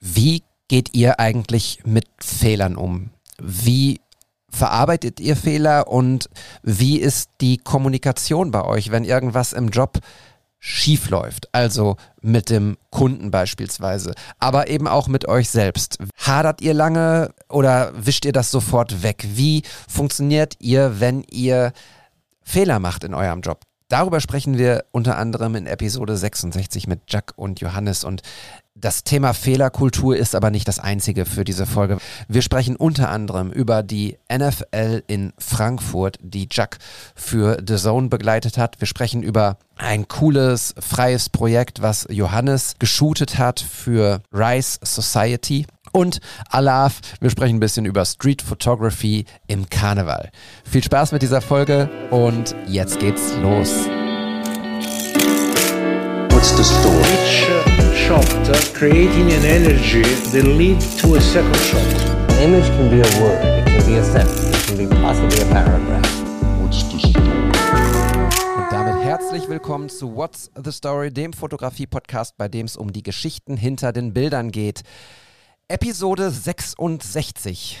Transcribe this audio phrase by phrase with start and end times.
[0.00, 3.10] Wie geht ihr eigentlich mit Fehlern um?
[3.40, 4.00] Wie
[4.50, 6.28] verarbeitet ihr Fehler und
[6.62, 9.98] wie ist die Kommunikation bei euch, wenn irgendwas im Job
[10.60, 15.98] schief läuft, also mit dem Kunden beispielsweise, aber eben auch mit euch selbst.
[16.16, 19.24] Hadert ihr lange oder wischt ihr das sofort weg?
[19.34, 21.72] Wie funktioniert ihr, wenn ihr
[22.42, 23.60] Fehler macht in eurem Job?
[23.88, 28.22] Darüber sprechen wir unter anderem in Episode 66 mit Jack und Johannes und
[28.80, 31.98] das Thema Fehlerkultur ist aber nicht das einzige für diese Folge.
[32.28, 36.78] Wir sprechen unter anderem über die NFL in Frankfurt, die Jack
[37.14, 38.80] für The Zone begleitet hat.
[38.80, 45.66] Wir sprechen über ein cooles, freies Projekt, was Johannes geshootet hat für Rice Society.
[45.92, 50.30] Und Alaf, wir sprechen ein bisschen über Street Photography im Karneval.
[50.64, 53.70] Viel Spaß mit dieser Folge und jetzt geht's los.
[56.30, 57.67] What's the story?
[58.08, 58.24] Shot,
[58.72, 61.82] creating an energy that lead to a second shot.
[62.30, 65.42] An image can be a word, it can be a sentence, it can be possibly
[65.42, 66.08] a paragraph.
[66.58, 67.50] What's the story?
[68.56, 73.02] Und damit herzlich willkommen zu What's the Story, dem Fotografie-Podcast, bei dem es um die
[73.02, 74.80] Geschichten hinter den Bildern geht.
[75.68, 77.78] Episode 66.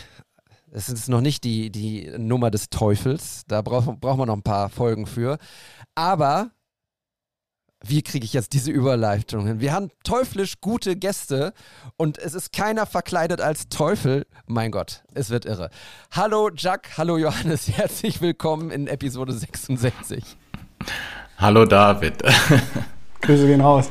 [0.70, 3.44] Es ist noch nicht die, die Nummer des Teufels.
[3.48, 5.38] Da braucht brauch man noch ein paar Folgen für.
[5.94, 6.50] Aber
[7.84, 9.60] wie kriege ich jetzt diese Überleitung hin?
[9.60, 11.52] Wir haben teuflisch gute Gäste
[11.96, 14.26] und es ist keiner verkleidet als Teufel.
[14.46, 15.70] Mein Gott, es wird irre.
[16.10, 20.36] Hallo Jack, hallo Johannes, herzlich willkommen in Episode 66.
[21.36, 22.14] Hallo David.
[23.20, 23.90] Grüße gehen raus.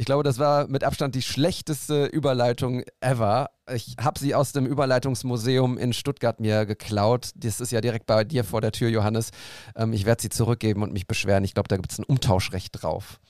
[0.00, 3.50] Ich glaube, das war mit Abstand die schlechteste Überleitung ever.
[3.70, 7.32] Ich habe sie aus dem Überleitungsmuseum in Stuttgart mir geklaut.
[7.34, 9.30] Das ist ja direkt bei dir vor der Tür, Johannes.
[9.76, 11.44] Ähm, ich werde sie zurückgeben und mich beschweren.
[11.44, 13.20] Ich glaube, da gibt es ein Umtauschrecht drauf.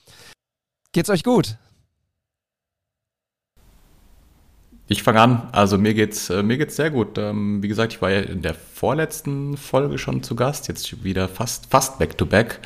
[0.93, 1.57] Geht's euch gut?
[4.87, 5.49] Ich fange an.
[5.51, 7.17] Also mir geht's äh, mir geht's sehr gut.
[7.17, 11.27] Ähm, wie gesagt, ich war ja in der vorletzten Folge schon zu Gast, jetzt wieder
[11.27, 12.61] fast fast back to back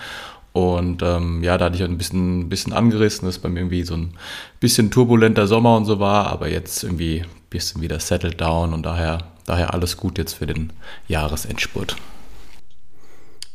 [0.55, 3.93] und ähm, ja, da hatte ich ein bisschen, bisschen angerissen, dass bei mir irgendwie so
[3.95, 4.13] ein
[4.61, 8.85] bisschen turbulenter Sommer und so war, aber jetzt irgendwie ein bisschen wieder settled down und
[8.85, 10.71] daher, daher alles gut jetzt für den
[11.09, 11.97] Jahresendspurt.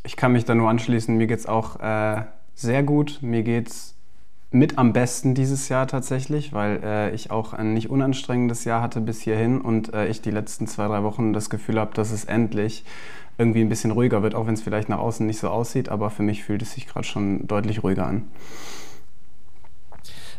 [0.04, 2.24] Ich kann mich da nur anschließen, mir geht es auch äh,
[2.54, 3.20] sehr gut.
[3.22, 3.94] Mir geht es
[4.50, 9.00] mit am besten dieses Jahr tatsächlich, weil äh, ich auch ein nicht unanstrengendes Jahr hatte
[9.00, 12.26] bis hierhin und äh, ich die letzten zwei, drei Wochen das Gefühl habe, dass es
[12.26, 12.84] endlich
[13.40, 16.10] irgendwie ein bisschen ruhiger wird, auch wenn es vielleicht nach außen nicht so aussieht, aber
[16.10, 18.30] für mich fühlt es sich gerade schon deutlich ruhiger an.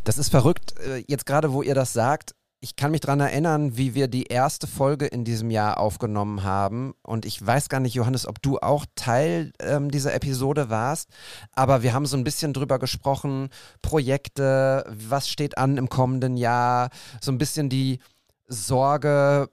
[0.03, 2.35] Das ist verrückt, äh, jetzt gerade wo ihr das sagt.
[2.63, 6.93] Ich kann mich daran erinnern, wie wir die erste Folge in diesem Jahr aufgenommen haben.
[7.01, 11.09] Und ich weiß gar nicht, Johannes, ob du auch Teil ähm, dieser Episode warst.
[11.53, 13.49] Aber wir haben so ein bisschen drüber gesprochen,
[13.81, 17.97] Projekte, was steht an im kommenden Jahr, so ein bisschen die
[18.47, 19.49] Sorge,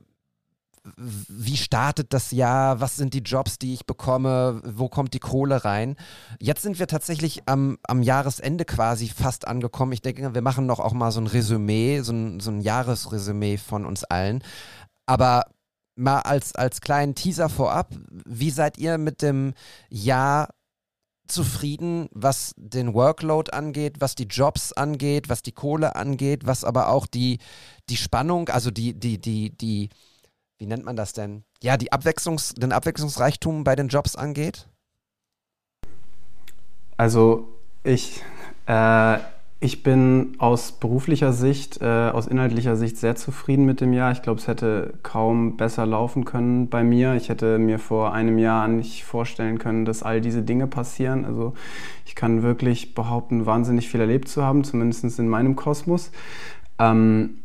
[0.96, 5.64] wie startet das Jahr, was sind die Jobs, die ich bekomme, wo kommt die Kohle
[5.64, 5.96] rein.
[6.40, 9.92] Jetzt sind wir tatsächlich am, am Jahresende quasi fast angekommen.
[9.92, 13.56] Ich denke, wir machen noch auch mal so ein Resümee, so ein, so ein Jahresresümee
[13.56, 14.42] von uns allen.
[15.06, 15.44] Aber
[15.96, 17.92] mal als, als kleinen Teaser vorab,
[18.24, 19.54] wie seid ihr mit dem
[19.90, 20.48] Jahr
[21.28, 26.88] zufrieden, was den Workload angeht, was die Jobs angeht, was die Kohle angeht, was aber
[26.88, 27.38] auch die,
[27.88, 29.90] die Spannung, also die, die, die, die,
[30.58, 31.44] wie nennt man das denn?
[31.62, 34.68] Ja, die Abwechslungs-, den Abwechslungsreichtum bei den Jobs angeht?
[36.96, 37.48] Also
[37.84, 38.22] ich,
[38.66, 39.18] äh,
[39.60, 44.12] ich bin aus beruflicher Sicht, äh, aus inhaltlicher Sicht sehr zufrieden mit dem Jahr.
[44.12, 47.14] Ich glaube, es hätte kaum besser laufen können bei mir.
[47.14, 51.24] Ich hätte mir vor einem Jahr nicht vorstellen können, dass all diese Dinge passieren.
[51.24, 51.54] Also
[52.04, 56.10] ich kann wirklich behaupten, wahnsinnig viel erlebt zu haben, zumindest in meinem Kosmos.
[56.80, 57.38] Ähm,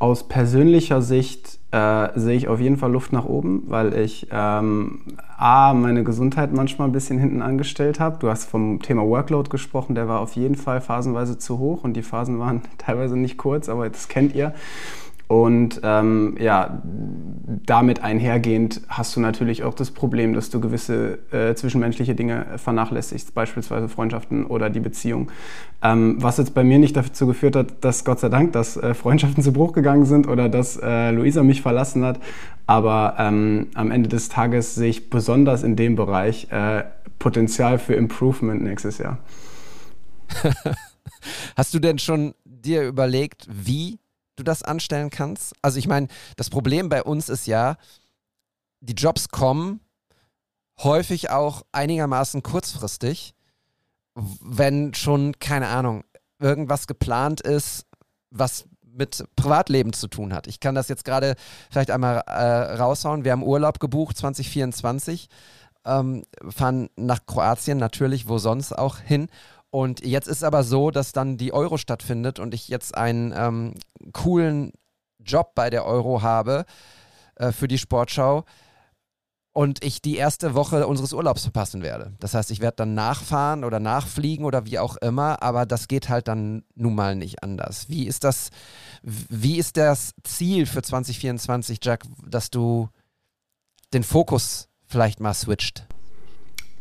[0.00, 5.00] aus persönlicher Sicht äh, sehe ich auf jeden Fall Luft nach oben, weil ich ähm,
[5.38, 8.18] A, meine Gesundheit manchmal ein bisschen hinten angestellt habe.
[8.18, 11.94] Du hast vom Thema Workload gesprochen, der war auf jeden Fall phasenweise zu hoch und
[11.94, 14.52] die Phasen waren teilweise nicht kurz, aber das kennt ihr.
[15.30, 16.82] Und ähm, ja,
[17.64, 23.32] damit einhergehend hast du natürlich auch das Problem, dass du gewisse äh, zwischenmenschliche Dinge vernachlässigst,
[23.32, 25.30] beispielsweise Freundschaften oder die Beziehung.
[25.82, 28.92] Ähm, was jetzt bei mir nicht dazu geführt hat, dass Gott sei Dank, dass äh,
[28.92, 32.18] Freundschaften zu Bruch gegangen sind oder dass äh, Luisa mich verlassen hat.
[32.66, 36.82] Aber ähm, am Ende des Tages sehe ich besonders in dem Bereich äh,
[37.20, 39.18] Potenzial für Improvement nächstes Jahr.
[41.56, 43.99] Hast du denn schon dir überlegt, wie
[44.40, 45.54] du das anstellen kannst.
[45.62, 47.76] Also ich meine, das Problem bei uns ist ja,
[48.80, 49.80] die Jobs kommen
[50.82, 53.34] häufig auch einigermaßen kurzfristig,
[54.14, 56.04] wenn schon, keine Ahnung,
[56.38, 57.86] irgendwas geplant ist,
[58.30, 60.46] was mit Privatleben zu tun hat.
[60.46, 61.36] Ich kann das jetzt gerade
[61.70, 63.24] vielleicht einmal äh, raushauen.
[63.24, 65.28] Wir haben Urlaub gebucht 2024,
[65.84, 69.28] ähm, fahren nach Kroatien natürlich, wo sonst auch hin.
[69.70, 73.74] Und jetzt ist aber so, dass dann die Euro stattfindet und ich jetzt einen ähm,
[74.12, 74.72] coolen
[75.24, 76.64] Job bei der Euro habe
[77.36, 78.44] äh, für die Sportschau
[79.52, 82.12] und ich die erste Woche unseres Urlaubs verpassen werde.
[82.20, 86.08] Das heißt, ich werde dann nachfahren oder nachfliegen oder wie auch immer, aber das geht
[86.08, 87.88] halt dann nun mal nicht anders.
[87.88, 88.50] Wie ist das,
[89.02, 92.88] wie ist das Ziel für 2024, Jack, dass du
[93.92, 95.86] den Fokus vielleicht mal switcht?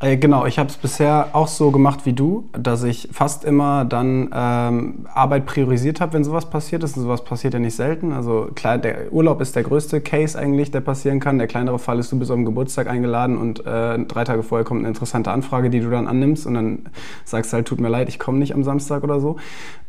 [0.01, 3.84] Äh, genau, ich habe es bisher auch so gemacht wie du, dass ich fast immer
[3.84, 6.96] dann ähm, Arbeit priorisiert habe, wenn sowas passiert ist.
[6.96, 8.13] Und sowas passiert ja nicht selten.
[8.13, 11.38] Also klar, der Urlaub ist der größte Case eigentlich, der passieren kann.
[11.38, 14.80] Der kleinere Fall ist, du bist am Geburtstag eingeladen und äh, drei Tage vorher kommt
[14.80, 16.86] eine interessante Anfrage, die du dann annimmst und dann
[17.25, 19.36] sagst halt, tut mir leid, ich komme nicht am Samstag oder so.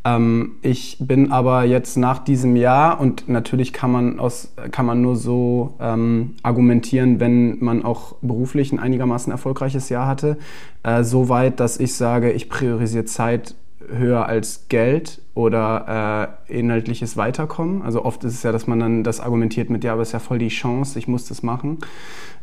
[0.05, 5.03] Ähm, ich bin aber jetzt nach diesem Jahr und natürlich kann man, aus, kann man
[5.03, 10.39] nur so ähm, argumentieren, wenn man auch beruflich ein einigermaßen erfolgreiches Jahr hatte,
[10.83, 13.55] äh, so weit, dass ich sage, ich priorisiere Zeit
[13.89, 17.83] höher als Geld oder äh, inhaltliches Weiterkommen.
[17.83, 20.13] Also oft ist es ja, dass man dann das argumentiert mit, ja, aber es ist
[20.13, 21.79] ja voll die Chance, ich muss das machen.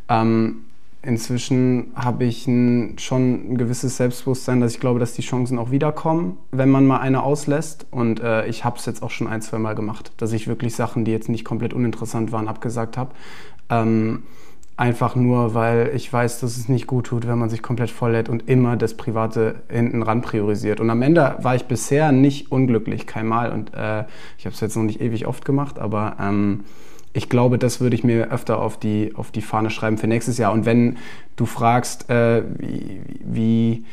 [0.08, 0.64] Ähm,
[1.02, 5.70] inzwischen habe ich ein, schon ein gewisses Selbstbewusstsein, dass ich glaube, dass die Chancen auch
[5.70, 7.86] wiederkommen, wenn man mal eine auslässt.
[7.90, 10.74] Und äh, ich habe es jetzt auch schon ein, zwei Mal gemacht, dass ich wirklich
[10.74, 13.12] Sachen, die jetzt nicht komplett uninteressant waren, abgesagt habe.
[13.70, 14.22] Ähm,
[14.78, 18.28] Einfach nur, weil ich weiß, dass es nicht gut tut, wenn man sich komplett volllädt
[18.28, 20.78] und immer das Private hinten ran priorisiert.
[20.78, 23.50] Und am Ende war ich bisher nicht unglücklich, kein Mal.
[23.50, 24.04] Und äh,
[24.38, 26.60] ich habe es jetzt noch nicht ewig oft gemacht, aber ähm,
[27.18, 30.38] ich glaube, das würde ich mir öfter auf die, auf die Fahne schreiben für nächstes
[30.38, 30.52] Jahr.
[30.52, 30.96] Und wenn
[31.36, 33.84] du fragst, äh, wie, wie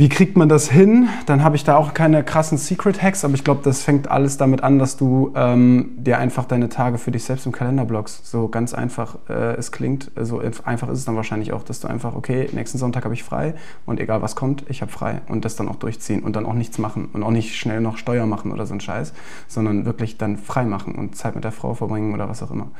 [0.00, 1.10] wie kriegt man das hin?
[1.26, 4.62] Dann habe ich da auch keine krassen Secret-Hacks, aber ich glaube, das fängt alles damit
[4.62, 8.26] an, dass du ähm, dir einfach deine Tage für dich selbst im Kalender blockst.
[8.26, 11.88] So ganz einfach äh, es klingt, so einfach ist es dann wahrscheinlich auch, dass du
[11.88, 13.52] einfach, okay, nächsten Sonntag habe ich frei
[13.84, 16.54] und egal was kommt, ich habe frei und das dann auch durchziehen und dann auch
[16.54, 19.12] nichts machen und auch nicht schnell noch Steuer machen oder so ein Scheiß,
[19.48, 22.70] sondern wirklich dann frei machen und Zeit mit der Frau verbringen oder was auch immer.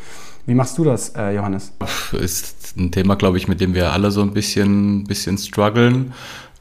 [0.46, 1.74] Wie machst du das, äh, Johannes?
[2.12, 6.14] Ist ein Thema, glaube ich, mit dem wir alle so ein bisschen, bisschen strugglen.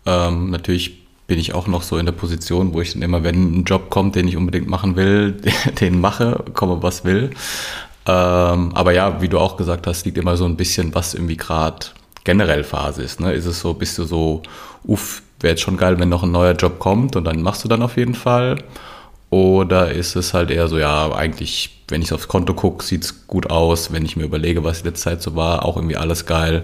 [0.05, 3.59] Ähm, natürlich bin ich auch noch so in der Position, wo ich dann immer, wenn
[3.59, 5.33] ein Job kommt, den ich unbedingt machen will,
[5.79, 7.29] den mache, komme was will.
[8.07, 11.37] Ähm, aber ja, wie du auch gesagt hast, liegt immer so ein bisschen, was irgendwie
[11.37, 11.85] gerade
[12.23, 13.19] generell Phase ist.
[13.19, 13.33] Ne?
[13.33, 14.41] Ist es so, bist du so,
[14.83, 17.67] uff, wäre jetzt schon geil, wenn noch ein neuer Job kommt und dann machst du
[17.67, 18.57] dann auf jeden Fall.
[19.29, 23.49] Oder ist es halt eher so, ja, eigentlich, wenn ich aufs Konto gucke, sieht's gut
[23.51, 23.91] aus.
[23.91, 26.63] Wenn ich mir überlege, was die letzte Zeit so war, auch irgendwie alles geil.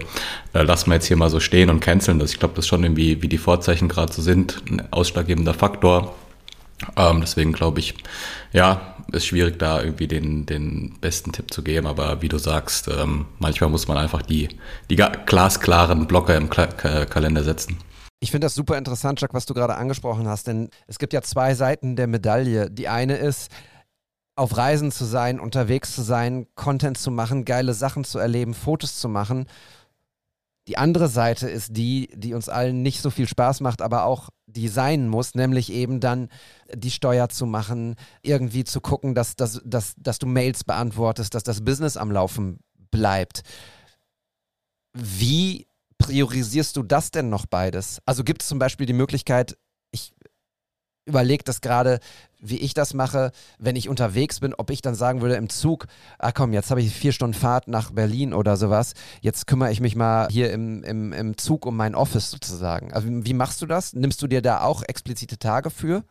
[0.52, 2.32] Äh, lassen wir jetzt hier mal so stehen und canceln das.
[2.32, 6.14] Ich glaube, das ist schon irgendwie, wie die Vorzeichen gerade so sind, ein ausschlaggebender Faktor.
[6.96, 7.94] Ähm, deswegen glaube ich,
[8.52, 11.86] ja, ist schwierig, da irgendwie den, den besten Tipp zu geben.
[11.86, 14.48] Aber wie du sagst, ähm, manchmal muss man einfach die,
[14.90, 17.78] die glasklaren Blocker im Kla Kalender setzen.
[18.20, 21.22] Ich finde das super interessant, Jack, was du gerade angesprochen hast, denn es gibt ja
[21.22, 22.70] zwei Seiten der Medaille.
[22.70, 23.50] Die eine ist,
[24.36, 28.98] auf Reisen zu sein, unterwegs zu sein, Content zu machen, geile Sachen zu erleben, Fotos
[29.00, 29.46] zu machen.
[30.68, 34.30] Die andere Seite ist die, die uns allen nicht so viel Spaß macht, aber auch
[34.46, 36.28] die sein muss, nämlich eben dann
[36.74, 41.44] die Steuer zu machen, irgendwie zu gucken, dass, dass, dass, dass du Mails beantwortest, dass
[41.44, 42.58] das Business am Laufen
[42.90, 43.42] bleibt.
[44.92, 45.66] Wie
[46.06, 48.00] priorisierst du das denn noch beides?
[48.06, 49.56] Also gibt es zum Beispiel die Möglichkeit,
[49.90, 50.12] ich
[51.04, 51.98] überlege das gerade,
[52.40, 55.86] wie ich das mache, wenn ich unterwegs bin, ob ich dann sagen würde im Zug,
[56.18, 59.80] ah komm, jetzt habe ich vier Stunden Fahrt nach Berlin oder sowas, jetzt kümmere ich
[59.80, 62.92] mich mal hier im, im, im Zug um mein Office sozusagen.
[62.92, 63.92] Also wie machst du das?
[63.92, 66.04] Nimmst du dir da auch explizite Tage für?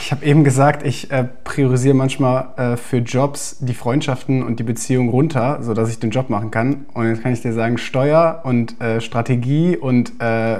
[0.00, 4.64] Ich habe eben gesagt, ich äh, priorisiere manchmal äh, für Jobs die Freundschaften und die
[4.64, 6.86] Beziehung runter, sodass ich den Job machen kann.
[6.94, 10.58] Und jetzt kann ich dir sagen, Steuer und äh, Strategie und äh,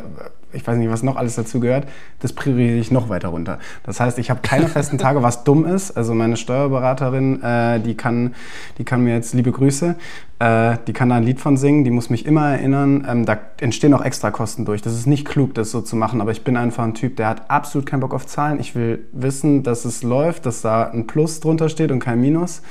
[0.53, 1.87] ich weiß nicht, was noch alles dazu gehört,
[2.21, 3.59] das priorisiere ich noch weiter runter.
[3.83, 5.97] Das heißt, ich habe keine festen Tage, was dumm ist.
[5.97, 8.35] Also meine Steuerberaterin, äh, die, kann,
[8.79, 9.97] die kann mir jetzt liebe Grüße,
[10.39, 13.07] äh, die kann da ein Lied von singen, die muss mich immer erinnern.
[13.09, 14.81] Ähm, da entstehen auch extra Kosten durch.
[14.81, 17.29] Das ist nicht klug, das so zu machen, aber ich bin einfach ein Typ, der
[17.29, 18.59] hat absolut keinen Bock auf Zahlen.
[18.61, 22.63] Ich will wissen, dass es läuft, dass da ein Plus drunter steht und kein Minus.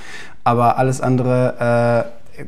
[0.44, 2.08] Aber alles andere,
[2.38, 2.44] äh,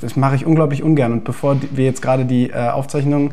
[0.00, 1.12] das, mache ich unglaublich ungern.
[1.12, 3.32] Und bevor wir jetzt gerade die äh, Aufzeichnung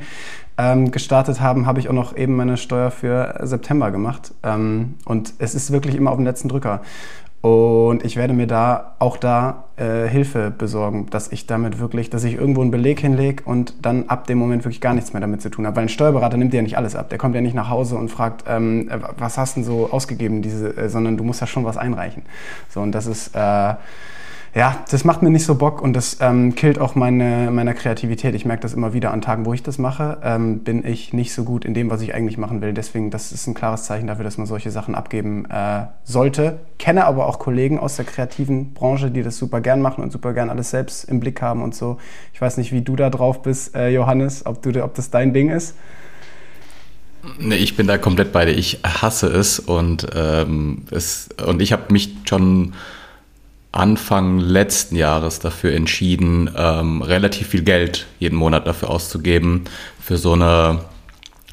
[0.57, 4.33] ähm, gestartet haben, habe ich auch noch eben meine Steuer für September gemacht.
[4.43, 6.81] Ähm, und es ist wirklich immer auf dem letzten Drücker.
[7.41, 12.23] Und ich werde mir da auch da äh, Hilfe besorgen, dass ich damit wirklich, dass
[12.23, 15.41] ich irgendwo einen Beleg hinlege und dann ab dem Moment wirklich gar nichts mehr damit
[15.41, 15.75] zu tun habe.
[15.75, 17.09] Weil ein Steuerberater nimmt dir ja nicht alles ab.
[17.09, 19.89] Der kommt ja nicht nach Hause und fragt, ähm, äh, was hast du denn so
[19.91, 22.23] ausgegeben, diese, äh, sondern du musst ja schon was einreichen.
[22.69, 23.73] So, und das ist äh,
[24.55, 28.33] ja, das macht mir nicht so Bock und das ähm, killt auch meine, meine Kreativität.
[28.35, 31.33] Ich merke das immer wieder an Tagen, wo ich das mache, ähm, bin ich nicht
[31.33, 32.71] so gut in dem, was ich eigentlich machen will.
[32.71, 36.59] Deswegen, das ist ein klares Zeichen dafür, dass man solche Sachen abgeben äh, sollte.
[36.79, 40.31] Kenne aber auch Kollegen aus der kreativen Branche, die das super gern machen und super
[40.31, 41.97] gern alles selbst im Blick haben und so.
[42.33, 45.33] Ich weiß nicht, wie du da drauf bist, äh, Johannes, ob, du, ob das dein
[45.33, 45.75] Ding ist.
[47.39, 48.53] Nee, ich bin da komplett bei dir.
[48.53, 52.73] Ich hasse es und, ähm, es, und ich habe mich schon
[53.71, 59.65] Anfang letzten Jahres dafür entschieden, ähm, relativ viel Geld jeden Monat dafür auszugeben,
[59.99, 60.79] für so eine,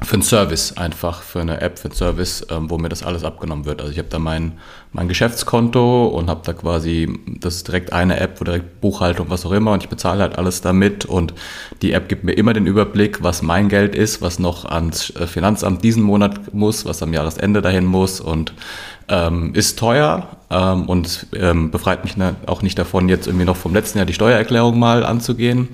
[0.03, 3.23] für einen Service einfach, für eine App, für einen Service, ähm, wo mir das alles
[3.23, 3.81] abgenommen wird.
[3.81, 4.53] Also ich habe da mein,
[4.91, 9.45] mein Geschäftskonto und habe da quasi, das ist direkt eine App, wo direkt Buchhaltung, was
[9.45, 11.33] auch immer und ich bezahle halt alles damit und
[11.81, 15.27] die App gibt mir immer den Überblick, was mein Geld ist, was noch ans äh,
[15.27, 18.53] Finanzamt diesen Monat muss, was am Jahresende dahin muss und
[19.09, 23.57] ähm, ist teuer ähm, und ähm, befreit mich ne, auch nicht davon, jetzt irgendwie noch
[23.57, 25.69] vom letzten Jahr die Steuererklärung mal anzugehen.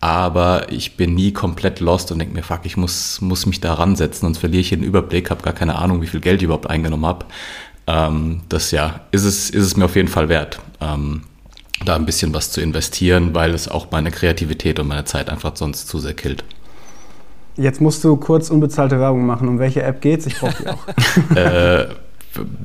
[0.00, 3.74] Aber ich bin nie komplett lost und denke mir, fuck, ich muss, muss mich da
[3.74, 6.70] ransetzen, sonst verliere ich den Überblick, habe gar keine Ahnung, wie viel Geld ich überhaupt
[6.70, 7.26] eingenommen habe.
[7.88, 11.22] Ähm, das ja, ist es, ist es mir auf jeden Fall wert, ähm,
[11.84, 15.56] da ein bisschen was zu investieren, weil es auch meine Kreativität und meine Zeit einfach
[15.56, 16.44] sonst zu sehr killt.
[17.56, 19.48] Jetzt musst du kurz unbezahlte Werbung machen.
[19.48, 20.26] Um welche App geht's?
[20.26, 21.36] Ich brauche die auch.
[21.36, 21.88] äh,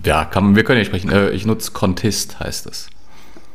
[0.06, 1.10] ja, kann, wir können ja sprechen.
[1.10, 2.90] Äh, ich nutze Contist, heißt es.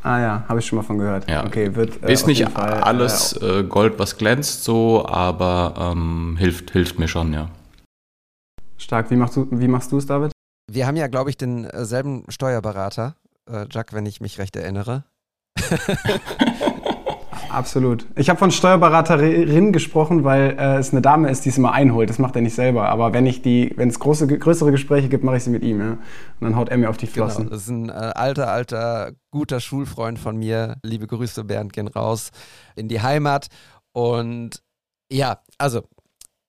[0.03, 1.29] Ah ja, habe ich schon mal von gehört.
[1.29, 1.45] Ja.
[1.45, 6.71] Okay, wird, äh, ist nicht Fall, alles äh, Gold, was glänzt, so, aber ähm, hilft,
[6.71, 7.51] hilft mir schon, ja.
[8.77, 9.11] Stark.
[9.11, 10.31] Wie machst du, wie machst du es, David?
[10.71, 13.17] Wir haben ja, glaube ich, denselben Steuerberater,
[13.51, 15.05] äh, Jack, wenn ich mich recht erinnere.
[17.51, 18.07] Absolut.
[18.17, 22.11] Ich habe von Steuerberaterin gesprochen, weil äh, es eine Dame ist, die es immer einholt.
[22.11, 22.89] Das macht er nicht selber.
[22.89, 25.81] Aber wenn ich die, wenn es große, größere Gespräche gibt, mache ich sie mit ihm.
[25.81, 25.93] Ja?
[25.93, 26.01] Und
[26.41, 27.45] dann haut er mir auf die Flossen.
[27.45, 30.77] Genau, das ist ein äh, alter, alter, guter Schulfreund von mir.
[30.83, 32.31] Liebe Grüße, Bernd, gehen raus
[32.77, 33.49] in die Heimat.
[33.93, 34.63] Und
[35.11, 35.83] ja, also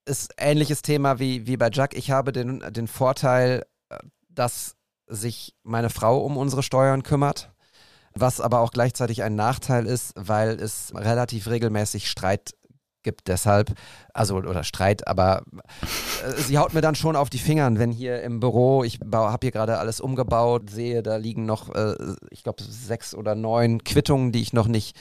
[0.05, 1.95] ist ähnliches Thema wie, wie bei Jack.
[1.95, 3.97] Ich habe den, den Vorteil, äh,
[4.29, 4.75] dass
[5.07, 7.51] sich meine Frau um unsere Steuern kümmert
[8.15, 12.53] was aber auch gleichzeitig ein Nachteil ist, weil es relativ regelmäßig Streit
[13.03, 13.73] gibt deshalb,
[14.13, 15.43] also oder Streit, aber
[16.25, 19.39] äh, sie haut mir dann schon auf die Fingern, wenn hier im Büro, ich habe
[19.41, 21.95] hier gerade alles umgebaut, sehe, da liegen noch, äh,
[22.29, 24.97] ich glaube, sechs oder neun Quittungen, die ich noch nicht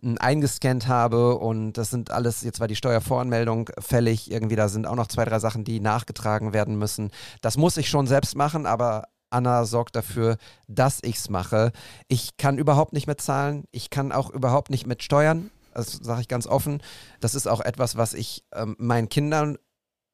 [0.00, 4.86] hm, eingescannt habe und das sind alles, jetzt war die Steuervoranmeldung fällig, irgendwie da sind
[4.86, 7.10] auch noch zwei, drei Sachen, die nachgetragen werden müssen.
[7.42, 10.36] Das muss ich schon selbst machen, aber Anna sorgt dafür,
[10.68, 11.72] dass ich es mache.
[12.08, 13.64] Ich kann überhaupt nicht mit zahlen.
[13.72, 15.50] Ich kann auch überhaupt nicht mit steuern.
[15.74, 16.80] Das sage ich ganz offen.
[17.20, 19.58] Das ist auch etwas, was ich ähm, meinen Kindern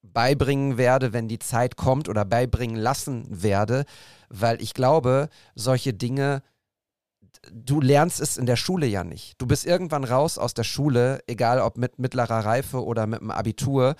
[0.03, 3.85] beibringen werde, wenn die Zeit kommt oder beibringen lassen werde,
[4.29, 6.43] weil ich glaube, solche Dinge,
[7.53, 9.35] du lernst es in der Schule ja nicht.
[9.41, 13.31] Du bist irgendwann raus aus der Schule, egal ob mit mittlerer Reife oder mit dem
[13.31, 13.95] Abitur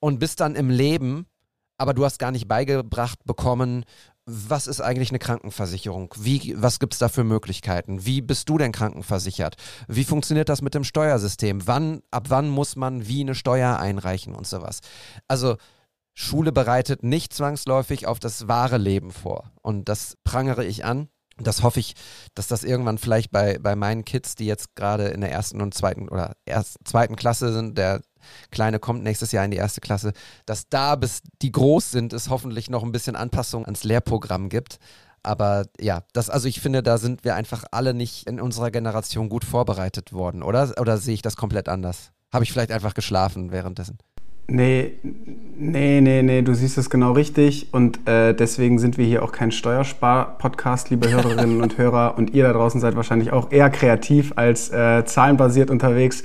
[0.00, 1.26] und bist dann im Leben,
[1.76, 3.84] aber du hast gar nicht beigebracht bekommen,
[4.26, 6.14] was ist eigentlich eine Krankenversicherung?
[6.18, 8.06] Wie, was gibt es da für Möglichkeiten?
[8.06, 9.56] Wie bist du denn krankenversichert?
[9.86, 11.66] Wie funktioniert das mit dem Steuersystem?
[11.66, 14.80] Wann, ab wann muss man wie eine Steuer einreichen und sowas?
[15.28, 15.56] Also
[16.14, 19.52] Schule bereitet nicht zwangsläufig auf das wahre Leben vor.
[19.62, 21.08] Und das prangere ich an.
[21.36, 21.94] Das hoffe ich,
[22.34, 25.74] dass das irgendwann vielleicht bei, bei meinen Kids, die jetzt gerade in der ersten und
[25.74, 28.00] zweiten oder erst, zweiten Klasse sind, der
[28.50, 30.12] Kleine kommt nächstes Jahr in die erste Klasse,
[30.46, 34.78] dass da, bis die groß sind, es hoffentlich noch ein bisschen Anpassung ans Lehrprogramm gibt.
[35.22, 39.30] Aber ja, das, also ich finde, da sind wir einfach alle nicht in unserer Generation
[39.30, 40.74] gut vorbereitet worden, oder?
[40.78, 42.12] Oder sehe ich das komplett anders?
[42.32, 43.98] Habe ich vielleicht einfach geschlafen währenddessen?
[44.46, 44.92] Nee,
[45.56, 49.32] nee, nee, nee, du siehst es genau richtig und äh, deswegen sind wir hier auch
[49.32, 54.34] kein Steuerspar-Podcast, liebe Hörerinnen und Hörer und ihr da draußen seid wahrscheinlich auch eher kreativ
[54.36, 56.24] als äh, zahlenbasiert unterwegs.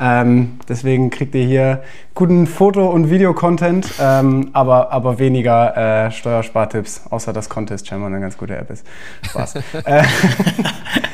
[0.00, 1.82] Ähm, deswegen kriegt ihr hier
[2.16, 8.20] guten Foto- und Videocontent, ähm, aber, aber weniger äh, Steuerspartipps, außer dass Contest Channel eine
[8.20, 8.84] ganz gute App ist.
[9.22, 9.54] Spaß.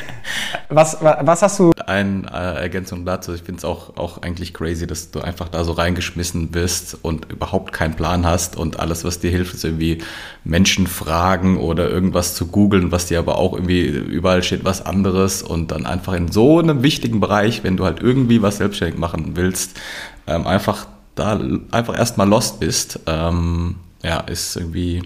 [0.68, 1.72] Was, was hast du?
[1.86, 3.32] Eine äh, Ergänzung dazu.
[3.34, 7.30] Ich finde es auch, auch eigentlich crazy, dass du einfach da so reingeschmissen bist und
[7.30, 9.98] überhaupt keinen Plan hast und alles, was dir hilft, ist irgendwie
[10.42, 15.42] Menschen fragen oder irgendwas zu googeln, was dir aber auch irgendwie überall steht, was anderes
[15.42, 19.36] und dann einfach in so einem wichtigen Bereich, wenn du halt irgendwie was selbstständig machen
[19.36, 19.78] willst,
[20.26, 25.02] ähm, einfach da einfach erstmal lost bist, ähm, ja, ist irgendwie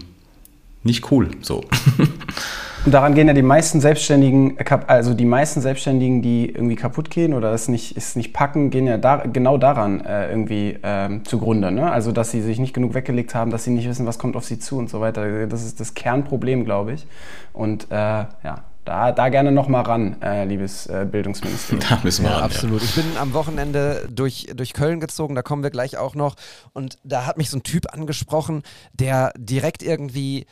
[0.83, 1.63] nicht cool so.
[2.83, 7.11] Und daran gehen ja die meisten Selbstständigen, äh, also die meisten Selbstständigen, die irgendwie kaputt
[7.11, 11.23] gehen oder es nicht, es nicht packen, gehen ja da, genau daran äh, irgendwie ähm,
[11.23, 11.71] zugrunde.
[11.71, 11.91] Ne?
[11.91, 14.45] Also, dass sie sich nicht genug weggelegt haben, dass sie nicht wissen, was kommt auf
[14.45, 15.45] sie zu und so weiter.
[15.45, 17.05] Das ist das Kernproblem, glaube ich.
[17.53, 21.85] Und äh, ja, da, da gerne nochmal ran, äh, liebes äh, Bildungsministerium.
[21.89, 22.45] Da müssen wir Ja, ran.
[22.45, 22.81] absolut.
[22.81, 26.35] Ich bin am Wochenende durch, durch Köln gezogen, da kommen wir gleich auch noch.
[26.73, 30.47] Und da hat mich so ein Typ angesprochen, der direkt irgendwie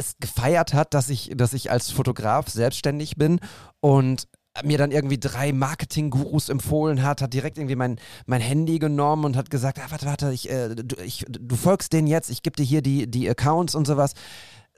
[0.00, 3.40] es gefeiert hat, dass ich, dass ich als Fotograf selbstständig bin
[3.80, 4.26] und
[4.64, 9.36] mir dann irgendwie drei Marketing-Gurus empfohlen hat, hat direkt irgendwie mein, mein Handy genommen und
[9.36, 12.56] hat gesagt, ah, warte, warte, ich, äh, du, ich, du folgst denen jetzt, ich gebe
[12.56, 14.12] dir hier die, die Accounts und sowas.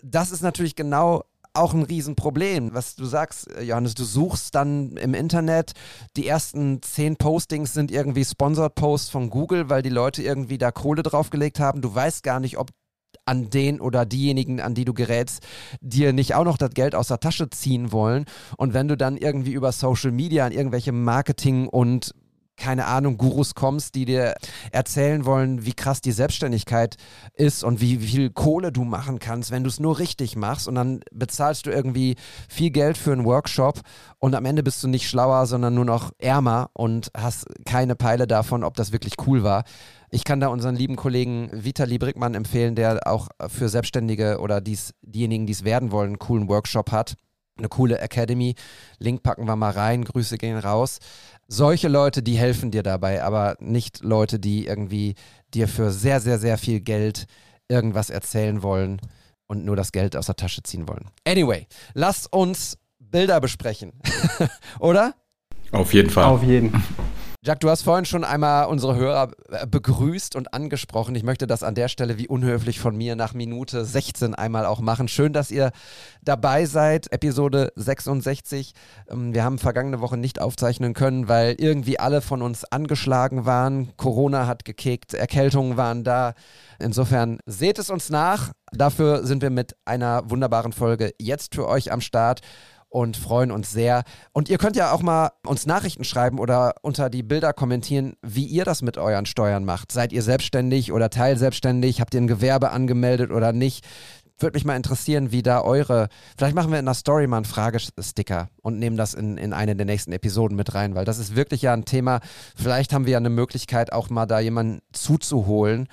[0.03, 1.25] Das ist natürlich genau
[1.55, 2.75] auch ein Riesenproblem.
[2.75, 5.73] Was du sagst, äh, Johannes, du suchst dann im Internet,
[6.17, 10.71] die ersten zehn Postings sind irgendwie Sponsored Posts von Google, weil die Leute irgendwie da
[10.71, 11.81] Kohle draufgelegt haben.
[11.81, 12.71] Du weißt gar nicht, ob
[13.25, 15.43] an den oder diejenigen, an die du gerätst,
[15.81, 18.25] dir nicht auch noch das Geld aus der Tasche ziehen wollen.
[18.57, 22.15] Und wenn du dann irgendwie über Social Media an irgendwelche Marketing und
[22.57, 24.35] keine Ahnung, Gurus kommst, die dir
[24.71, 26.97] erzählen wollen, wie krass die Selbstständigkeit
[27.35, 30.69] ist und wie, wie viel Kohle du machen kannst, wenn du es nur richtig machst
[30.69, 32.17] und dann bezahlst du irgendwie
[32.49, 33.81] viel Geld für einen Workshop
[34.19, 38.27] und am Ende bist du nicht schlauer, sondern nur noch ärmer und hast keine Peile
[38.27, 39.65] davon, ob das wirklich cool war.
[40.15, 44.93] Ich kann da unseren lieben Kollegen Vitali Brickmann empfehlen, der auch für Selbstständige oder dies,
[45.01, 47.15] diejenigen, die es werden wollen, einen coolen Workshop hat.
[47.57, 48.55] Eine coole Academy.
[48.99, 50.05] Link packen wir mal rein.
[50.05, 50.99] Grüße gehen raus.
[51.49, 55.15] Solche Leute, die helfen dir dabei, aber nicht Leute, die irgendwie
[55.55, 57.25] dir für sehr, sehr, sehr viel Geld
[57.69, 59.01] irgendwas erzählen wollen
[59.47, 61.11] und nur das Geld aus der Tasche ziehen wollen.
[61.27, 63.95] Anyway, lass uns Bilder besprechen.
[64.79, 65.15] Oder?
[65.71, 66.25] Auf jeden Fall.
[66.25, 66.71] Auf jeden.
[67.45, 71.17] Jack, du hast vorhin schon einmal unsere Hörer äh, begrüßt und angesprochen.
[71.17, 74.79] Ich möchte das an der Stelle wie unhöflich von mir nach Minute 16 einmal auch
[74.79, 75.09] machen.
[75.09, 75.73] Schön, dass ihr
[76.23, 77.11] dabei seid.
[77.13, 78.75] Episode 66.
[79.11, 83.93] Ähm, Wir haben vergangene Woche nicht aufzeichnen können, weil irgendwie alle von uns angeschlagen waren.
[83.97, 86.35] Corona hat gekickt, Erkältungen waren da.
[86.79, 88.53] Insofern seht es uns nach.
[88.71, 92.41] Dafür sind wir mit einer wunderbaren Folge jetzt für euch am Start
[92.93, 94.05] und freuen uns sehr.
[94.33, 98.45] Und ihr könnt ja auch mal uns Nachrichten schreiben oder unter die Bilder kommentieren, wie
[98.45, 99.91] ihr das mit euren Steuern macht.
[99.91, 102.01] Seid ihr selbstständig oder teilselbstständig?
[102.01, 103.87] Habt ihr ein Gewerbe angemeldet oder nicht?
[104.39, 106.09] Würde mich mal interessieren, wie da eure.
[106.37, 109.75] Vielleicht machen wir in der Story mal einen Fragesticker und nehmen das in, in eine
[109.75, 112.21] der nächsten Episoden mit rein, weil das ist wirklich ja ein Thema.
[112.57, 115.89] Vielleicht haben wir ja eine Möglichkeit, auch mal da jemanden zuzuholen.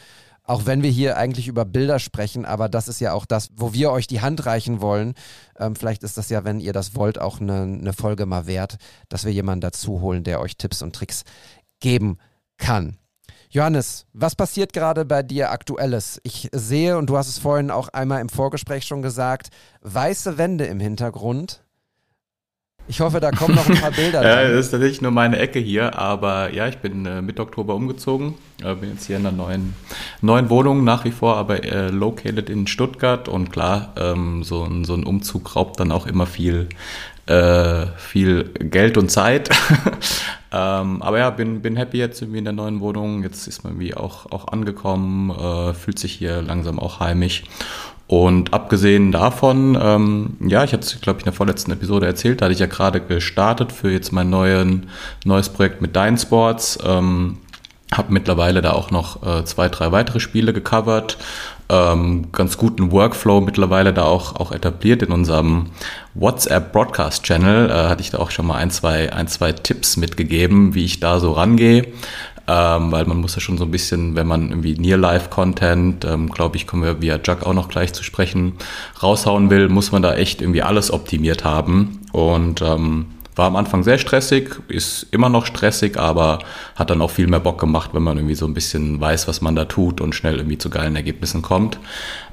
[0.50, 3.72] Auch wenn wir hier eigentlich über Bilder sprechen, aber das ist ja auch das, wo
[3.72, 5.14] wir euch die Hand reichen wollen.
[5.60, 8.78] Ähm, vielleicht ist das ja, wenn ihr das wollt, auch eine, eine Folge mal wert,
[9.10, 11.22] dass wir jemanden dazu holen, der euch Tipps und Tricks
[11.80, 12.18] geben
[12.58, 12.98] kann.
[13.52, 16.20] Johannes, was passiert gerade bei dir aktuelles?
[16.24, 19.50] Ich sehe, und du hast es vorhin auch einmal im Vorgespräch schon gesagt,
[19.82, 21.64] weiße Wände im Hintergrund.
[22.90, 24.22] Ich hoffe, da kommen noch ein paar Bilder.
[24.24, 27.76] Ja, das ist tatsächlich nur meine Ecke hier, aber ja, ich bin äh, Mitte Oktober
[27.76, 29.76] umgezogen, äh, bin jetzt hier in einer neuen,
[30.22, 34.86] neuen Wohnung, nach wie vor aber äh, located in Stuttgart und klar, ähm, so, ein,
[34.86, 36.68] so ein Umzug raubt dann auch immer viel,
[37.28, 39.52] äh, viel Geld und Zeit.
[40.52, 43.74] ähm, aber ja, bin, bin happy jetzt irgendwie in der neuen Wohnung, jetzt ist man
[43.74, 47.44] irgendwie auch, auch angekommen, äh, fühlt sich hier langsam auch heimisch.
[48.10, 52.42] Und abgesehen davon, ähm, ja, ich hatte es, glaube ich, in der vorletzten Episode erzählt,
[52.42, 54.88] da hatte ich ja gerade gestartet für jetzt mein neuen,
[55.26, 56.80] neues Projekt mit Dine Sports.
[56.84, 57.38] Ähm,
[57.94, 61.20] habe mittlerweile da auch noch äh, zwei, drei weitere Spiele gecovert.
[61.72, 65.68] Ähm, ganz guten Workflow mittlerweile da auch, auch etabliert in unserem
[66.16, 67.70] WhatsApp Broadcast Channel.
[67.70, 71.00] Äh, hatte ich da auch schon mal ein, zwei, ein, zwei Tipps mitgegeben, wie ich
[71.00, 71.86] da so rangehe
[72.50, 76.58] ähm, weil man muss ja schon so ein bisschen, wenn man irgendwie Near-Life-Content, ähm, glaube
[76.58, 78.54] ich, kommen wir via Jug auch noch gleich zu sprechen,
[79.04, 83.84] raushauen will, muss man da echt irgendwie alles optimiert haben und ähm, war am Anfang
[83.84, 86.40] sehr stressig, ist immer noch stressig, aber
[86.76, 89.42] hat dann auch viel mehr Bock gemacht, wenn man irgendwie so ein bisschen weiß, was
[89.42, 91.78] man da tut und schnell irgendwie zu geilen Ergebnissen kommt.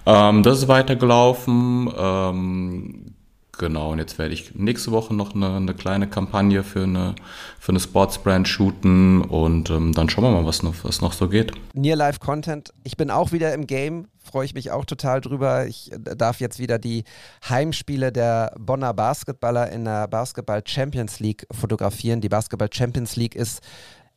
[0.06, 1.90] Ähm, das ist weitergelaufen.
[1.96, 3.15] Ähm,
[3.58, 7.14] Genau, und jetzt werde ich nächste Woche noch eine, eine kleine Kampagne für eine,
[7.58, 11.28] für eine Sportsbrand shooten und ähm, dann schauen wir mal, was noch, was noch so
[11.28, 11.52] geht.
[11.72, 12.74] Near Life Content.
[12.84, 15.66] Ich bin auch wieder im Game, freue ich mich auch total drüber.
[15.66, 17.04] Ich äh, darf jetzt wieder die
[17.48, 22.20] Heimspiele der Bonner Basketballer in der Basketball Champions League fotografieren.
[22.20, 23.62] Die Basketball Champions League ist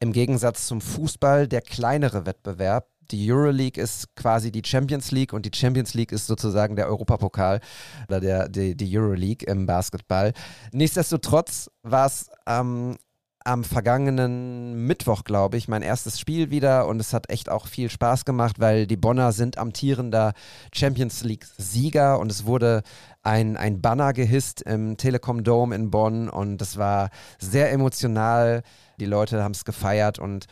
[0.02, 2.88] im Gegensatz zum Fußball der kleinere Wettbewerb.
[3.12, 7.60] Die Euroleague ist quasi die Champions League und die Champions League ist sozusagen der Europapokal
[8.08, 10.34] oder der, die, die Euroleague im Basketball.
[10.72, 12.98] Nichtsdestotrotz war es ähm,
[13.45, 17.89] am vergangenen Mittwoch, glaube ich, mein erstes Spiel wieder und es hat echt auch viel
[17.89, 20.34] Spaß gemacht, weil die Bonner sind amtierender
[20.74, 22.84] Champions League-Sieger und es wurde
[23.24, 28.62] ein, ein Banner gehisst im Telekom Dome in Bonn und das war sehr emotional.
[29.00, 30.45] Die Leute haben es gefeiert und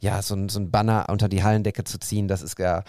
[0.00, 2.82] ja, so, so ein Banner unter die Hallendecke zu ziehen, das ist ja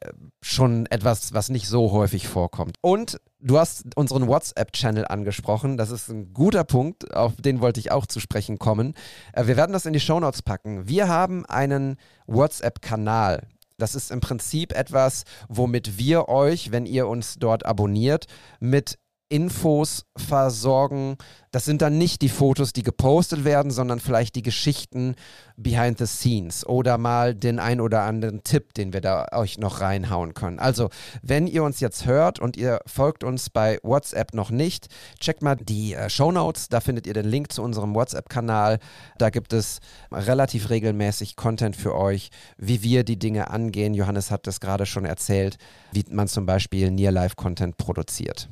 [0.00, 2.76] äh, schon etwas, was nicht so häufig vorkommt.
[2.80, 5.76] Und du hast unseren WhatsApp-Channel angesprochen.
[5.76, 8.94] Das ist ein guter Punkt, auf den wollte ich auch zu sprechen kommen.
[9.32, 10.88] Äh, wir werden das in die Shownotes packen.
[10.88, 13.46] Wir haben einen WhatsApp-Kanal.
[13.76, 18.26] Das ist im Prinzip etwas, womit wir euch, wenn ihr uns dort abonniert,
[18.58, 21.16] mit Infos versorgen.
[21.50, 25.14] Das sind dann nicht die Fotos, die gepostet werden, sondern vielleicht die Geschichten
[25.56, 29.80] behind the scenes oder mal den ein oder anderen Tipp, den wir da euch noch
[29.80, 30.58] reinhauen können.
[30.58, 30.90] Also,
[31.22, 34.88] wenn ihr uns jetzt hört und ihr folgt uns bei WhatsApp noch nicht,
[35.20, 38.78] checkt mal die äh, Show Notes, da findet ihr den Link zu unserem WhatsApp-Kanal.
[39.18, 39.80] Da gibt es
[40.12, 43.94] relativ regelmäßig Content für euch, wie wir die Dinge angehen.
[43.94, 45.56] Johannes hat das gerade schon erzählt,
[45.92, 48.48] wie man zum Beispiel Near-Life-Content produziert.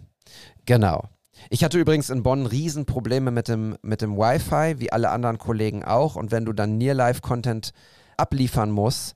[0.66, 1.04] Genau.
[1.50, 5.84] Ich hatte übrigens in Bonn Riesenprobleme mit dem, mit dem Wi-Fi, wie alle anderen Kollegen
[5.84, 6.16] auch.
[6.16, 7.72] Und wenn du dann Near-Live-Content
[8.16, 9.14] abliefern musst,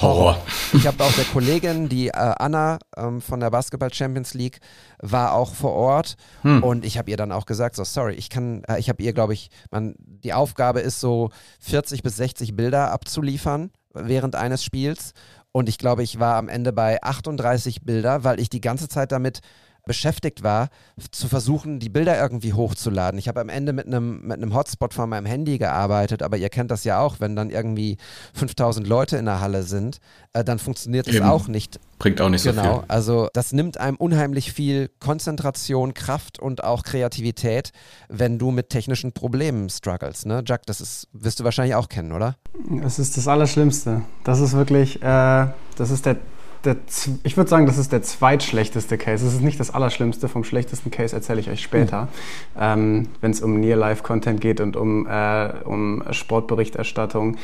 [0.00, 0.36] Horror.
[0.74, 4.60] Ich habe auch der Kollegin, die äh, Anna ähm, von der Basketball Champions League,
[4.98, 6.62] war auch vor Ort hm.
[6.62, 9.14] und ich habe ihr dann auch gesagt, so sorry, ich kann, äh, ich habe ihr,
[9.14, 15.14] glaube ich, man, die Aufgabe ist so 40 bis 60 Bilder abzuliefern während eines Spiels
[15.56, 19.10] und ich glaube, ich war am Ende bei 38 Bilder, weil ich die ganze Zeit
[19.10, 19.40] damit
[19.86, 20.68] beschäftigt war,
[21.12, 23.18] zu versuchen, die Bilder irgendwie hochzuladen.
[23.18, 26.50] Ich habe am Ende mit einem mit einem Hotspot von meinem Handy gearbeitet, aber ihr
[26.50, 27.96] kennt das ja auch, wenn dann irgendwie
[28.34, 30.00] 5000 Leute in der Halle sind,
[30.34, 31.80] äh, dann funktioniert es auch nicht.
[31.98, 32.62] Bringt auch nicht genau.
[32.62, 32.84] so viel.
[32.88, 37.70] Also das nimmt einem unheimlich viel Konzentration, Kraft und auch Kreativität,
[38.08, 40.26] wenn du mit technischen Problemen struggles.
[40.26, 40.42] Ne?
[40.44, 42.36] Jack, das ist, wirst du wahrscheinlich auch kennen, oder?
[42.84, 44.02] Es ist das Allerschlimmste.
[44.24, 45.46] Das ist wirklich, äh,
[45.76, 46.16] das ist der
[46.66, 46.76] der,
[47.22, 49.24] ich würde sagen, das ist der zweitschlechteste Case.
[49.24, 50.28] Das ist nicht das Allerschlimmste.
[50.28, 52.02] Vom schlechtesten Case erzähle ich euch später,
[52.54, 52.60] mhm.
[52.60, 57.36] ähm, wenn es um Near-Life-Content geht und um, äh, um Sportberichterstattung.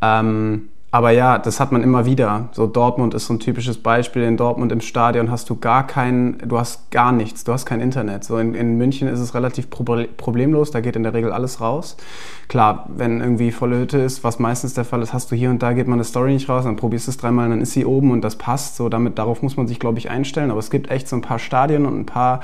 [0.00, 2.48] Ähm, aber ja, das hat man immer wieder.
[2.52, 4.22] So Dortmund ist so ein typisches Beispiel.
[4.22, 7.80] In Dortmund im Stadion hast du gar kein, du hast gar nichts, du hast kein
[7.80, 8.24] Internet.
[8.24, 11.98] So in, in München ist es relativ problemlos, da geht in der Regel alles raus.
[12.48, 15.62] Klar, wenn irgendwie volle Hütte ist, was meistens der Fall ist, hast du hier und
[15.62, 17.84] da geht mal eine Story nicht raus, dann probierst du es dreimal, dann ist sie
[17.84, 18.76] oben und das passt.
[18.76, 20.50] So damit, darauf muss man sich, glaube ich, einstellen.
[20.50, 22.40] Aber es gibt echt so ein paar Stadien und ein paar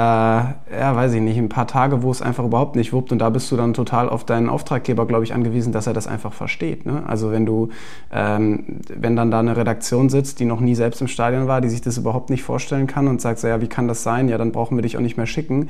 [0.00, 3.18] äh, ja, weiß ich nicht, ein paar Tage, wo es einfach überhaupt nicht wuppt und
[3.18, 6.32] da bist du dann total auf deinen Auftraggeber, glaube ich, angewiesen, dass er das einfach
[6.32, 6.86] versteht.
[6.86, 7.02] Ne?
[7.06, 7.68] Also wenn du,
[8.10, 11.68] ähm, wenn dann da eine Redaktion sitzt, die noch nie selbst im Stadion war, die
[11.68, 14.30] sich das überhaupt nicht vorstellen kann und sagt so, ja, wie kann das sein?
[14.30, 15.68] Ja, dann brauchen wir dich auch nicht mehr schicken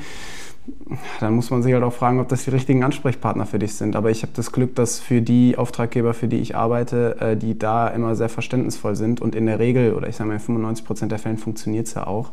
[1.20, 3.96] dann muss man sich halt auch fragen, ob das die richtigen Ansprechpartner für dich sind.
[3.96, 7.58] Aber ich habe das Glück, dass für die Auftraggeber, für die ich arbeite, äh, die
[7.58, 10.84] da immer sehr verständnisvoll sind und in der Regel, oder ich sage mal in 95
[10.84, 12.30] Prozent der Fällen funktioniert es ja auch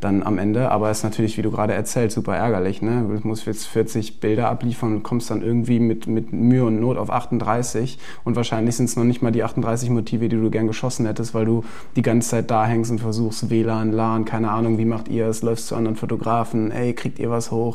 [0.00, 0.70] dann am Ende.
[0.70, 2.82] Aber es ist natürlich, wie du gerade erzählst, super ärgerlich.
[2.82, 3.04] Ne?
[3.22, 6.96] Du musst jetzt 40 Bilder abliefern und kommst dann irgendwie mit, mit Mühe und Not
[6.96, 10.66] auf 38 und wahrscheinlich sind es noch nicht mal die 38 Motive, die du gern
[10.66, 11.64] geschossen hättest, weil du
[11.96, 15.42] die ganze Zeit da hängst und versuchst WLAN, LAN, keine Ahnung, wie macht ihr es,
[15.42, 17.67] läufst zu anderen Fotografen, ey, kriegt ihr was hoch?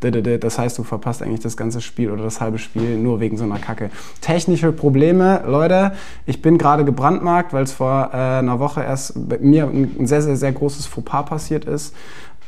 [0.00, 3.44] Das heißt, du verpasst eigentlich das ganze Spiel oder das halbe Spiel nur wegen so
[3.44, 3.90] einer Kacke.
[4.20, 5.92] Technische Probleme, Leute.
[6.26, 10.22] Ich bin gerade gebrandmarkt, weil es vor äh, einer Woche erst bei mir ein sehr,
[10.22, 11.94] sehr, sehr großes Fauxpas passiert ist.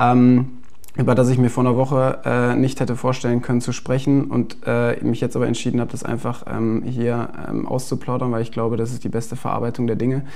[0.00, 0.58] Ähm,
[0.98, 4.56] über das ich mir vor einer Woche äh, nicht hätte vorstellen können zu sprechen und
[4.66, 8.76] äh, mich jetzt aber entschieden habe, das einfach ähm, hier ähm, auszuplaudern, weil ich glaube,
[8.76, 10.26] das ist die beste Verarbeitung der Dinge.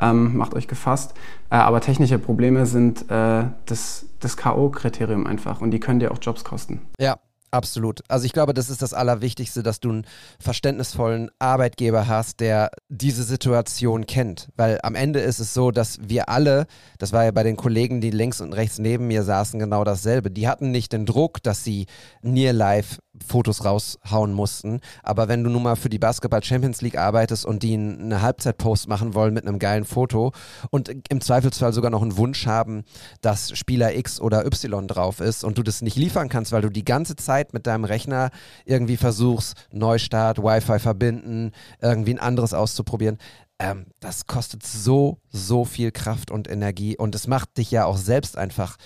[0.00, 1.14] Ähm, macht euch gefasst.
[1.48, 6.18] Äh, aber technische Probleme sind äh, das, das K.O.-Kriterium einfach und die können dir auch
[6.20, 6.80] Jobs kosten.
[6.98, 7.16] Ja,
[7.52, 8.02] Absolut.
[8.06, 10.06] Also ich glaube, das ist das Allerwichtigste, dass du einen
[10.38, 14.50] verständnisvollen Arbeitgeber hast, der diese Situation kennt.
[14.56, 16.66] Weil am Ende ist es so, dass wir alle,
[16.98, 20.30] das war ja bei den Kollegen, die links und rechts neben mir saßen, genau dasselbe.
[20.30, 21.86] Die hatten nicht den Druck, dass sie
[22.22, 24.80] Near Life Fotos raushauen mussten.
[25.02, 28.88] Aber wenn du nun mal für die Basketball Champions League arbeitest und die eine Halbzeitpost
[28.88, 30.32] machen wollen mit einem geilen Foto
[30.70, 32.84] und im Zweifelsfall sogar noch einen Wunsch haben,
[33.20, 36.70] dass Spieler X oder Y drauf ist und du das nicht liefern kannst, weil du
[36.70, 38.30] die ganze Zeit mit deinem Rechner
[38.64, 43.18] irgendwie versuchst, Neustart, Wi-Fi verbinden, irgendwie ein anderes auszuprobieren,
[43.60, 47.98] ähm, das kostet so, so viel Kraft und Energie und es macht dich ja auch
[47.98, 48.76] selbst einfach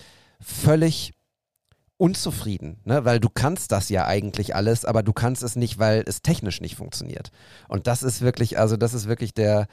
[0.40, 1.13] völlig
[1.96, 3.04] unzufrieden, ne?
[3.04, 6.60] weil du kannst das ja eigentlich alles, aber du kannst es nicht, weil es technisch
[6.60, 7.30] nicht funktioniert.
[7.68, 9.66] Und das ist wirklich, also das ist wirklich der,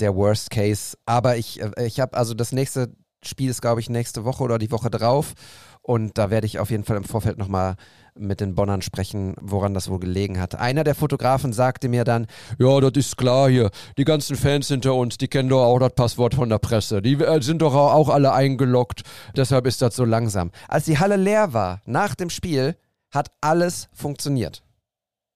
[0.00, 0.96] der Worst Case.
[1.06, 4.58] Aber ich, äh, ich habe also das nächste Spiel ist, glaube ich, nächste Woche oder
[4.58, 5.34] die Woche drauf.
[5.82, 7.76] Und da werde ich auf jeden Fall im Vorfeld nochmal
[8.18, 10.54] mit den Bonnern sprechen, woran das wohl gelegen hat.
[10.54, 12.26] Einer der Fotografen sagte mir dann,
[12.58, 15.94] ja, das ist klar hier, die ganzen Fans hinter uns, die kennen doch auch das
[15.94, 19.02] Passwort von der Presse, die äh, sind doch auch alle eingeloggt,
[19.36, 20.50] deshalb ist das so langsam.
[20.68, 22.76] Als die Halle leer war, nach dem Spiel,
[23.10, 24.62] hat alles funktioniert.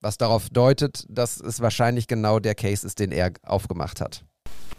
[0.01, 4.25] Was darauf deutet, dass es wahrscheinlich genau der Case ist, den er aufgemacht hat.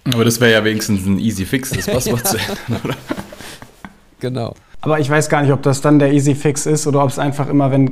[0.06, 2.38] Aber das wäre ja wenigstens ein easy fix, das Passwort zu
[2.68, 2.96] ändern, oder?
[4.20, 4.56] Genau.
[4.84, 7.20] Aber ich weiß gar nicht, ob das dann der Easy Fix ist oder ob es
[7.20, 7.92] einfach immer, wenn, äh,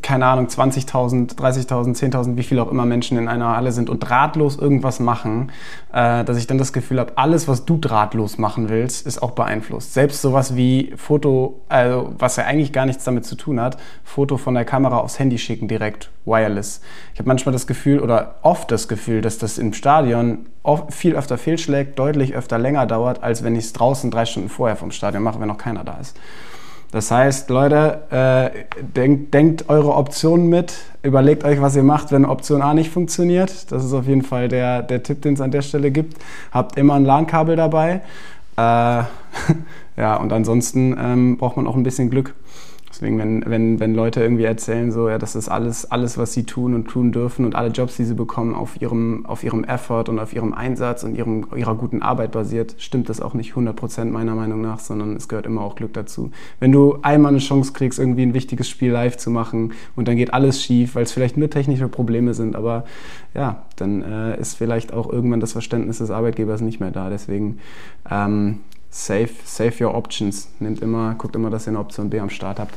[0.00, 4.00] keine Ahnung, 20.000, 30.000, 10.000, wie viel auch immer Menschen in einer Halle sind und
[4.00, 5.52] drahtlos irgendwas machen,
[5.92, 9.32] äh, dass ich dann das Gefühl habe, alles, was du drahtlos machen willst, ist auch
[9.32, 9.92] beeinflusst.
[9.92, 14.38] Selbst sowas wie Foto, also was ja eigentlich gar nichts damit zu tun hat, Foto
[14.38, 16.80] von der Kamera aufs Handy schicken direkt, wireless.
[17.12, 20.46] Ich habe manchmal das Gefühl oder oft das Gefühl, dass das im Stadion
[20.90, 24.76] viel öfter fehlschlägt, deutlich öfter länger dauert, als wenn ich es draußen drei Stunden vorher
[24.76, 26.16] vom Stadion mache, wenn noch keiner da ist.
[26.90, 32.24] Das heißt, Leute, äh, denkt, denkt eure Optionen mit, überlegt euch, was ihr macht, wenn
[32.24, 33.70] Option A nicht funktioniert.
[33.70, 36.16] Das ist auf jeden Fall der, der Tipp, den es an der Stelle gibt.
[36.50, 38.00] Habt immer ein LAN-Kabel dabei.
[38.56, 38.60] Äh,
[39.96, 42.34] ja, und ansonsten ähm, braucht man auch ein bisschen Glück.
[42.98, 46.42] Deswegen, wenn, wenn, wenn Leute irgendwie erzählen, so, ja, das ist alles, alles, was sie
[46.42, 50.08] tun und tun dürfen und alle Jobs, die sie bekommen, auf ihrem, auf ihrem Effort
[50.08, 54.06] und auf ihrem Einsatz und ihrem, ihrer guten Arbeit basiert, stimmt das auch nicht 100%
[54.06, 56.32] meiner Meinung nach, sondern es gehört immer auch Glück dazu.
[56.58, 60.16] Wenn du einmal eine Chance kriegst, irgendwie ein wichtiges Spiel live zu machen und dann
[60.16, 62.82] geht alles schief, weil es vielleicht nur technische Probleme sind, aber
[63.32, 67.10] ja, dann äh, ist vielleicht auch irgendwann das Verständnis des Arbeitgebers nicht mehr da.
[67.10, 67.58] Deswegen
[68.10, 68.58] ähm,
[68.90, 70.48] save, save your options.
[70.58, 72.74] Nehmt immer, guckt immer, dass ihr eine Option B am Start habt.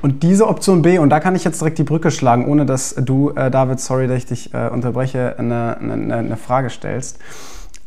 [0.00, 2.94] Und diese Option B, und da kann ich jetzt direkt die Brücke schlagen, ohne dass
[2.94, 7.18] du, äh, David, sorry, dass ich dich äh, unterbreche, eine, eine, eine, Frage stellst,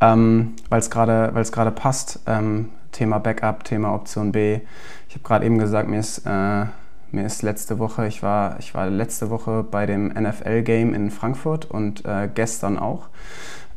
[0.01, 2.19] ähm, weil es gerade passt.
[2.27, 4.59] Ähm, Thema Backup, Thema Option B.
[5.07, 6.65] Ich habe gerade eben gesagt, mir ist, äh,
[7.11, 11.65] mir ist letzte Woche, ich war, ich war letzte Woche bei dem NFL-Game in Frankfurt
[11.65, 13.07] und äh, gestern auch.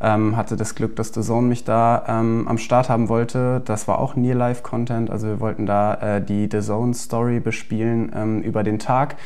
[0.00, 3.62] Ähm, hatte das Glück, dass The Zone mich da ähm, am Start haben wollte.
[3.64, 5.10] Das war auch Near Live Content.
[5.10, 9.16] Also wir wollten da äh, die The Zone Story bespielen ähm, über den Tag.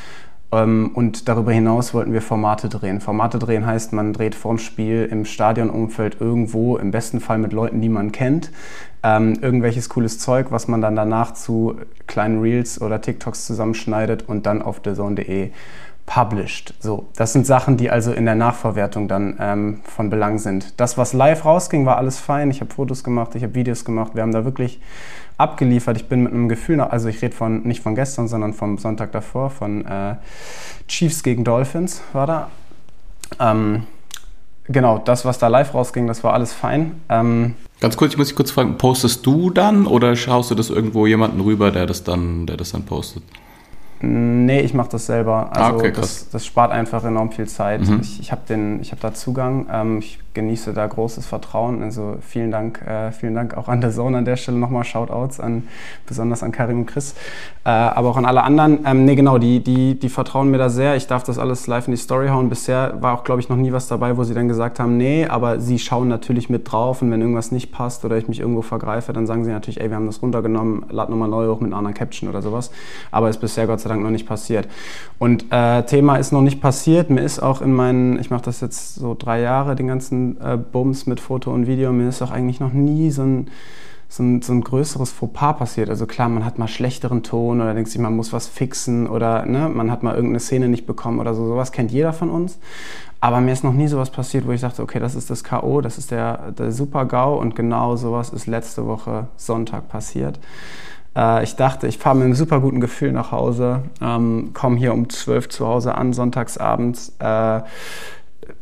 [0.50, 3.00] Ähm, und darüber hinaus wollten wir Formate drehen.
[3.00, 7.80] Formate drehen heißt, man dreht vorm Spiel im Stadionumfeld irgendwo, im besten Fall mit Leuten,
[7.80, 8.50] die man kennt,
[9.02, 11.76] ähm, irgendwelches cooles Zeug, was man dann danach zu
[12.06, 15.50] kleinen Reels oder TikToks zusammenschneidet und dann auf thezone.de
[16.08, 16.72] published.
[16.80, 20.80] So, das sind Sachen, die also in der Nachverwertung dann ähm, von Belang sind.
[20.80, 22.50] Das, was live rausging, war alles fein.
[22.50, 24.14] Ich habe Fotos gemacht, ich habe Videos gemacht.
[24.14, 24.80] Wir haben da wirklich
[25.36, 25.98] abgeliefert.
[25.98, 28.78] Ich bin mit einem Gefühl, nach, also ich rede von nicht von gestern, sondern vom
[28.78, 30.16] Sonntag davor, von äh,
[30.88, 32.50] Chiefs gegen Dolphins war da.
[33.38, 33.82] Ähm,
[34.64, 37.02] genau, das, was da live rausging, das war alles fein.
[37.10, 40.70] Ähm, Ganz kurz, ich muss dich kurz fragen, postest du dann oder schaust du das
[40.70, 43.22] irgendwo jemanden rüber, der das dann, der das dann postet?
[44.00, 45.50] Nee, ich mache das selber.
[45.50, 47.80] Also ah, okay, das, das, spart einfach enorm viel Zeit.
[47.80, 48.00] Mhm.
[48.00, 49.66] Ich, ich habe hab da Zugang.
[49.72, 51.82] Ähm, ich genieße da großes Vertrauen.
[51.82, 55.40] Also vielen Dank, äh, vielen Dank auch an der Zone an der Stelle nochmal Shoutouts
[55.40, 55.66] an
[56.06, 57.16] besonders an Karim und Chris,
[57.64, 58.86] äh, aber auch an alle anderen.
[58.86, 60.94] Ähm, nee, genau, die, die, die vertrauen mir da sehr.
[60.94, 62.48] Ich darf das alles live in die Story hauen.
[62.48, 65.26] Bisher war auch, glaube ich, noch nie was dabei, wo sie dann gesagt haben, nee,
[65.26, 68.62] aber sie schauen natürlich mit drauf und wenn irgendwas nicht passt oder ich mich irgendwo
[68.62, 71.70] vergreife, dann sagen sie natürlich, ey, wir haben das runtergenommen, lad nochmal neu hoch mit
[71.70, 72.70] einer anderen Caption oder sowas.
[73.10, 74.68] Aber ist bisher Gott sei Dank noch nicht passiert.
[75.18, 77.10] Und äh, Thema ist noch nicht passiert.
[77.10, 80.56] Mir ist auch in meinen, ich mache das jetzt so drei Jahre, den ganzen äh,
[80.56, 81.92] Bums mit Foto und Video.
[81.92, 83.48] Mir ist auch eigentlich noch nie so ein,
[84.08, 85.90] so ein, so ein größeres Fauxpas passiert.
[85.90, 89.46] Also klar, man hat mal schlechteren Ton oder denkt sich, man muss was fixen oder
[89.46, 91.46] ne, man hat mal irgendeine Szene nicht bekommen oder so.
[91.46, 92.58] Sowas kennt jeder von uns.
[93.20, 95.80] Aber mir ist noch nie sowas passiert, wo ich dachte, okay, das ist das K.O.,
[95.80, 100.38] das ist der, der Super-GAU und genau sowas ist letzte Woche Sonntag passiert.
[101.16, 104.94] Äh, ich dachte, ich fahre mit einem super guten Gefühl nach Hause, ähm, komme hier
[104.94, 107.14] um 12 zu Hause an, sonntagsabends.
[107.18, 107.62] Äh,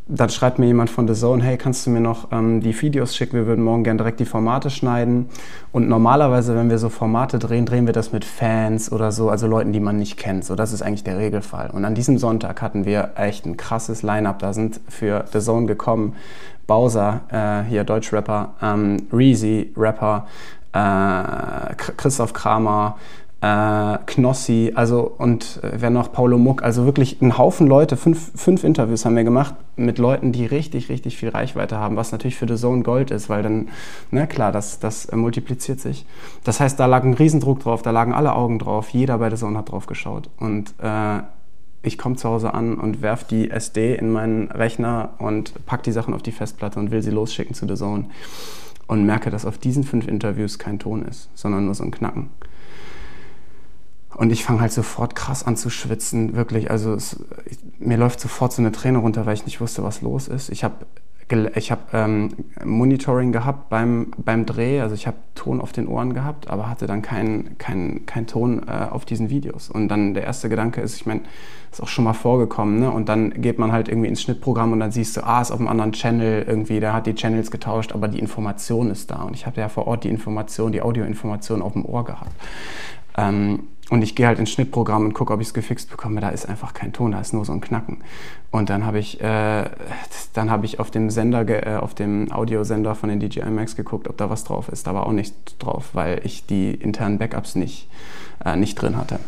[0.09, 3.17] dann schreibt mir jemand von The Zone, hey, kannst du mir noch ähm, die Videos
[3.17, 3.37] schicken?
[3.37, 5.29] Wir würden morgen gerne direkt die Formate schneiden.
[5.73, 9.49] Und normalerweise, wenn wir so Formate drehen, drehen wir das mit Fans oder so, also
[9.49, 10.45] Leuten, die man nicht kennt.
[10.45, 11.71] So, das ist eigentlich der Regelfall.
[11.71, 14.39] Und an diesem Sonntag hatten wir echt ein krasses Line-Up.
[14.39, 16.15] Da sind für The Zone gekommen
[16.69, 20.27] Bowser, äh, hier Deutschrapper, ähm, Reezy, Rapper,
[20.73, 22.97] äh, Christoph Kramer,
[23.47, 28.33] äh, Knossi, also und äh, wer noch, Paulo Muck, also wirklich ein Haufen Leute, fünf,
[28.35, 32.37] fünf Interviews haben wir gemacht mit Leuten, die richtig, richtig viel Reichweite haben, was natürlich
[32.37, 33.69] für The Zone Gold ist, weil dann,
[34.11, 36.07] na klar, das, das äh, multipliziert sich.
[36.45, 39.37] Das heißt, da lag ein Riesendruck drauf, da lagen alle Augen drauf, jeder bei The
[39.37, 40.29] Zone hat drauf geschaut.
[40.39, 41.21] Und äh,
[41.83, 45.93] ich komme zu Hause an und werf die SD in meinen Rechner und pack die
[45.93, 48.07] Sachen auf die Festplatte und will sie losschicken zu The Zone
[48.89, 52.31] und merke, dass auf diesen fünf Interviews kein Ton ist, sondern nur so ein Knacken.
[54.17, 56.71] Und ich fange halt sofort krass an zu schwitzen, wirklich.
[56.71, 60.01] Also es, ich, mir läuft sofort so eine Träne runter, weil ich nicht wusste, was
[60.01, 60.49] los ist.
[60.49, 60.87] Ich habe
[61.57, 62.31] ich habe ähm,
[62.65, 66.87] Monitoring gehabt beim, beim Dreh, also ich habe Ton auf den Ohren gehabt, aber hatte
[66.87, 69.69] dann keinen kein, kein Ton äh, auf diesen Videos.
[69.69, 71.23] Und dann der erste Gedanke ist, ich meine,
[71.73, 72.93] ist auch schon mal vorgekommen, ne?
[72.93, 75.59] Und dann geht man halt irgendwie ins Schnittprogramm und dann siehst du, ah, ist auf
[75.59, 79.23] einem anderen Channel irgendwie, der hat die Channels getauscht, aber die Information ist da.
[79.23, 82.31] Und ich habe ja vor Ort die Information, die Audioinformation auf dem Ohr gehabt.
[83.17, 86.21] Ähm, und ich gehe halt ins Schnittprogramm und gucke, ob ich es gefixt bekomme.
[86.21, 87.99] Da ist einfach kein Ton, da ist nur so ein Knacken.
[88.51, 89.71] Und dann habe ich, äh,
[90.33, 94.09] dann habe ich auf dem Sender, äh, auf dem Audiosender von den DJI Max geguckt,
[94.09, 94.89] ob da was drauf ist.
[94.89, 97.89] Da war auch nichts drauf, weil ich die internen Backups nicht,
[98.45, 99.21] äh, nicht drin hatte.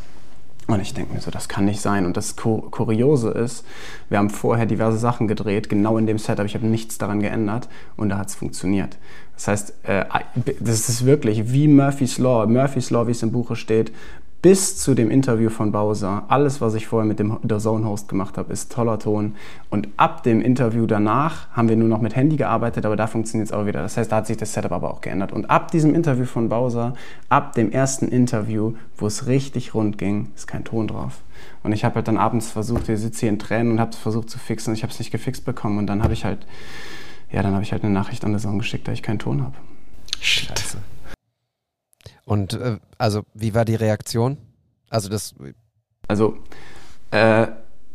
[0.69, 2.05] Und ich denke mir so, das kann nicht sein.
[2.05, 3.65] Und das Kuriose ist,
[4.11, 6.45] wir haben vorher diverse Sachen gedreht, genau in dem Setup.
[6.45, 8.99] Ich habe nichts daran geändert und da hat es funktioniert.
[9.35, 10.05] Das heißt, äh,
[10.61, 12.47] das ist wirklich wie Murphy's Law.
[12.47, 13.93] Murphy's Law, wie es im Buche steht,
[14.41, 18.09] bis zu dem Interview von Bowser, alles, was ich vorher mit dem The Zone Host
[18.09, 19.35] gemacht habe, ist toller Ton.
[19.69, 23.49] Und ab dem Interview danach haben wir nur noch mit Handy gearbeitet, aber da funktioniert
[23.49, 23.83] es auch wieder.
[23.83, 25.33] Das heißt, da hat sich das Setup aber auch geändert.
[25.33, 26.95] Und ab diesem Interview von Bowser,
[27.29, 31.21] ab dem ersten Interview, wo es richtig rund ging, ist kein Ton drauf.
[31.65, 33.97] Und ich habe halt dann abends versucht, ich sitze hier in Tränen und habe es
[33.97, 34.73] versucht zu fixen.
[34.73, 35.79] Ich habe es nicht gefixt bekommen.
[35.79, 36.47] Und dann habe ich halt,
[37.33, 39.43] ja, dann habe ich halt eine Nachricht an The Zone geschickt, dass ich keinen Ton
[39.43, 39.57] habe.
[40.21, 40.79] Scheiße.
[42.29, 44.37] Und äh, also, wie war die Reaktion?
[44.91, 45.35] Also das.
[46.09, 46.37] Also
[47.11, 47.47] äh,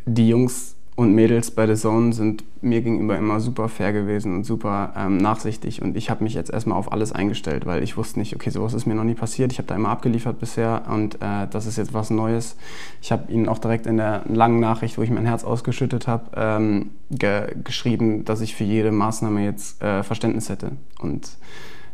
[0.06, 4.44] die Jungs und Mädels bei The Zone sind mir gegenüber immer super fair gewesen und
[4.44, 5.84] super ähm, nachsichtig.
[5.84, 8.74] Und ich habe mich jetzt erstmal auf alles eingestellt, weil ich wusste nicht, okay, sowas
[8.74, 9.52] ist mir noch nie passiert.
[9.52, 12.56] Ich habe da immer abgeliefert bisher und äh, das ist jetzt was Neues.
[13.04, 16.32] Ich habe ihnen auch direkt in der langen Nachricht, wo ich mein Herz ausgeschüttet habe,
[16.36, 20.72] ähm, ge geschrieben, dass ich für jede Maßnahme jetzt äh, Verständnis hätte.
[21.00, 21.38] Und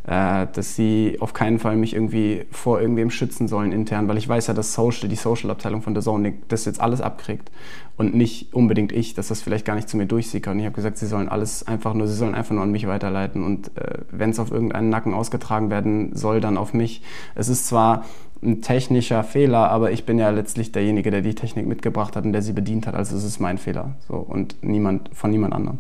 [0.06, 4.48] dass sie auf keinen Fall mich irgendwie vor irgendwem schützen sollen intern, weil ich weiß
[4.48, 7.52] ja, dass Social, die Social-Abteilung von The Zone das jetzt alles abkriegt
[7.98, 10.54] und nicht unbedingt ich, dass das vielleicht gar nicht zu mir durchsickert.
[10.54, 12.88] Und ich habe gesagt, sie sollen alles einfach nur, sie sollen einfach nur an mich
[12.88, 17.02] weiterleiten und äh, wenn es auf irgendeinen Nacken ausgetragen werden soll, dann auf mich.
[17.36, 18.06] Es ist zwar
[18.42, 22.32] ein technischer Fehler, aber ich bin ja letztlich derjenige, der die Technik mitgebracht hat und
[22.32, 22.96] der sie bedient hat.
[22.96, 25.80] Also es ist mein Fehler so und niemand von niemand anderem.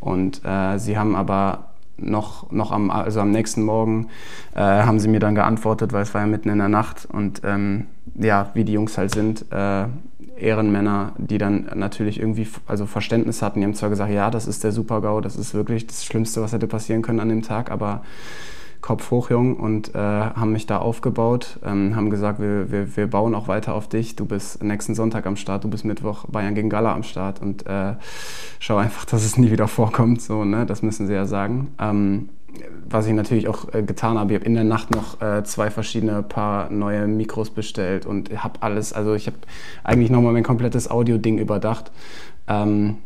[0.00, 4.08] Und äh, sie haben aber noch, noch am, also am nächsten Morgen
[4.54, 7.42] äh, haben sie mir dann geantwortet, weil es war ja mitten in der Nacht und
[7.44, 9.86] ähm, ja, wie die Jungs halt sind, äh,
[10.36, 13.60] Ehrenmänner, die dann natürlich irgendwie also Verständnis hatten.
[13.60, 16.52] Die haben zwar gesagt, ja, das ist der Super-GAU, das ist wirklich das Schlimmste, was
[16.52, 18.02] hätte passieren können an dem Tag, aber
[18.82, 23.06] Kopf hoch, Jung, und äh, haben mich da aufgebaut, ähm, haben gesagt, wir, wir, wir
[23.06, 24.16] bauen auch weiter auf dich.
[24.16, 27.64] Du bist nächsten Sonntag am Start, du bist Mittwoch Bayern gegen Gala am Start und
[27.66, 27.94] äh,
[28.58, 30.20] schau einfach, dass es nie wieder vorkommt.
[30.20, 30.66] So, ne?
[30.66, 31.68] Das müssen sie ja sagen.
[31.78, 32.28] Ähm,
[32.90, 35.70] was ich natürlich auch äh, getan habe, ich habe in der Nacht noch äh, zwei
[35.70, 39.38] verschiedene Paar neue Mikros bestellt und habe alles, also ich habe
[39.84, 41.92] eigentlich nochmal mein komplettes Audio-Ding überdacht.
[42.48, 42.98] Ähm,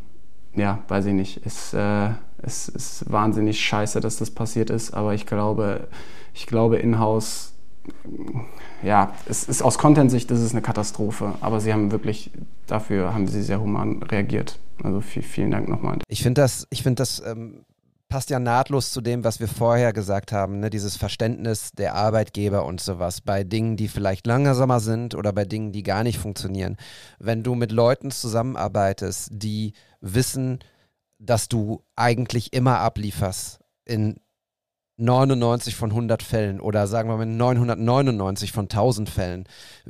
[0.54, 2.08] ja, weiß ich nicht, ist, äh,
[2.46, 5.88] ist, ist wahnsinnig scheiße, dass das passiert ist, aber ich glaube,
[6.34, 7.52] ich glaube in-house,
[8.82, 12.30] ja, es ist aus Content-Sicht ist es eine Katastrophe, aber sie haben wirklich,
[12.66, 14.58] dafür haben sie sehr human reagiert.
[14.82, 15.98] Also viel, vielen Dank nochmal.
[16.08, 17.64] Ich finde das, ich finde das ähm,
[18.08, 20.70] passt ja nahtlos zu dem, was wir vorher gesagt haben, ne?
[20.70, 25.72] dieses Verständnis der Arbeitgeber und sowas bei Dingen, die vielleicht langsamer sind oder bei Dingen,
[25.72, 26.76] die gar nicht funktionieren.
[27.18, 30.60] Wenn du mit Leuten zusammenarbeitest, die wissen,
[31.18, 34.20] dass du eigentlich immer ablieferst in
[34.98, 39.44] 99 von 100 Fällen oder sagen wir mal 999 von 1000 Fällen,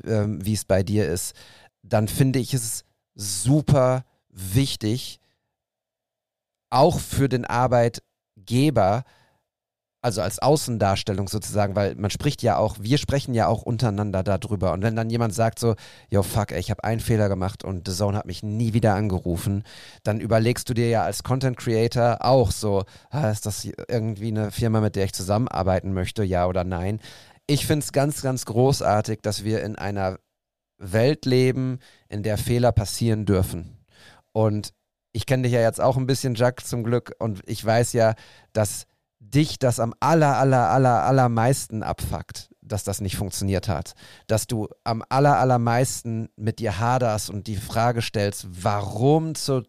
[0.04, 1.34] ähm, wie es bei dir ist,
[1.82, 2.84] dann finde ich es
[3.14, 5.20] super wichtig,
[6.70, 9.04] auch für den Arbeitgeber,
[10.06, 14.72] also als Außendarstellung sozusagen, weil man spricht ja auch, wir sprechen ja auch untereinander darüber.
[14.72, 15.74] Und wenn dann jemand sagt so,
[16.10, 18.94] yo fuck, ey, ich habe einen Fehler gemacht und The Zone hat mich nie wieder
[18.94, 19.64] angerufen,
[20.04, 22.84] dann überlegst du dir ja als Content Creator auch so,
[23.32, 27.00] ist das irgendwie eine Firma, mit der ich zusammenarbeiten möchte, ja oder nein?
[27.48, 30.20] Ich finde es ganz, ganz großartig, dass wir in einer
[30.78, 33.84] Welt leben, in der Fehler passieren dürfen.
[34.30, 34.72] Und
[35.12, 38.14] ich kenne dich ja jetzt auch ein bisschen, Jack, zum Glück, und ich weiß ja,
[38.52, 38.86] dass
[39.30, 43.94] dich das am aller, aller, aller, allermeisten abfuckt, dass das nicht funktioniert hat.
[44.26, 49.62] Dass du am aller, allermeisten mit dir haderst und die Frage stellst, warum zu,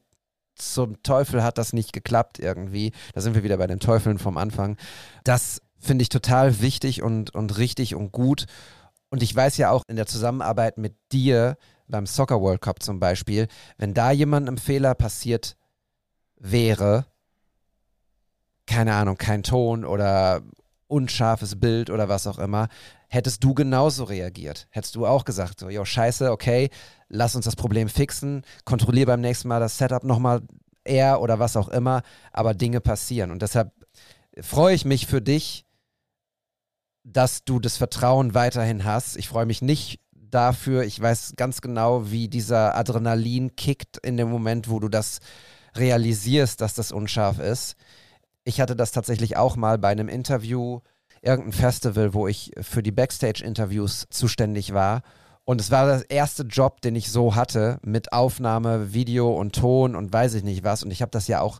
[0.55, 2.91] zum Teufel hat das nicht geklappt irgendwie.
[3.13, 4.77] Da sind wir wieder bei den Teufeln vom Anfang.
[5.23, 8.45] Das finde ich total wichtig und, und richtig und gut.
[9.09, 11.57] Und ich weiß ja auch in der Zusammenarbeit mit dir
[11.87, 15.55] beim Soccer World Cup zum Beispiel, wenn da jemand ein Fehler passiert
[16.35, 17.05] wäre,
[18.67, 20.41] keine Ahnung, kein Ton oder
[20.87, 22.67] unscharfes Bild oder was auch immer,
[23.09, 24.67] hättest du genauso reagiert?
[24.69, 26.69] Hättest du auch gesagt, so, jo, scheiße, okay,
[27.09, 30.41] lass uns das Problem fixen, kontrollier beim nächsten Mal das Setup nochmal
[30.83, 33.31] eher oder was auch immer, aber Dinge passieren.
[33.31, 33.71] Und deshalb
[34.41, 35.65] freue ich mich für dich,
[37.03, 39.17] dass du das Vertrauen weiterhin hast.
[39.17, 40.83] Ich freue mich nicht dafür.
[40.83, 45.19] Ich weiß ganz genau, wie dieser Adrenalin kickt in dem Moment, wo du das
[45.75, 47.75] realisierst, dass das unscharf ist.
[48.47, 50.79] Ich hatte das tatsächlich auch mal bei einem Interview,
[51.21, 55.01] irgendein Festival, wo ich für die Backstage-Interviews zuständig war.
[55.43, 59.97] Und es war der erste Job, den ich so hatte, mit Aufnahme, Video und Ton
[59.97, 60.81] und weiß ich nicht was.
[60.81, 61.59] Und ich habe das ja auch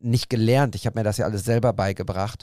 [0.00, 0.74] nicht gelernt.
[0.74, 2.42] Ich habe mir das ja alles selber beigebracht.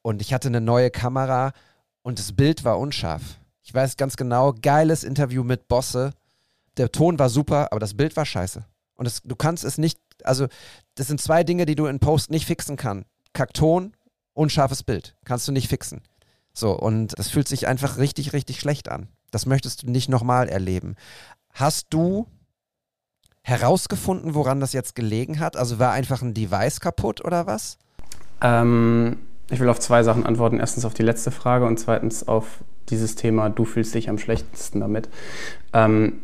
[0.00, 1.52] Und ich hatte eine neue Kamera
[2.00, 3.20] und das Bild war unscharf.
[3.62, 6.12] Ich weiß ganz genau, geiles Interview mit Bosse.
[6.78, 8.64] Der Ton war super, aber das Bild war scheiße.
[8.94, 10.46] Und es, du kannst es nicht, also
[10.94, 13.06] das sind zwei Dinge, die du in Post nicht fixen kannst.
[13.32, 13.94] Kackton,
[14.34, 15.16] unscharfes Bild.
[15.24, 16.02] Kannst du nicht fixen.
[16.52, 19.08] So, und das fühlt sich einfach richtig, richtig schlecht an.
[19.30, 20.96] Das möchtest du nicht nochmal erleben.
[21.54, 22.26] Hast du
[23.42, 25.56] herausgefunden, woran das jetzt gelegen hat?
[25.56, 27.78] Also war einfach ein Device kaputt oder was?
[28.42, 29.18] Ähm,
[29.50, 30.60] ich will auf zwei Sachen antworten.
[30.60, 34.80] Erstens auf die letzte Frage und zweitens auf dieses Thema, du fühlst dich am schlechtesten
[34.80, 35.08] damit.
[35.72, 36.20] Ähm,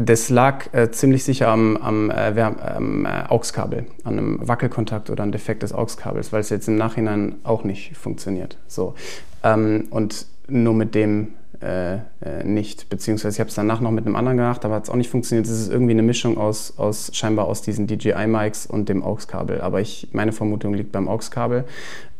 [0.00, 5.32] das lag äh, ziemlich sicher am, am, äh, äh, AUX-Kabel, an einem Wackelkontakt oder einem
[5.32, 8.56] Defekt des AUX-Kabels, weil es jetzt im Nachhinein auch nicht funktioniert.
[8.66, 8.94] So.
[9.42, 11.28] Ähm, und nur mit dem
[11.62, 12.88] äh, äh, nicht.
[12.88, 15.10] Beziehungsweise ich habe es danach noch mit einem anderen gemacht, aber hat es auch nicht
[15.10, 15.46] funktioniert.
[15.46, 19.60] Es ist irgendwie eine Mischung aus, aus scheinbar aus diesen DJI-Mics und dem AUX-Kabel.
[19.60, 21.64] Aber ich, meine Vermutung liegt beim AUX-Kabel.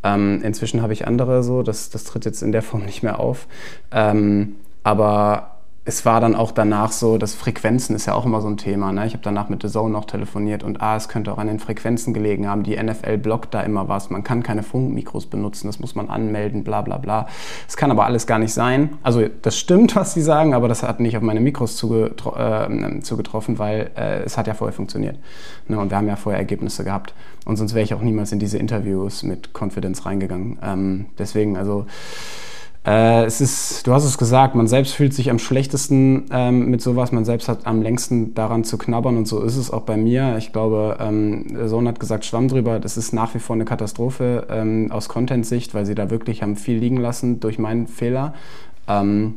[0.03, 3.19] Ähm, inzwischen habe ich andere so, das, das tritt jetzt in der Form nicht mehr
[3.19, 3.47] auf.
[3.93, 8.49] Ähm, aber es war dann auch danach so, dass Frequenzen ist ja auch immer so
[8.49, 8.93] ein Thema.
[8.93, 9.07] Ne?
[9.07, 11.59] Ich habe danach mit The Zone noch telefoniert und ah, es könnte auch an den
[11.59, 12.65] Frequenzen gelegen haben.
[12.65, 14.11] Die NFL blockt da immer was.
[14.11, 17.29] Man kann keine Funkmikros benutzen, das muss man anmelden, bla bla bla.
[17.67, 18.99] Es kann aber alles gar nicht sein.
[19.03, 23.01] Also das stimmt, was sie sagen, aber das hat nicht auf meine Mikros zugetro äh,
[23.01, 25.17] zugetroffen, weil äh, es hat ja vorher funktioniert.
[25.67, 25.79] Ne?
[25.79, 27.15] Und wir haben ja vorher Ergebnisse gehabt.
[27.47, 30.59] Und sonst wäre ich auch niemals in diese Interviews mit Confidence reingegangen.
[30.63, 31.87] Ähm, deswegen, also
[32.87, 36.81] äh, es ist, du hast es gesagt, man selbst fühlt sich am schlechtesten ähm, mit
[36.81, 39.99] sowas, man selbst hat am längsten daran zu knabbern und so ist es auch bei
[39.99, 40.37] mir.
[40.39, 44.47] Ich glaube, ähm, Sohn hat gesagt, Schwamm drüber, das ist nach wie vor eine Katastrophe
[44.49, 48.33] ähm, aus Content-Sicht, weil sie da wirklich haben viel liegen lassen durch meinen Fehler.
[48.89, 49.35] Ähm,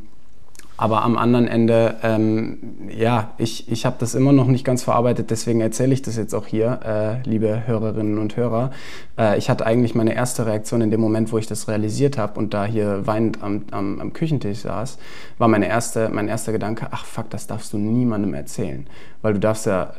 [0.84, 2.58] aber am anderen Ende, ähm,
[2.90, 6.36] ja, ich, ich habe das immer noch nicht ganz verarbeitet, deswegen erzähle ich das jetzt
[6.36, 8.72] auch hier, äh, liebe Hörerinnen und Hörer.
[9.18, 12.38] Äh, ich hatte eigentlich meine erste Reaktion in dem Moment, wo ich das realisiert habe
[12.38, 14.98] und da hier weinend am, am, am Küchentisch saß,
[15.38, 18.86] war meine erste, mein erster Gedanke, ach fuck, das darfst du niemandem erzählen.
[19.22, 19.94] Weil du darfst ja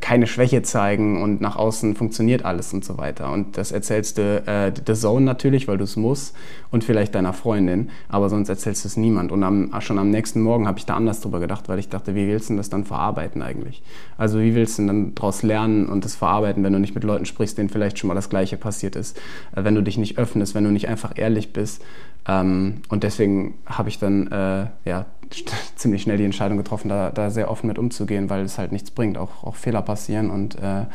[0.00, 3.32] keine Schwäche zeigen und nach außen funktioniert alles und so weiter.
[3.32, 6.36] Und das erzählst du äh, The Zone natürlich, weil du es musst
[6.70, 9.32] und vielleicht deiner Freundin, aber sonst erzählst du es niemand.
[9.32, 12.14] Und am, schon am nächsten Morgen habe ich da anders drüber gedacht, weil ich dachte,
[12.14, 13.82] wie willst du das dann verarbeiten eigentlich?
[14.18, 17.24] Also wie willst du dann daraus lernen und das verarbeiten, wenn du nicht mit Leuten
[17.24, 19.16] sprichst, denen vielleicht schon mal das Gleiche passiert ist,
[19.56, 21.82] äh, wenn du dich nicht öffnest, wenn du nicht einfach ehrlich bist.
[22.26, 25.06] Ähm, und deswegen habe ich dann äh, ja,
[25.76, 28.90] ziemlich schnell die Entscheidung getroffen, da, da, sehr offen mit umzugehen, weil es halt nichts
[28.90, 29.18] bringt.
[29.18, 30.86] Auch, auch Fehler passieren und äh,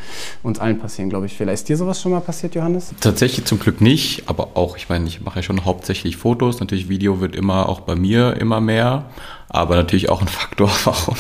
[0.41, 1.33] uns allen passieren, glaube ich.
[1.33, 1.53] Fehler.
[1.53, 2.93] Ist dir sowas schon mal passiert, Johannes?
[2.99, 6.59] Tatsächlich zum Glück nicht, aber auch, ich meine, ich mache ja schon hauptsächlich Fotos.
[6.59, 9.05] Natürlich, Video wird immer auch bei mir immer mehr
[9.53, 11.15] aber natürlich auch ein Faktor, warum,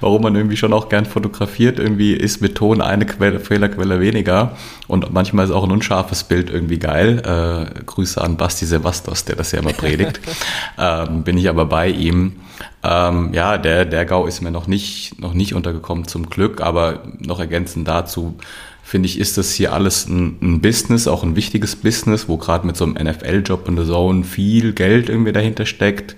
[0.00, 1.78] warum man irgendwie schon auch gern fotografiert.
[1.78, 4.56] Irgendwie ist mit Ton eine Quelle, Fehlerquelle weniger
[4.88, 7.22] und manchmal ist auch ein unscharfes Bild irgendwie geil.
[7.24, 10.20] Äh, Grüße an Basti Sevastos, der das ja immer predigt.
[10.78, 12.40] ähm, bin ich aber bei ihm.
[12.82, 17.04] Ähm, ja, der, der GAU ist mir noch nicht, noch nicht untergekommen zum Glück, aber
[17.20, 18.36] noch ergänzend dazu,
[18.82, 22.66] finde ich, ist das hier alles ein, ein, Business, auch ein wichtiges Business, wo gerade
[22.66, 26.16] mit so einem NFL-Job in der Zone viel Geld irgendwie dahinter steckt.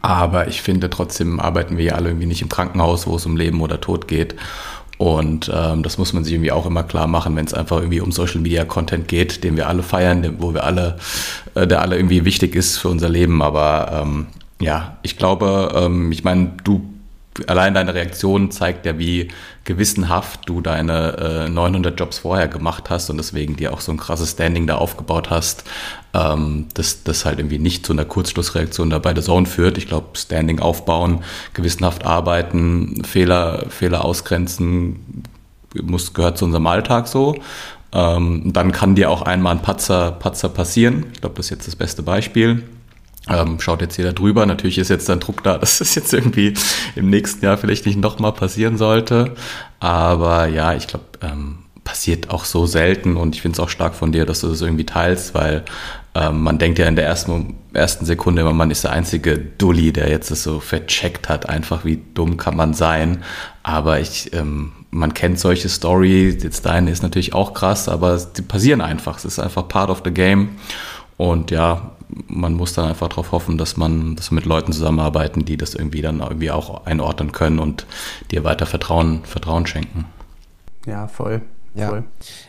[0.00, 3.36] Aber ich finde, trotzdem arbeiten wir ja alle irgendwie nicht im Krankenhaus, wo es um
[3.36, 4.36] Leben oder Tod geht.
[4.98, 8.00] Und ähm, das muss man sich irgendwie auch immer klar machen, wenn es einfach irgendwie
[8.00, 10.98] um Social Media Content geht, den wir alle feiern, wo wir alle,
[11.54, 13.42] äh, der alle irgendwie wichtig ist für unser Leben.
[13.42, 14.26] Aber ähm,
[14.60, 16.91] ja, ich glaube, ähm, ich meine, du
[17.46, 19.28] allein deine Reaktion zeigt ja, wie
[19.64, 23.98] gewissenhaft du deine äh, 900 Jobs vorher gemacht hast und deswegen dir auch so ein
[23.98, 25.64] krasses Standing da aufgebaut hast,
[26.14, 29.78] ähm, dass das halt irgendwie nicht zu einer Kurzschlussreaktion da bei der Zone führt.
[29.78, 31.22] Ich glaube, Standing aufbauen,
[31.54, 35.24] gewissenhaft arbeiten, Fehler, Fehler ausgrenzen,
[35.80, 37.36] muss, gehört zu unserem Alltag so.
[37.94, 41.06] Ähm, dann kann dir auch einmal ein Patzer, Patzer passieren.
[41.12, 42.62] Ich glaube, das ist jetzt das beste Beispiel
[43.28, 44.46] ähm, schaut jetzt jeder drüber.
[44.46, 46.54] Natürlich ist jetzt dann Druck da, dass es jetzt irgendwie
[46.96, 49.34] im nächsten Jahr vielleicht nicht nochmal passieren sollte.
[49.80, 53.94] Aber ja, ich glaube, ähm, passiert auch so selten und ich finde es auch stark
[53.94, 55.64] von dir, dass du das irgendwie teilst, weil
[56.14, 59.92] Ähm, man denkt ja in der ersten, ersten Sekunde immer, man ist der einzige Dulli,
[59.92, 61.48] der jetzt das so vercheckt hat.
[61.48, 63.24] Einfach wie dumm kann man sein.
[63.62, 66.42] Aber ich, ähm, man kennt solche Stories.
[66.42, 69.16] Jetzt deine ist natürlich auch krass, aber die passieren einfach.
[69.16, 70.50] Es ist einfach part of the game.
[71.16, 71.91] Und ja,
[72.28, 75.74] man muss dann einfach darauf hoffen, dass man, dass wir mit Leuten zusammenarbeiten, die das
[75.74, 77.86] irgendwie dann irgendwie auch einordnen können und
[78.30, 80.06] dir weiter Vertrauen, Vertrauen schenken.
[80.86, 81.42] Ja, voll.
[81.74, 81.88] Ja.
[81.88, 82.04] voll.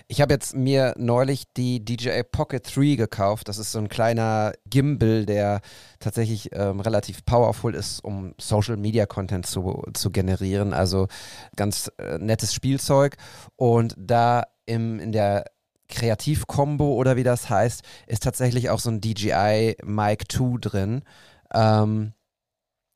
[0.07, 3.47] Ich habe jetzt mir neulich die DJI Pocket 3 gekauft.
[3.47, 5.61] Das ist so ein kleiner Gimbal, der
[5.99, 10.74] tatsächlich ähm, relativ powerful ist, um Social Media Content zu, zu generieren.
[10.74, 11.07] Also
[11.55, 13.16] ganz äh, nettes Spielzeug.
[13.55, 15.45] Und da im, in der
[15.89, 21.03] Kreativ-Kombo oder wie das heißt, ist tatsächlich auch so ein DJI Mic 2 drin.
[21.53, 22.13] Ähm,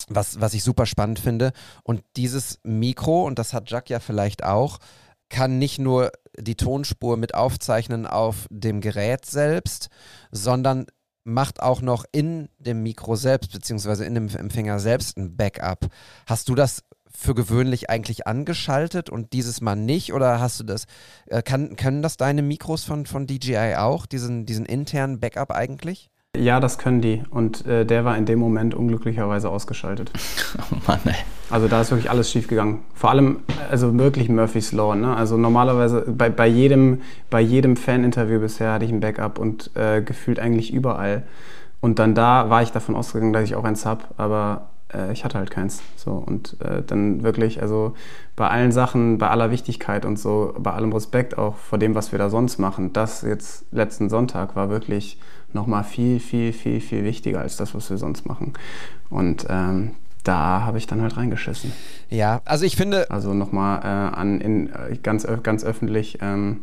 [0.10, 1.52] was, was ich super spannend finde.
[1.84, 4.80] Und dieses Mikro, und das hat Jack ja vielleicht auch,
[5.30, 9.90] kann nicht nur die Tonspur mit aufzeichnen auf dem Gerät selbst,
[10.32, 10.86] sondern
[11.26, 15.88] macht auch noch in dem Mikro selbst, beziehungsweise in dem Empfänger selbst ein Backup.
[16.26, 16.84] Hast du das
[17.18, 20.14] für gewöhnlich eigentlich angeschaltet und dieses Mal nicht?
[20.14, 20.86] Oder hast du das,
[21.26, 26.12] äh, kann, können das deine Mikros von, von DJI auch, diesen, diesen internen Backup eigentlich?
[26.38, 27.24] Ja, das können die.
[27.32, 30.12] Und äh, der war in dem Moment unglücklicherweise ausgeschaltet.
[30.72, 31.14] Oh Mann, ey.
[31.50, 32.84] Also da ist wirklich alles schief gegangen.
[32.94, 34.96] Vor allem, also wirklich Murphy's Law.
[34.96, 35.16] Ne?
[35.16, 40.02] Also normalerweise bei, bei jedem, bei jedem Fan-Interview bisher hatte ich ein Backup und äh,
[40.02, 41.24] gefühlt eigentlich überall.
[41.80, 45.24] Und dann da war ich davon ausgegangen, dass ich auch eins habe, aber äh, ich
[45.24, 45.82] hatte halt keins.
[45.96, 47.94] So und äh, dann wirklich, also
[48.36, 52.12] bei allen Sachen, bei aller Wichtigkeit und so, bei allem Respekt auch vor dem, was
[52.12, 55.20] wir da sonst machen, das jetzt letzten Sonntag war wirklich
[55.54, 58.54] nochmal viel, viel, viel, viel wichtiger als das, was wir sonst machen.
[59.10, 61.72] Und ähm, da habe ich dann halt reingeschissen.
[62.10, 63.10] Ja, also ich finde.
[63.10, 66.60] Also nochmal äh, an in, äh, ganz, ganz öffentlich, ähm,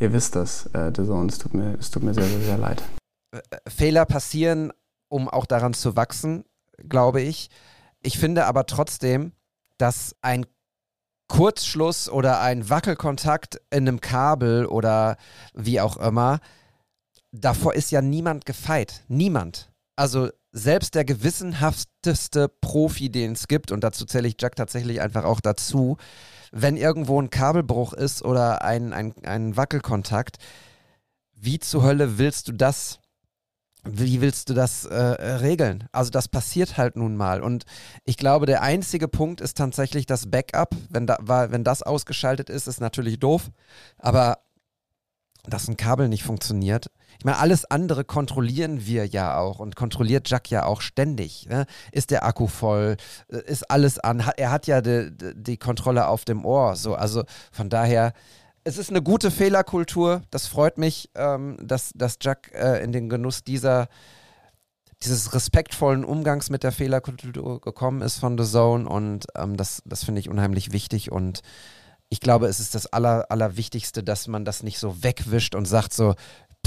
[0.00, 2.58] ihr wisst das, äh, The Zone, es tut mir, es tut mir sehr, sehr, sehr
[2.58, 2.82] leid.
[3.68, 4.72] Fehler passieren,
[5.08, 6.44] um auch daran zu wachsen,
[6.78, 7.48] glaube ich.
[8.02, 9.32] Ich finde aber trotzdem,
[9.78, 10.46] dass ein
[11.28, 15.16] Kurzschluss oder ein Wackelkontakt in einem Kabel oder
[15.54, 16.40] wie auch immer,
[17.32, 19.02] davor ist ja niemand gefeit.
[19.08, 19.70] Niemand.
[19.96, 25.24] Also selbst der gewissenhafteste Profi, den es gibt, und dazu zähle ich Jack tatsächlich einfach
[25.24, 25.96] auch dazu,
[26.52, 30.38] wenn irgendwo ein Kabelbruch ist oder ein, ein, ein Wackelkontakt,
[31.34, 33.00] wie zur Hölle willst du das
[33.86, 35.88] wie willst du das äh, regeln?
[35.92, 37.42] Also das passiert halt nun mal.
[37.42, 37.64] Und
[38.04, 40.74] ich glaube, der einzige Punkt ist tatsächlich das Backup.
[40.90, 43.50] Wenn, da, wenn das ausgeschaltet ist, ist natürlich doof.
[43.98, 44.38] Aber
[45.48, 46.90] dass ein Kabel nicht funktioniert.
[47.18, 51.46] Ich meine, alles andere kontrollieren wir ja auch und kontrolliert Jack ja auch ständig.
[51.48, 51.66] Ne?
[51.92, 52.96] Ist der Akku voll?
[53.28, 54.22] Äh, ist alles an?
[54.36, 56.76] Er hat ja die, die Kontrolle auf dem Ohr.
[56.76, 58.12] So, also von daher
[58.66, 60.22] es ist eine gute Fehlerkultur.
[60.30, 63.86] Das freut mich, ähm, dass, dass Jack äh, in den Genuss dieser,
[65.04, 68.88] dieses respektvollen Umgangs mit der Fehlerkultur gekommen ist von The Zone.
[68.88, 71.12] Und ähm, das, das finde ich unheimlich wichtig.
[71.12, 71.42] Und
[72.08, 75.94] ich glaube, es ist das Aller, Allerwichtigste, dass man das nicht so wegwischt und sagt
[75.94, 76.16] so,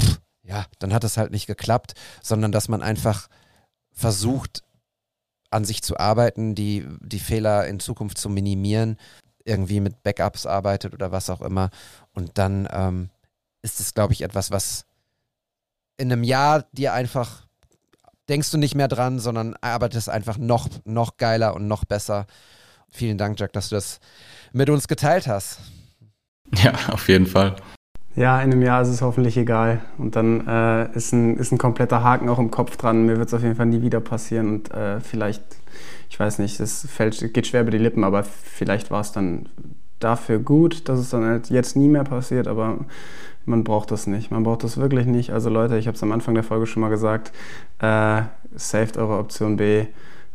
[0.00, 1.92] pff, ja, dann hat es halt nicht geklappt,
[2.22, 3.28] sondern dass man einfach
[3.92, 4.62] versucht,
[5.50, 8.96] an sich zu arbeiten, die, die Fehler in Zukunft zu minimieren
[9.44, 11.70] irgendwie mit Backups arbeitet oder was auch immer.
[12.12, 13.10] Und dann ähm,
[13.62, 14.84] ist es, glaube ich, etwas, was
[15.96, 17.46] in einem Jahr dir einfach
[18.28, 22.26] denkst du nicht mehr dran, sondern arbeitest einfach noch, noch geiler und noch besser.
[22.88, 24.00] Vielen Dank, Jack, dass du das
[24.52, 25.58] mit uns geteilt hast.
[26.54, 27.56] Ja, auf jeden Fall.
[28.16, 29.80] Ja, in einem Jahr ist es hoffentlich egal.
[29.98, 33.06] Und dann äh, ist, ein, ist ein kompletter Haken auch im Kopf dran.
[33.06, 34.48] Mir wird es auf jeden Fall nie wieder passieren.
[34.48, 35.42] Und äh, vielleicht
[36.10, 39.48] ich weiß nicht, es fällt, geht schwer über die Lippen, aber vielleicht war es dann
[40.00, 42.78] dafür gut, dass es dann halt jetzt nie mehr passiert, aber
[43.44, 44.30] man braucht das nicht.
[44.30, 45.30] Man braucht das wirklich nicht.
[45.30, 47.32] Also Leute, ich habe es am Anfang der Folge schon mal gesagt,
[47.78, 48.22] äh,
[48.54, 49.86] saved eure Option B,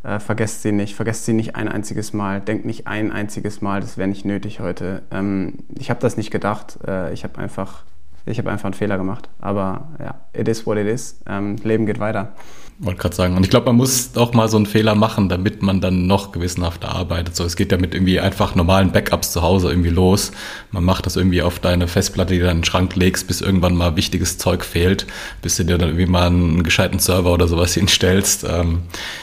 [0.02, 3.80] äh, vergesst sie nicht, vergesst sie nicht ein einziges Mal, denkt nicht ein einziges Mal,
[3.80, 5.02] das wäre nicht nötig heute.
[5.10, 7.84] Ähm, ich habe das nicht gedacht, äh, ich habe einfach,
[8.26, 12.00] habe einfach einen Fehler gemacht, aber ja, it is what it is, ähm, Leben geht
[12.00, 12.32] weiter.
[12.78, 13.36] Wollte gerade sagen.
[13.38, 16.32] Und ich glaube, man muss auch mal so einen Fehler machen, damit man dann noch
[16.32, 17.34] gewissenhafter arbeitet.
[17.34, 20.30] So, es geht ja mit irgendwie einfach normalen Backups zu Hause irgendwie los.
[20.72, 23.76] Man macht das irgendwie auf deine Festplatte, die du in den Schrank legst, bis irgendwann
[23.76, 25.06] mal wichtiges Zeug fehlt,
[25.40, 28.44] bis du dir dann irgendwie mal einen gescheiten Server oder sowas hinstellst.
[28.46, 28.82] Ähm,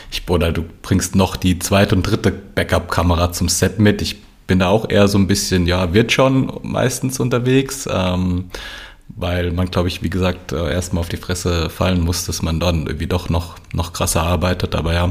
[0.09, 4.01] ich, oder du bringst noch die zweite und dritte Backup-Kamera zum Set mit.
[4.01, 4.15] Ich
[4.47, 7.87] bin da auch eher so ein bisschen, ja, wird schon meistens unterwegs.
[7.91, 8.45] Ähm,
[9.15, 12.59] weil man, glaube ich, wie gesagt, äh, erstmal auf die Fresse fallen muss, dass man
[12.59, 14.75] dann irgendwie doch noch, noch krasser arbeitet.
[14.75, 15.09] Aber ja,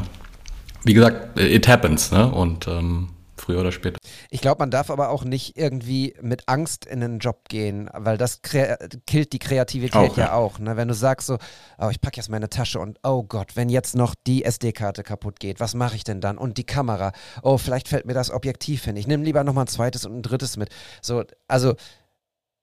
[0.84, 2.30] wie gesagt, it happens, ne?
[2.30, 3.08] Und ähm,
[3.42, 3.98] früher oder später.
[4.30, 8.16] Ich glaube, man darf aber auch nicht irgendwie mit Angst in einen Job gehen, weil
[8.16, 10.58] das killt die Kreativität auch, ja, ja, auch.
[10.58, 10.76] Ne?
[10.76, 11.38] Wenn du sagst so,
[11.78, 15.40] oh, ich packe jetzt meine Tasche und oh Gott, wenn jetzt noch die SD-Karte kaputt
[15.40, 16.38] geht, was mache ich denn dann?
[16.38, 18.96] Und die Kamera, oh, vielleicht fällt mir das Objektiv hin.
[18.96, 20.70] Ich nehme lieber nochmal ein zweites und ein drittes mit.
[21.00, 21.74] So, also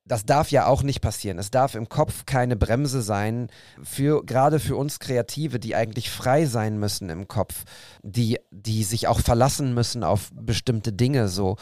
[0.09, 1.39] das darf ja auch nicht passieren.
[1.39, 3.47] Es darf im Kopf keine Bremse sein,
[3.81, 7.63] für, gerade für uns Kreative, die eigentlich frei sein müssen im Kopf,
[8.03, 11.29] die, die sich auch verlassen müssen auf bestimmte Dinge.
[11.29, 11.55] So.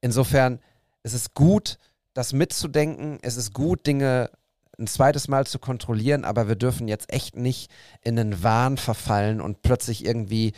[0.00, 0.60] Insofern
[1.02, 1.78] es ist gut,
[2.12, 3.18] das mitzudenken.
[3.22, 4.30] Es ist gut, Dinge
[4.78, 7.70] ein zweites Mal zu kontrollieren, aber wir dürfen jetzt echt nicht
[8.02, 10.52] in einen Wahn verfallen und plötzlich irgendwie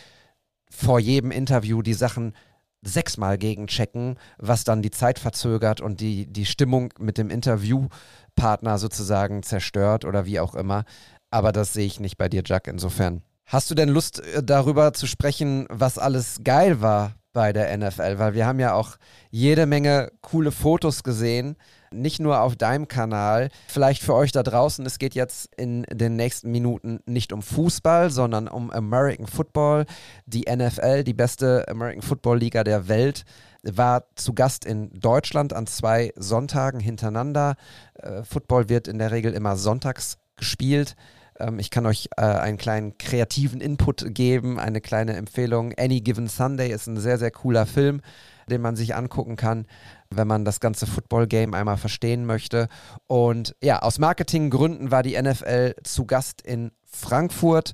[0.70, 2.34] vor jedem Interview die Sachen
[2.82, 9.42] sechsmal gegenchecken, was dann die Zeit verzögert und die, die Stimmung mit dem Interviewpartner sozusagen
[9.42, 10.84] zerstört oder wie auch immer.
[11.30, 13.22] Aber das sehe ich nicht bei dir, Jack, insofern.
[13.46, 18.18] Hast du denn Lust äh, darüber zu sprechen, was alles geil war bei der NFL?
[18.18, 18.96] Weil wir haben ja auch
[19.30, 21.56] jede Menge coole Fotos gesehen
[21.92, 23.50] nicht nur auf deinem Kanal.
[23.66, 28.10] Vielleicht für euch da draußen, es geht jetzt in den nächsten Minuten nicht um Fußball,
[28.10, 29.86] sondern um American Football.
[30.26, 33.24] Die NFL, die beste American Football Liga der Welt,
[33.62, 37.56] war zu Gast in Deutschland an zwei Sonntagen hintereinander.
[37.94, 40.96] Äh, Football wird in der Regel immer sonntags gespielt
[41.38, 45.72] ähm, ich kann euch äh, einen kleinen kreativen Input geben, eine kleine Empfehlung.
[45.78, 48.00] Any Given Sunday ist ein sehr, sehr cooler Film,
[48.48, 49.66] den man sich angucken kann
[50.12, 52.68] wenn man das ganze Football-Game einmal verstehen möchte.
[53.06, 57.72] Und ja, aus Marketinggründen war die NFL zu Gast in Frankfurt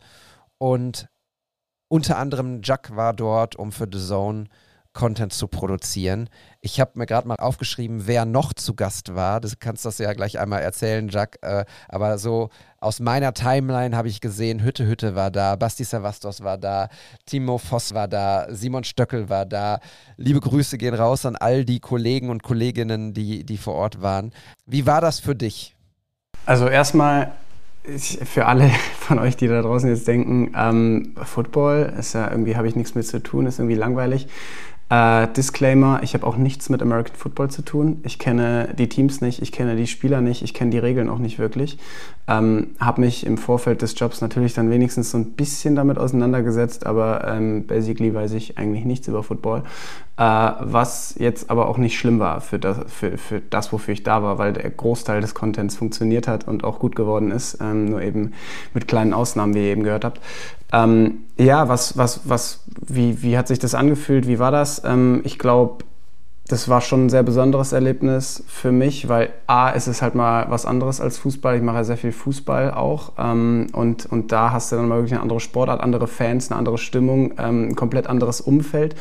[0.58, 1.08] und
[1.88, 4.44] unter anderem Jack war dort, um für The Zone
[4.96, 6.28] Content zu produzieren.
[6.62, 9.40] Ich habe mir gerade mal aufgeschrieben, wer noch zu Gast war.
[9.40, 11.38] Du kannst das ja gleich einmal erzählen, Jack.
[11.42, 12.48] Äh, aber so
[12.80, 16.88] aus meiner Timeline habe ich gesehen, Hütte Hütte war da, Basti Savastos war da,
[17.26, 19.80] Timo Voss war da, Simon Stöckel war da.
[20.16, 24.32] Liebe Grüße gehen raus an all die Kollegen und Kolleginnen, die, die vor Ort waren.
[24.64, 25.76] Wie war das für dich?
[26.46, 27.32] Also erstmal
[27.84, 28.70] ich, für alle
[29.00, 32.94] von euch, die da draußen jetzt denken, ähm, Football ist ja irgendwie, habe ich nichts
[32.94, 34.28] mit zu tun, ist irgendwie langweilig.
[34.88, 38.00] Äh, Disclaimer, ich habe auch nichts mit American Football zu tun.
[38.04, 41.18] Ich kenne die Teams nicht, ich kenne die Spieler nicht, ich kenne die Regeln auch
[41.18, 41.78] nicht wirklich.
[42.28, 46.86] Ähm, habe mich im Vorfeld des Jobs natürlich dann wenigstens so ein bisschen damit auseinandergesetzt,
[46.86, 49.64] aber ähm, basically weiß ich eigentlich nichts über Football.
[50.18, 54.04] Äh, was jetzt aber auch nicht schlimm war für das, für, für das, wofür ich
[54.04, 57.86] da war, weil der Großteil des Contents funktioniert hat und auch gut geworden ist, ähm,
[57.86, 58.34] nur eben
[58.72, 60.20] mit kleinen Ausnahmen, wie ihr eben gehört habt.
[60.72, 64.26] Ähm, ja, was, was, was, wie, wie hat sich das angefühlt?
[64.26, 64.82] Wie war das?
[64.84, 65.84] Ähm, ich glaube,
[66.48, 70.46] das war schon ein sehr besonderes Erlebnis für mich, weil A, es ist halt mal
[70.48, 71.56] was anderes als Fußball.
[71.56, 73.12] Ich mache ja sehr viel Fußball auch.
[73.18, 76.58] Ähm, und, und da hast du dann mal wirklich eine andere Sportart, andere Fans, eine
[76.58, 78.94] andere Stimmung, ähm, ein komplett anderes Umfeld.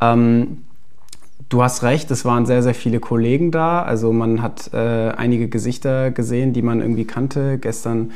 [0.00, 0.65] Ähm,
[1.48, 3.82] Du hast recht, es waren sehr, sehr viele Kollegen da.
[3.82, 7.58] Also man hat äh, einige Gesichter gesehen, die man irgendwie kannte.
[7.58, 8.10] Gestern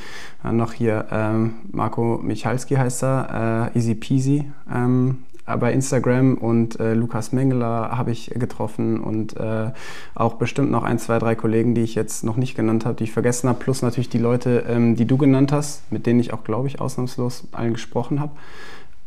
[0.44, 6.78] äh, noch hier ähm, Marco Michalski heißt er, äh, Easy Peasy ähm, bei Instagram und
[6.80, 9.70] äh, Lukas Mengeler habe ich getroffen und äh,
[10.14, 13.04] auch bestimmt noch ein, zwei, drei Kollegen, die ich jetzt noch nicht genannt habe, die
[13.04, 16.32] ich vergessen habe, plus natürlich die Leute, ähm, die du genannt hast, mit denen ich
[16.32, 18.32] auch, glaube ich, ausnahmslos allen gesprochen habe.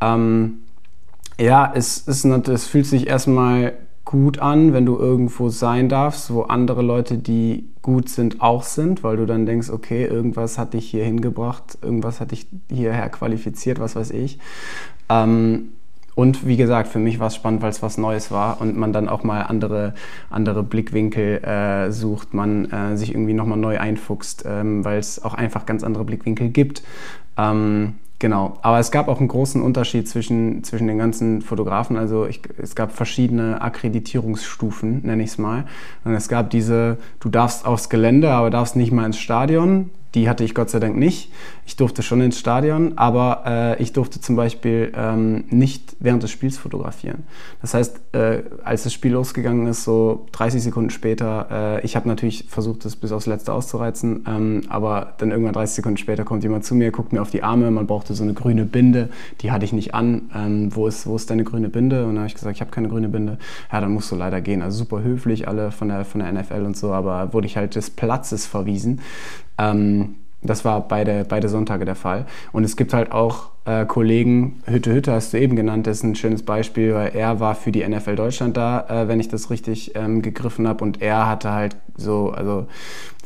[0.00, 0.58] Ähm,
[1.38, 3.74] ja, es, ist, es fühlt sich erstmal
[4.04, 9.02] gut an, wenn du irgendwo sein darfst, wo andere Leute, die gut sind, auch sind,
[9.02, 13.78] weil du dann denkst, okay, irgendwas hat dich hier hingebracht, irgendwas hat dich hierher qualifiziert,
[13.78, 14.38] was weiß ich.
[15.08, 15.70] Ähm,
[16.14, 18.92] und wie gesagt, für mich war es spannend, weil es was Neues war und man
[18.92, 19.94] dann auch mal andere,
[20.30, 25.34] andere Blickwinkel äh, sucht, man äh, sich irgendwie nochmal neu einfuchst, ähm, weil es auch
[25.34, 26.82] einfach ganz andere Blickwinkel gibt.
[27.36, 27.94] Ähm,
[28.24, 31.98] Genau, aber es gab auch einen großen Unterschied zwischen, zwischen den ganzen Fotografen.
[31.98, 35.66] Also ich, es gab verschiedene Akkreditierungsstufen, nenne ich es mal.
[36.04, 39.90] Und es gab diese, du darfst aufs Gelände, aber darfst nicht mal ins Stadion.
[40.14, 41.32] Die hatte ich Gott sei Dank nicht.
[41.66, 46.30] Ich durfte schon ins Stadion, aber äh, ich durfte zum Beispiel ähm, nicht während des
[46.30, 47.24] Spiels fotografieren.
[47.62, 52.06] Das heißt, äh, als das Spiel losgegangen ist, so 30 Sekunden später, äh, ich habe
[52.06, 56.42] natürlich versucht, das bis aufs Letzte auszureizen, ähm, aber dann irgendwann 30 Sekunden später kommt
[56.42, 59.08] jemand zu mir, guckt mir auf die Arme, man brauchte so eine grüne Binde,
[59.40, 60.30] die hatte ich nicht an.
[60.34, 62.02] Ähm, wo, ist, wo ist deine grüne Binde?
[62.02, 63.38] Und dann habe ich gesagt, ich habe keine grüne Binde.
[63.72, 64.62] Ja, dann musst du leider gehen.
[64.62, 67.74] Also super höflich, alle von der, von der NFL und so, aber wurde ich halt
[67.74, 69.00] des Platzes verwiesen.
[69.58, 72.26] Ähm, das war beide, beide Sonntage der Fall.
[72.52, 76.02] Und es gibt halt auch äh, Kollegen, Hütte Hütte hast du eben genannt, das ist
[76.04, 79.50] ein schönes Beispiel, weil er war für die NFL Deutschland da, äh, wenn ich das
[79.50, 82.66] richtig ähm, gegriffen habe und er hatte halt so, also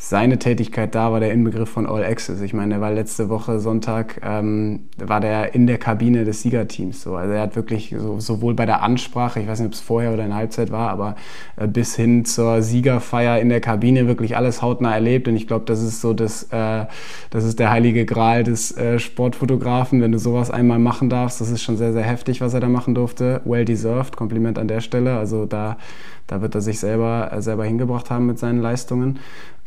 [0.01, 2.41] seine Tätigkeit da war der Inbegriff von All Access.
[2.41, 7.03] Ich meine, er war letzte Woche Sonntag, ähm, war der in der Kabine des Siegerteams.
[7.03, 7.17] So.
[7.17, 10.13] Also er hat wirklich so, sowohl bei der Ansprache, ich weiß nicht, ob es vorher
[10.13, 11.17] oder in der Halbzeit war, aber
[11.57, 15.27] äh, bis hin zur Siegerfeier in der Kabine wirklich alles hautnah erlebt.
[15.27, 16.87] Und ich glaube, das ist so das, äh,
[17.31, 21.41] das ist der heilige Gral des äh, Sportfotografen, wenn du sowas einmal machen darfst.
[21.41, 23.41] Das ist schon sehr, sehr heftig, was er da machen durfte.
[23.45, 25.19] Well deserved, Kompliment an der Stelle.
[25.19, 25.79] Also da,
[26.27, 29.19] da wird er sich selber, äh, selber hingebracht haben mit seinen Leistungen.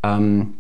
[0.04, 0.54] Ähm,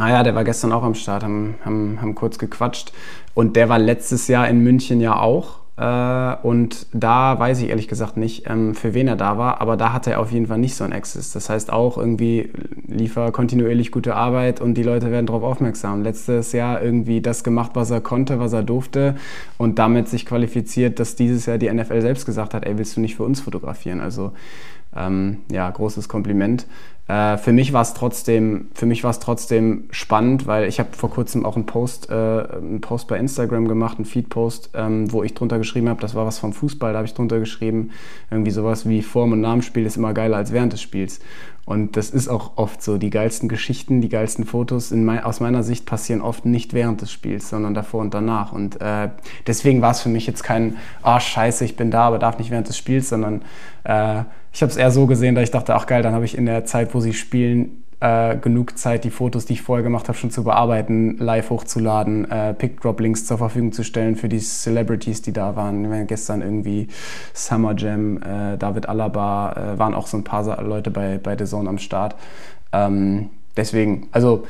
[0.00, 2.92] Ah ja, der war gestern auch am Start, haben, haben, haben kurz gequatscht.
[3.34, 5.56] Und der war letztes Jahr in München ja auch.
[5.78, 9.76] Äh, und da weiß ich ehrlich gesagt nicht, ähm, für wen er da war, aber
[9.76, 11.32] da hatte er auf jeden Fall nicht so ein Access.
[11.32, 12.50] Das heißt auch irgendwie
[12.88, 16.02] liefer kontinuierlich gute Arbeit und die Leute werden darauf aufmerksam.
[16.02, 19.14] Letztes Jahr irgendwie das gemacht, was er konnte, was er durfte
[19.56, 23.00] und damit sich qualifiziert, dass dieses Jahr die NFL selbst gesagt hat, ey, willst du
[23.00, 24.00] nicht für uns fotografieren?
[24.00, 24.32] Also
[24.96, 26.66] ähm, ja, großes Kompliment.
[27.08, 30.90] Äh, für mich war es trotzdem, für mich war es trotzdem spannend, weil ich habe
[30.92, 35.22] vor kurzem auch einen Post, äh, einen Post bei Instagram gemacht, einen Feed-Post, ähm, wo
[35.22, 37.90] ich drunter geschrieben habe, das war was vom Fußball, da habe ich drunter geschrieben,
[38.30, 41.20] irgendwie sowas wie Form und Namensspiel ist immer geiler als während des Spiels.
[41.68, 42.96] Und das ist auch oft so.
[42.96, 47.12] Die geilsten Geschichten, die geilsten Fotos mein, aus meiner Sicht passieren oft nicht während des
[47.12, 48.52] Spiels, sondern davor und danach.
[48.52, 49.10] Und äh,
[49.46, 52.38] deswegen war es für mich jetzt kein, ah oh, scheiße, ich bin da, aber darf
[52.38, 53.42] nicht während des Spiels, sondern
[53.84, 56.38] äh, ich habe es eher so gesehen, dass ich dachte, ach geil, dann habe ich
[56.38, 60.08] in der Zeit, wo sie spielen, äh, genug Zeit, die Fotos, die ich vorher gemacht
[60.08, 65.22] habe, schon zu bearbeiten, live hochzuladen, äh, Pick-Drop-Links zur Verfügung zu stellen für die Celebrities,
[65.22, 65.90] die da waren.
[65.90, 66.88] Wir gestern irgendwie
[67.34, 71.44] Summer Jam, äh, David Alaba, äh, waren auch so ein paar Leute bei, bei The
[71.44, 72.14] Zone am Start.
[72.72, 74.44] Ähm, deswegen, also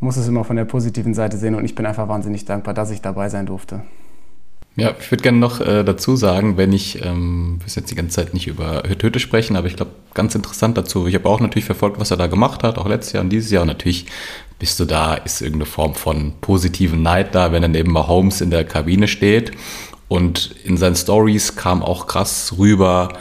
[0.00, 2.90] muss es immer von der positiven Seite sehen und ich bin einfach wahnsinnig dankbar, dass
[2.90, 3.82] ich dabei sein durfte.
[4.76, 8.16] Ja, ich würde gerne noch äh, dazu sagen, wenn ich, ähm, wir jetzt die ganze
[8.16, 11.06] Zeit nicht über Hütte sprechen, aber ich glaube, ganz interessant dazu.
[11.06, 13.50] Ich habe auch natürlich verfolgt, was er da gemacht hat, auch letztes Jahr und dieses
[13.50, 13.62] Jahr.
[13.62, 14.06] Und natürlich
[14.58, 18.50] bist du da, ist irgendeine Form von positiven Neid da, wenn er neben Mahomes in
[18.50, 19.52] der Kabine steht.
[20.08, 23.14] Und in seinen Stories kam auch krass rüber,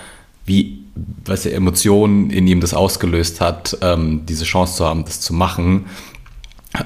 [0.46, 0.80] wie,
[1.26, 5.34] was er Emotionen in ihm das ausgelöst hat, ähm, diese Chance zu haben, das zu
[5.34, 5.86] machen.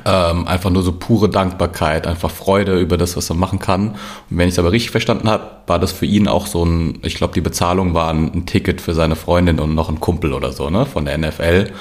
[0.06, 3.90] Ähm, einfach nur so pure Dankbarkeit, einfach Freude über das, was er machen kann.
[3.90, 7.00] Und wenn ich es aber richtig verstanden habe, war das für ihn auch so ein,
[7.04, 10.32] ich glaube, die Bezahlung war ein, ein, Ticket für seine Freundin und noch ein Kumpel
[10.32, 11.74] oder so, ne, von der NFL.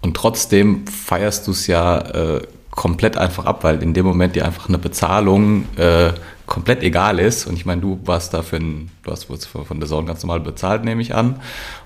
[0.00, 2.40] Und trotzdem feierst du es ja äh,
[2.70, 6.12] komplett einfach ab, weil in dem Moment dir einfach eine Bezahlung äh,
[6.46, 7.46] komplett egal ist.
[7.46, 10.40] Und ich meine, du warst da für ein, du hast von der Zone ganz normal
[10.40, 11.40] bezahlt, nehme ich an.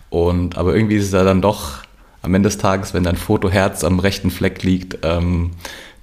[0.09, 1.84] Und aber irgendwie ist es ja dann doch
[2.25, 5.53] am Ende des Tages, wenn dein Fotoherz am rechten Fleck liegt, ähm,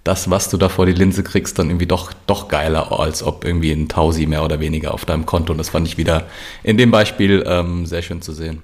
[0.04, 3.46] das, was du da vor die Linse kriegst, dann irgendwie doch, doch geiler, als ob
[3.46, 5.52] irgendwie ein Tausi mehr oder weniger auf deinem Konto.
[5.52, 6.24] Und das fand ich wieder
[6.64, 8.64] in dem Beispiel ähm, sehr schön zu sehen.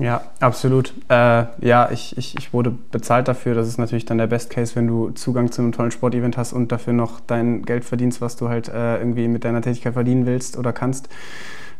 [0.00, 0.94] Ja, absolut.
[1.08, 3.54] Äh, ja, ich, ich, ich wurde bezahlt dafür.
[3.54, 6.52] Das ist natürlich dann der Best Case, wenn du Zugang zu einem tollen Sportevent hast
[6.52, 10.24] und dafür noch dein Geld verdienst, was du halt äh, irgendwie mit deiner Tätigkeit verdienen
[10.24, 11.10] willst oder kannst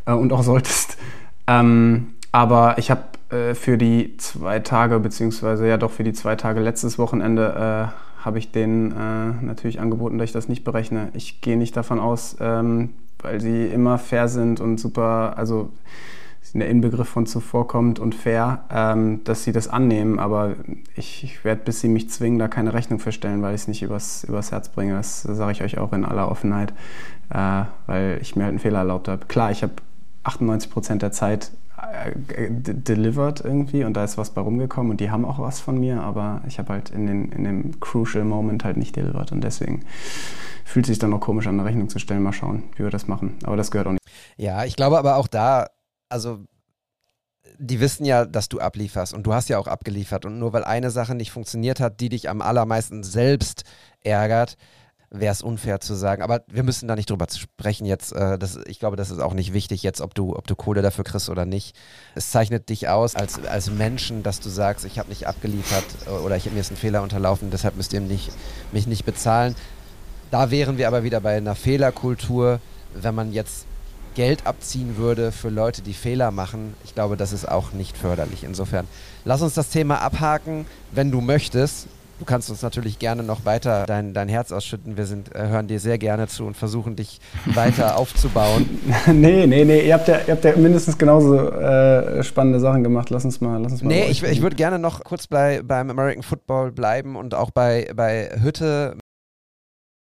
[0.04, 0.98] äh, und auch solltest.
[1.46, 6.36] Ähm, aber ich habe äh, für die zwei Tage, beziehungsweise ja doch für die zwei
[6.36, 11.08] Tage letztes Wochenende, äh, habe ich denen äh, natürlich angeboten, dass ich das nicht berechne.
[11.14, 15.70] Ich gehe nicht davon aus, ähm, weil sie immer fair sind und super, also
[16.52, 20.18] der Inbegriff von zuvorkommt und fair, ähm, dass sie das annehmen.
[20.18, 20.56] Aber
[20.96, 23.68] ich, ich werde, bis sie mich zwingen, da keine Rechnung für stellen, weil ich es
[23.68, 24.94] nicht übers, übers Herz bringe.
[24.94, 26.72] Das, sage ich euch auch in aller Offenheit,
[27.32, 29.26] äh, weil ich mir halt einen Fehler erlaubt habe.
[29.26, 29.74] Klar, ich habe
[30.24, 31.52] 98 Prozent der Zeit
[32.36, 36.02] delivered irgendwie und da ist was bei rumgekommen und die haben auch was von mir,
[36.02, 39.84] aber ich habe halt in, den, in dem crucial Moment halt nicht delivered und deswegen
[40.64, 42.22] fühlt sich dann noch komisch an, eine Rechnung zu stellen.
[42.22, 43.38] Mal schauen, wie wir das machen.
[43.42, 44.02] Aber das gehört auch nicht.
[44.36, 45.66] Ja, ich glaube aber auch da,
[46.08, 46.44] also
[47.58, 50.64] die wissen ja, dass du ablieferst und du hast ja auch abgeliefert und nur weil
[50.64, 53.64] eine Sache nicht funktioniert hat, die dich am allermeisten selbst
[54.02, 54.56] ärgert,
[55.10, 56.22] wäre es unfair zu sagen.
[56.22, 58.12] Aber wir müssen da nicht drüber sprechen jetzt.
[58.12, 60.82] Äh, das, ich glaube, das ist auch nicht wichtig jetzt, ob du, ob du Kohle
[60.82, 61.76] dafür kriegst oder nicht.
[62.14, 66.10] Es zeichnet dich aus als, als Menschen, dass du sagst, ich habe nicht abgeliefert äh,
[66.10, 68.30] oder ich, mir ist ein Fehler unterlaufen, deshalb müsst ihr mich,
[68.72, 69.56] mich nicht bezahlen.
[70.30, 72.60] Da wären wir aber wieder bei einer Fehlerkultur,
[72.94, 73.66] wenn man jetzt
[74.14, 76.74] Geld abziehen würde für Leute, die Fehler machen.
[76.84, 78.44] Ich glaube, das ist auch nicht förderlich.
[78.44, 78.86] Insofern,
[79.24, 81.86] lass uns das Thema abhaken, wenn du möchtest.
[82.20, 84.98] Du kannst uns natürlich gerne noch weiter dein, dein Herz ausschütten.
[84.98, 88.68] Wir sind, äh, hören dir sehr gerne zu und versuchen dich weiter aufzubauen.
[89.06, 89.86] nee, nee, nee.
[89.86, 93.08] Ihr habt ja, ihr habt ja mindestens genauso äh, spannende Sachen gemacht.
[93.08, 93.88] Lass uns mal, lass uns mal.
[93.88, 97.90] Nee, ich, ich würde gerne noch kurz bei, beim American Football bleiben und auch bei,
[97.96, 98.98] bei Hütte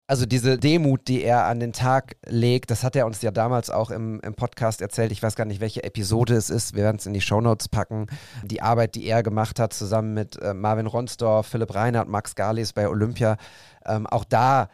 [0.10, 3.70] also diese Demut, die er an den Tag legt, das hat er uns ja damals
[3.70, 5.12] auch im, im Podcast erzählt.
[5.12, 6.76] Ich weiß gar nicht, welche Episode es ist.
[6.76, 8.08] Wir werden es in die Shownotes packen.
[8.44, 12.74] Die Arbeit, die er gemacht hat, zusammen mit äh, Marvin Ronsdorf, Philipp Reinhardt, Max Galis
[12.74, 13.38] bei Olympia.
[13.86, 14.70] Ähm, auch da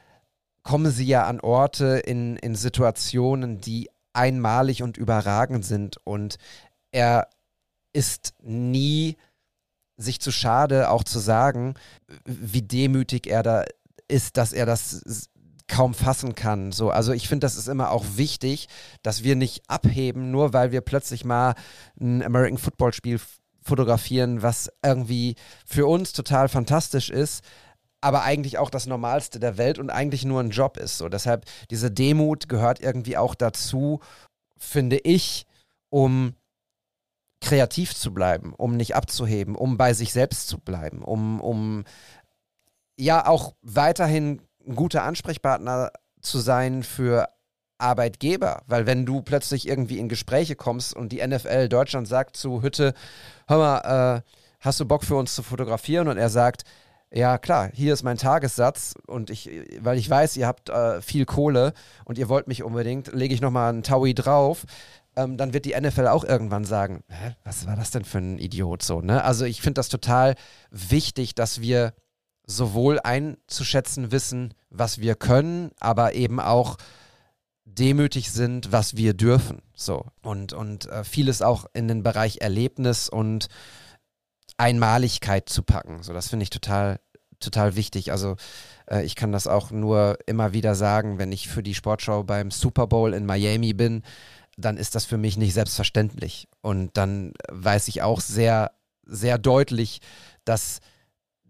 [0.64, 5.98] kommen sie ja an Orte in, in Situationen, die einmalig und überragend sind.
[6.06, 6.38] Und
[6.92, 7.28] er
[7.92, 9.18] ist nie
[9.98, 11.74] sich zu schade, auch zu sagen,
[12.24, 13.66] wie demütig er da
[14.08, 15.30] ist, dass er das
[15.68, 16.72] kaum fassen kann.
[16.72, 18.68] So, also ich finde, das ist immer auch wichtig,
[19.02, 21.56] dass wir nicht abheben, nur weil wir plötzlich mal
[22.00, 23.20] ein American Football Spiel
[23.62, 25.36] fotografieren, was irgendwie
[25.66, 27.44] für uns total fantastisch ist,
[28.00, 31.00] aber eigentlich auch das Normalste der Welt und eigentlich nur ein Job ist.
[31.00, 34.02] So, deshalb diese Demut gehört irgendwie auch dazu,
[34.58, 35.48] finde ich,
[35.90, 36.36] um
[37.42, 41.84] kreativ zu bleiben, um nicht abzuheben, um bei sich selbst zu bleiben, um, um
[42.98, 45.92] ja auch weiterhin ein guter Ansprechpartner
[46.22, 47.30] zu sein für
[47.78, 52.62] Arbeitgeber, weil wenn du plötzlich irgendwie in Gespräche kommst und die NFL Deutschland sagt zu
[52.62, 52.94] Hütte,
[53.48, 54.22] hör mal, äh,
[54.62, 56.08] hast du Bock für uns zu fotografieren?
[56.08, 56.64] Und er sagt,
[57.12, 61.26] ja klar, hier ist mein Tagessatz und ich, weil ich weiß, ihr habt äh, viel
[61.26, 61.74] Kohle
[62.06, 64.66] und ihr wollt mich unbedingt, lege ich nochmal einen Taui drauf.
[65.18, 68.38] Ähm, dann wird die NFL auch irgendwann sagen, Hä, was war das denn für ein
[68.38, 69.24] Idiot so, ne?
[69.24, 70.36] Also ich finde das total
[70.72, 71.94] wichtig, dass wir
[72.46, 76.78] sowohl einzuschätzen wissen, was wir können, aber eben auch
[77.66, 79.62] demütig sind, was wir dürfen.
[79.76, 80.06] So.
[80.22, 83.48] Und, und äh, vieles auch in den Bereich Erlebnis und
[84.58, 86.04] Einmaligkeit zu packen.
[86.04, 87.00] So, das finde ich total,
[87.40, 88.12] total wichtig.
[88.12, 88.36] Also
[88.90, 92.52] äh, ich kann das auch nur immer wieder sagen, wenn ich für die Sportschau beim
[92.52, 94.04] Super Bowl in Miami bin,
[94.58, 96.48] dann ist das für mich nicht selbstverständlich.
[96.62, 98.72] Und dann weiß ich auch sehr,
[99.06, 100.00] sehr deutlich,
[100.46, 100.80] dass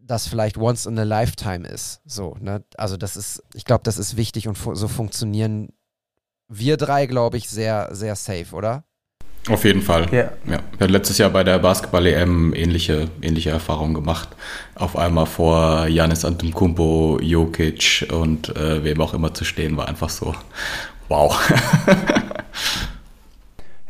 [0.06, 2.02] das vielleicht once in a lifetime ist.
[2.06, 2.64] So, ne?
[2.78, 5.70] Also das ist, ich glaube, das ist wichtig und fu so funktionieren
[6.48, 8.84] wir drei, glaube ich, sehr, sehr safe, oder?
[9.48, 10.12] Auf jeden Fall.
[10.12, 10.32] Yeah.
[10.46, 10.60] Ja.
[10.78, 14.30] Wir haben letztes Jahr bei der Basketball-EM ähnliche, ähnliche Erfahrungen gemacht.
[14.74, 20.10] Auf einmal vor Janis Antetokounmpo, Jokic und äh, wem auch immer zu stehen, war einfach
[20.10, 20.34] so,
[21.10, 21.40] wow.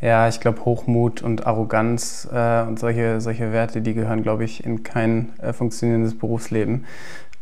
[0.02, 4.66] Ja, ich glaube, Hochmut und Arroganz äh, und solche, solche Werte, die gehören, glaube ich,
[4.66, 6.86] in kein äh, funktionierendes Berufsleben.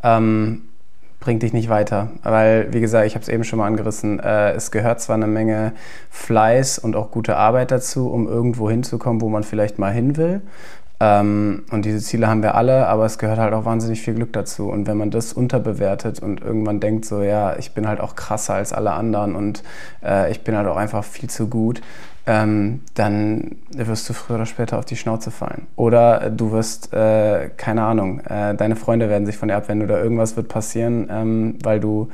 [0.04, 0.64] Ähm,
[1.20, 2.10] bringt dich nicht weiter.
[2.22, 5.28] Weil, wie gesagt, ich habe es eben schon mal angerissen, äh, es gehört zwar eine
[5.28, 5.72] Menge
[6.10, 10.42] Fleiß und auch gute Arbeit dazu, um irgendwo hinzukommen, wo man vielleicht mal hin will.
[11.00, 14.34] Ähm, und diese Ziele haben wir alle, aber es gehört halt auch wahnsinnig viel Glück
[14.34, 14.70] dazu.
[14.70, 18.56] Und wenn man das unterbewertet und irgendwann denkt so, ja, ich bin halt auch krasser
[18.56, 19.64] als alle anderen und
[20.04, 21.82] äh, ich bin halt auch einfach viel zu gut,
[22.26, 25.68] ähm, dann wirst du früher oder später auf die Schnauze fallen.
[25.76, 30.02] Oder du wirst, äh, keine Ahnung, äh, deine Freunde werden sich von dir abwenden oder
[30.02, 32.10] irgendwas wird passieren, ähm, weil, du,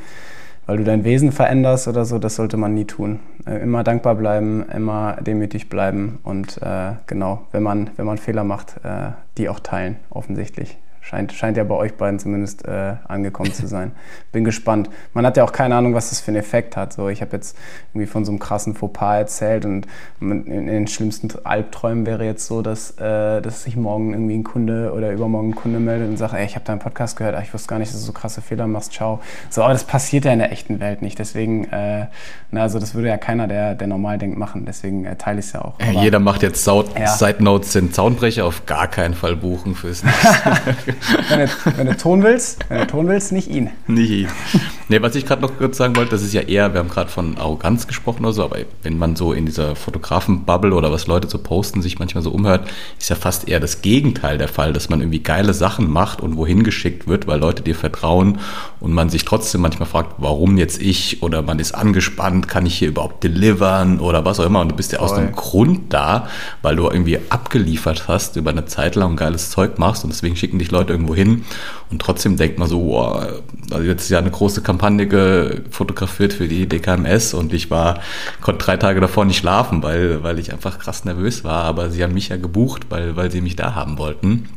[0.69, 2.19] weil du dein Wesen veränderst oder so.
[2.19, 3.19] Das sollte man nie tun.
[3.47, 8.43] Äh, immer dankbar bleiben, immer demütig bleiben und äh, genau, wenn man, wenn man Fehler
[8.43, 10.77] macht, äh, die auch teilen, offensichtlich.
[11.01, 13.93] Scheint, scheint ja bei euch beiden zumindest äh, angekommen zu sein.
[14.31, 14.89] Bin gespannt.
[15.13, 16.93] Man hat ja auch keine Ahnung, was das für einen Effekt hat.
[16.93, 17.57] So, ich habe jetzt
[17.93, 19.87] irgendwie von so einem krassen Fauxpas erzählt und
[20.21, 24.93] in, den schlimmsten Albträumen wäre jetzt so, dass, äh, dass sich morgen irgendwie ein Kunde
[24.93, 27.53] oder übermorgen ein Kunde meldet und sagt, ey, ich habe deinen Podcast gehört, ach, ich
[27.53, 29.19] wusste gar nicht, dass du so krasse Fehler machst, ciao.
[29.49, 31.17] So, aber das passiert ja in der echten Welt nicht.
[31.17, 32.07] Deswegen, äh,
[32.51, 34.65] na, also das würde ja keiner, der, der normal denkt, machen.
[34.65, 35.75] Deswegen äh, teile ich es ja auch.
[35.79, 37.07] Aber, Jeder macht jetzt Sound ja.
[37.07, 40.75] Side Notes in Zaunbrecher auf gar keinen Fall buchen fürs nächste.
[41.29, 43.69] wenn, du, wenn du Ton willst, wenn du Ton willst, nicht ihn.
[43.87, 44.27] Nicht ihn.
[44.87, 47.09] Nee, was ich gerade noch kurz sagen wollte, das ist ja eher, wir haben gerade
[47.09, 51.29] von Arroganz gesprochen oder so, aber wenn man so in dieser Fotografen-Bubble oder was Leute
[51.29, 52.67] so posten, sich manchmal so umhört,
[52.97, 56.37] ist ja fast eher das Gegenteil der Fall, dass man irgendwie geile Sachen macht und
[56.37, 58.39] wohin geschickt wird, weil Leute dir vertrauen
[58.79, 62.77] und man sich trotzdem manchmal fragt, warum jetzt ich oder man ist angespannt, kann ich
[62.77, 66.27] hier überhaupt delivern oder was auch immer und du bist ja aus einem Grund da,
[66.61, 70.57] weil du irgendwie abgeliefert hast, über eine Zeit lang geiles Zeug machst und deswegen schicken
[70.57, 71.45] dich Leute irgendwo hin
[71.89, 76.47] und trotzdem denkt man so, wow, also jetzt ist ja eine große Kampagne gefotografiert für
[76.47, 77.99] die DKMS und ich war,
[78.41, 82.03] konnte drei Tage davor nicht schlafen, weil, weil ich einfach krass nervös war, aber sie
[82.03, 84.49] haben mich ja gebucht, weil, weil sie mich da haben wollten.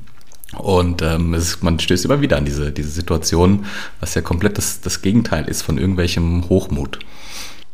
[0.58, 3.64] Und ähm, es, man stößt immer wieder an diese, diese Situation,
[4.00, 6.98] was ja komplett das, das Gegenteil ist von irgendwelchem Hochmut.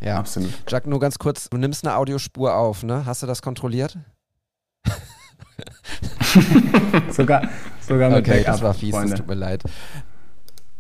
[0.00, 0.52] Ja, absolut.
[0.68, 3.04] Jack, nur ganz kurz, du nimmst eine Audiospur auf, ne?
[3.04, 3.98] Hast du das kontrolliert?
[7.10, 7.48] sogar,
[7.88, 9.10] sogar mit Okay, das war fies, Freunde.
[9.10, 9.62] das tut mir leid.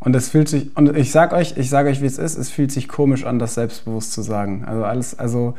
[0.00, 2.50] Und es fühlt sich, und ich sag euch, ich sage euch, wie es ist, es
[2.50, 4.64] fühlt sich komisch an, das selbstbewusst zu sagen.
[4.64, 5.54] Also alles, also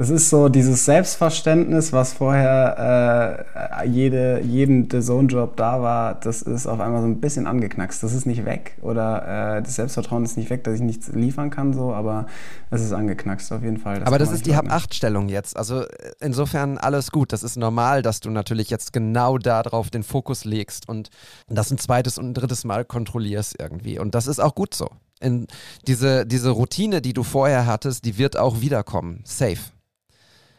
[0.00, 3.44] Es ist so dieses Selbstverständnis, was vorher
[3.82, 8.00] äh, jede, jeden Zone-Job da war, das ist auf einmal so ein bisschen angeknackst.
[8.04, 11.50] Das ist nicht weg oder äh, das Selbstvertrauen ist nicht weg, dass ich nichts liefern
[11.50, 12.26] kann, so, aber
[12.70, 13.98] es ist angeknackst auf jeden Fall.
[13.98, 15.56] Das aber das ist die Hab-8-Stellung jetzt.
[15.56, 15.88] Also äh,
[16.20, 17.32] insofern alles gut.
[17.32, 21.10] Das ist normal, dass du natürlich jetzt genau darauf den Fokus legst und
[21.48, 23.98] das ein zweites und ein drittes Mal kontrollierst irgendwie.
[23.98, 24.90] Und das ist auch gut so.
[25.20, 25.48] In
[25.88, 29.22] diese, diese Routine, die du vorher hattest, die wird auch wiederkommen.
[29.24, 29.58] Safe.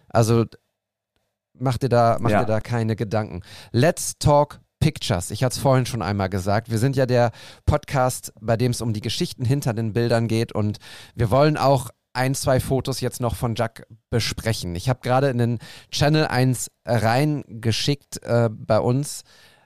[0.09, 0.45] Also
[1.53, 2.41] mach dir da, mach ja.
[2.41, 3.41] dir da keine Gedanken.
[3.71, 5.31] Let's talk Pictures.
[5.31, 6.71] Ich hatte es vorhin schon einmal gesagt.
[6.71, 7.31] Wir sind ja der
[7.65, 10.77] Podcast, bei dem es um die Geschichten hinter den Bildern geht und
[11.15, 14.75] wir wollen auch ein, zwei Fotos jetzt noch von Jack besprechen.
[14.75, 15.59] Ich habe gerade in den
[15.91, 19.23] Channel 1 reingeschickt äh, bei uns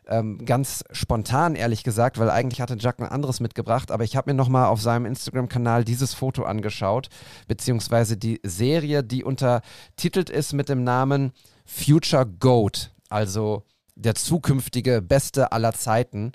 [0.07, 4.31] ähm, ganz spontan, ehrlich gesagt, weil eigentlich hatte Jack ein anderes mitgebracht, aber ich habe
[4.31, 7.09] mir nochmal auf seinem Instagram-Kanal dieses Foto angeschaut,
[7.47, 11.31] beziehungsweise die Serie, die untertitelt ist mit dem Namen
[11.65, 13.63] Future Goat, also
[13.95, 16.31] der zukünftige Beste aller Zeiten.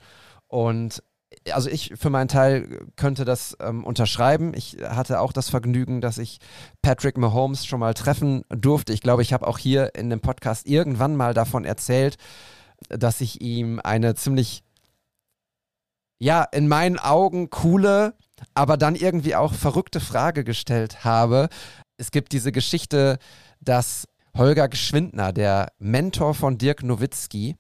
[0.47, 1.03] Und
[1.53, 4.53] also ich für meinen Teil könnte das ähm, unterschreiben.
[4.55, 6.39] Ich hatte auch das Vergnügen, dass ich
[6.83, 8.93] Patrick Mahomes schon mal treffen durfte.
[8.93, 12.17] Ich glaube, ich habe auch hier in dem Podcast irgendwann mal davon erzählt,
[12.89, 14.63] dass ich ihm eine ziemlich,
[16.19, 18.15] ja, in meinen Augen coole,
[18.55, 21.49] aber dann irgendwie auch verrückte Frage gestellt habe.
[21.97, 23.19] Es gibt diese Geschichte,
[23.61, 24.07] dass
[24.37, 27.57] Holger Geschwindner, der Mentor von Dirk Nowitzki,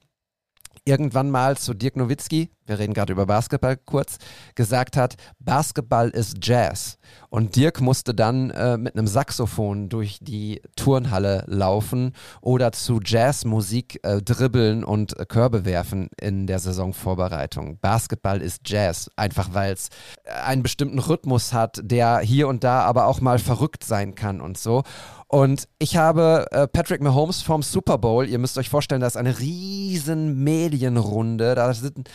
[0.84, 4.18] irgendwann mal zu Dirk Nowitzki, wir reden gerade über Basketball kurz,
[4.54, 6.98] gesagt hat, Basketball ist Jazz.
[7.30, 14.00] Und Dirk musste dann äh, mit einem Saxophon durch die Turnhalle laufen oder zu Jazzmusik
[14.02, 17.78] äh, dribbeln und äh, Körbe werfen in der Saisonvorbereitung.
[17.80, 19.88] Basketball ist Jazz, einfach weil es
[20.24, 24.40] äh, einen bestimmten Rhythmus hat, der hier und da aber auch mal verrückt sein kann
[24.40, 24.82] und so.
[25.30, 29.18] Und ich habe äh, Patrick Mahomes vom Super Bowl, ihr müsst euch vorstellen, das ist
[29.18, 32.08] eine riesen Medienrunde, da sind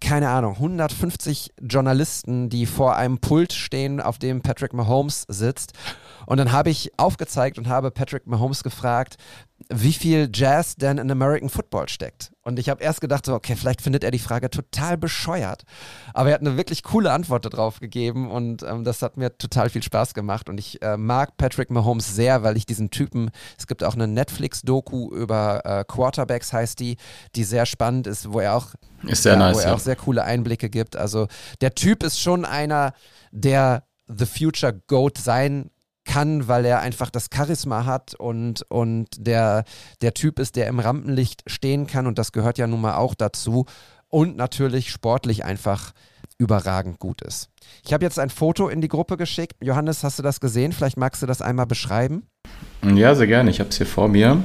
[0.00, 5.72] keine Ahnung, 150 Journalisten, die vor einem Pult stehen, auf dem Patrick Mahomes sitzt.
[6.26, 9.16] Und dann habe ich aufgezeigt und habe Patrick Mahomes gefragt,
[9.70, 12.32] wie viel Jazz denn in American Football steckt.
[12.42, 15.64] Und ich habe erst gedacht, so, okay, vielleicht findet er die Frage total bescheuert.
[16.14, 19.68] Aber er hat eine wirklich coole Antwort darauf gegeben und ähm, das hat mir total
[19.68, 20.48] viel Spaß gemacht.
[20.48, 24.08] Und ich äh, mag Patrick Mahomes sehr, weil ich diesen Typen, es gibt auch eine
[24.08, 26.96] Netflix-Doku über äh, Quarterbacks, heißt die,
[27.36, 29.74] die sehr spannend ist, wo er auch, ist sehr ja, nice, wo er ja.
[29.74, 30.96] auch sehr coole Einblicke gibt.
[30.96, 31.28] Also
[31.60, 32.94] der Typ ist schon einer,
[33.32, 35.70] der The Future Goat sein
[36.08, 39.64] kann, weil er einfach das Charisma hat und, und der,
[40.00, 43.14] der Typ ist, der im Rampenlicht stehen kann und das gehört ja nun mal auch
[43.14, 43.66] dazu
[44.08, 45.92] und natürlich sportlich einfach
[46.38, 47.50] überragend gut ist.
[47.84, 49.56] Ich habe jetzt ein Foto in die Gruppe geschickt.
[49.60, 50.72] Johannes, hast du das gesehen?
[50.72, 52.26] Vielleicht magst du das einmal beschreiben.
[52.82, 53.50] Ja, sehr gerne.
[53.50, 54.42] Ich habe es hier vor mir.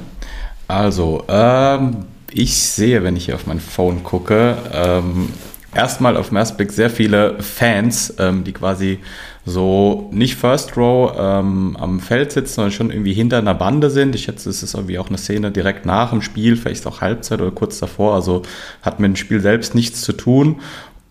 [0.68, 5.32] Also, ähm, ich sehe, wenn ich hier auf mein Phone gucke, ähm,
[5.74, 8.98] erstmal auf den ersten Blick sehr viele Fans, ähm, die quasi
[9.46, 14.14] so nicht First Row ähm, am Feld sitzen, sondern schon irgendwie hinter einer Bande sind.
[14.14, 17.40] Ich schätze, es ist irgendwie auch eine Szene direkt nach dem Spiel, vielleicht auch Halbzeit
[17.40, 18.14] oder kurz davor.
[18.14, 18.42] Also
[18.82, 20.60] hat mit dem Spiel selbst nichts zu tun.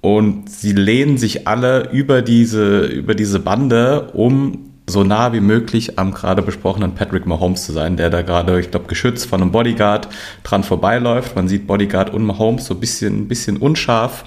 [0.01, 5.97] Und sie lehnen sich alle über diese, über diese Bande, um so nah wie möglich
[5.97, 9.51] am gerade besprochenen Patrick Mahomes zu sein, der da gerade, ich glaube, geschützt von einem
[9.51, 10.09] Bodyguard
[10.43, 11.35] dran vorbeiläuft.
[11.35, 14.25] Man sieht Bodyguard und Mahomes so ein bisschen, bisschen unscharf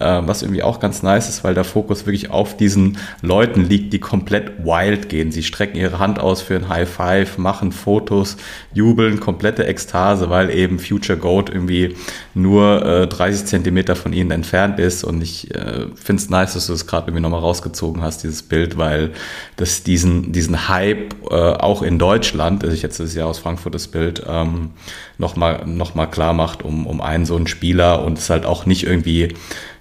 [0.00, 4.00] was irgendwie auch ganz nice ist, weil der Fokus wirklich auf diesen Leuten liegt, die
[4.00, 5.30] komplett wild gehen.
[5.30, 8.36] Sie strecken ihre Hand aus für ein High Five, machen Fotos,
[8.72, 11.96] jubeln, komplette Ekstase, weil eben Future Goat irgendwie
[12.34, 15.04] nur äh, 30 Zentimeter von ihnen entfernt ist.
[15.04, 18.42] Und ich äh, finde es nice, dass du es gerade irgendwie nochmal rausgezogen hast, dieses
[18.42, 19.12] Bild, weil
[19.56, 23.74] das diesen, diesen Hype äh, auch in Deutschland, also ich jetzt das ja aus Frankfurt
[23.74, 24.70] das Bild, ähm,
[25.18, 28.66] nochmal noch mal klar macht, um, um einen so einen Spieler und es halt auch
[28.66, 29.34] nicht irgendwie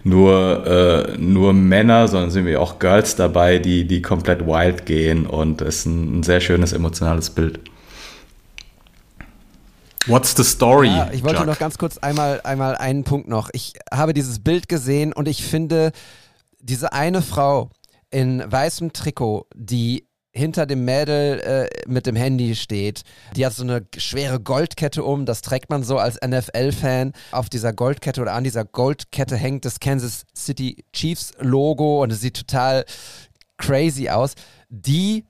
[0.04, 5.26] nur, äh, nur Männer, sondern sind wir auch Girls dabei, die, die komplett wild gehen
[5.26, 7.60] und es ist ein, ein sehr schönes emotionales Bild.
[10.06, 10.88] What's the story?
[10.88, 11.48] Ja, ich wollte Jack?
[11.48, 13.50] noch ganz kurz einmal, einmal einen Punkt noch.
[13.54, 15.94] Ich habe dieses Bild gesehen und ich finde,
[16.60, 17.70] diese eine Frau
[18.12, 23.04] in weißem Trikot, die hinter dem Mädel äh, mit dem Handy steht.
[23.36, 25.26] Die hat so eine schwere Goldkette um.
[25.26, 27.14] Das trägt man so als NFL-Fan.
[27.32, 32.22] Auf dieser Goldkette oder an dieser Goldkette hängt das Kansas City Chiefs Logo und es
[32.22, 32.84] sieht total
[33.58, 34.34] crazy aus.
[34.70, 35.26] Die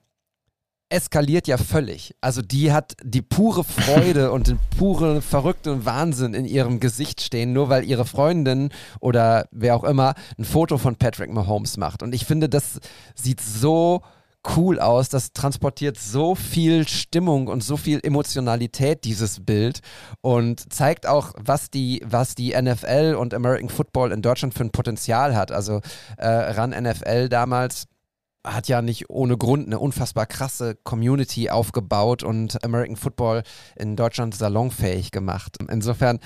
[0.87, 2.15] eskaliert ja völlig.
[2.21, 7.51] Also die hat die pure Freude und den puren verrückten Wahnsinn in ihrem Gesicht stehen,
[7.51, 12.03] nur weil ihre Freundin oder wer auch immer ein Foto von Patrick Mahomes macht.
[12.03, 12.79] Und ich finde, das
[13.15, 14.01] sieht so
[14.55, 15.09] cool aus.
[15.09, 19.81] Das transportiert so viel Stimmung und so viel Emotionalität, dieses Bild.
[20.21, 24.71] Und zeigt auch, was die, was die NFL und American Football in Deutschland für ein
[24.71, 25.51] Potenzial hat.
[25.51, 25.81] Also
[26.17, 27.87] äh, RAN NFL damals
[28.45, 33.43] hat ja nicht ohne Grund eine unfassbar krasse Community aufgebaut und American Football
[33.75, 35.57] in Deutschland salonfähig gemacht.
[35.69, 36.19] Insofern,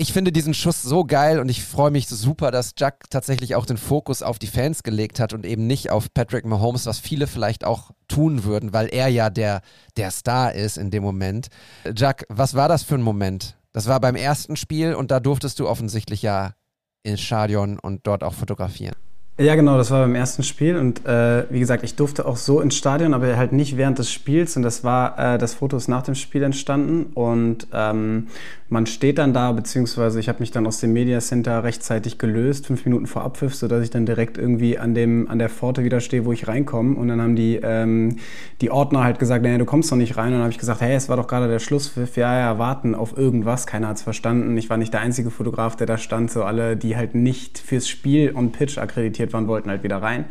[0.00, 3.66] ich finde diesen Schuss so geil und ich freue mich super, dass Jack tatsächlich auch
[3.66, 7.26] den Fokus auf die Fans gelegt hat und eben nicht auf Patrick Mahomes, was viele
[7.26, 9.60] vielleicht auch tun würden, weil er ja der,
[9.98, 11.48] der Star ist in dem Moment.
[11.94, 13.58] Jack, was war das für ein Moment?
[13.72, 16.54] Das war beim ersten Spiel und da durftest du offensichtlich ja
[17.02, 18.96] ins Stadion und dort auch fotografieren.
[19.40, 22.60] Ja, genau, das war beim ersten Spiel und äh, wie gesagt, ich durfte auch so
[22.60, 25.88] ins Stadion, aber halt nicht während des Spiels und das war, äh, das Foto ist
[25.88, 28.26] nach dem Spiel entstanden und ähm,
[28.70, 32.66] man steht dann da, beziehungsweise ich habe mich dann aus dem Media Center rechtzeitig gelöst,
[32.66, 35.98] fünf Minuten vor Abpfiff, sodass ich dann direkt irgendwie an, dem, an der Pforte wieder
[35.98, 36.96] stehe, wo ich reinkomme.
[36.96, 38.18] Und dann haben die, ähm,
[38.60, 40.28] die Ordner halt gesagt, naja, du kommst doch nicht rein.
[40.28, 42.94] Und dann habe ich gesagt, hey, es war doch gerade der Schlusspfiff, ja, ja, warten
[42.94, 43.66] auf irgendwas.
[43.66, 44.56] Keiner hat es verstanden.
[44.56, 46.30] Ich war nicht der einzige Fotograf, der da stand.
[46.30, 50.26] So alle, die halt nicht fürs Spiel on Pitch akkreditiert waren, wollten halt wieder rein.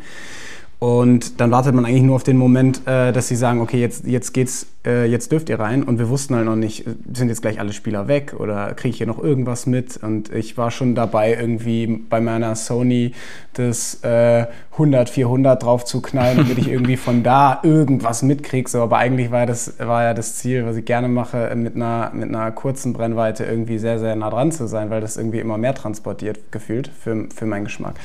[0.80, 4.06] Und dann wartet man eigentlich nur auf den Moment, äh, dass sie sagen, okay, jetzt,
[4.06, 5.82] jetzt geht's, äh, jetzt dürft ihr rein.
[5.82, 8.96] Und wir wussten halt noch nicht, sind jetzt gleich alle Spieler weg oder kriege ich
[8.96, 9.98] hier noch irgendwas mit?
[9.98, 13.12] Und ich war schon dabei, irgendwie bei meiner Sony
[13.52, 18.70] das äh, 100, 400 drauf zu knallen, damit ich irgendwie von da irgendwas mitkriege.
[18.70, 22.10] So, aber eigentlich war, das, war ja das Ziel, was ich gerne mache, mit einer,
[22.14, 25.58] mit einer kurzen Brennweite irgendwie sehr, sehr nah dran zu sein, weil das irgendwie immer
[25.58, 27.96] mehr transportiert gefühlt für, für meinen Geschmack.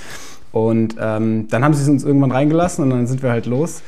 [0.55, 3.81] Und ähm, dann haben sie es uns irgendwann reingelassen und dann sind wir halt los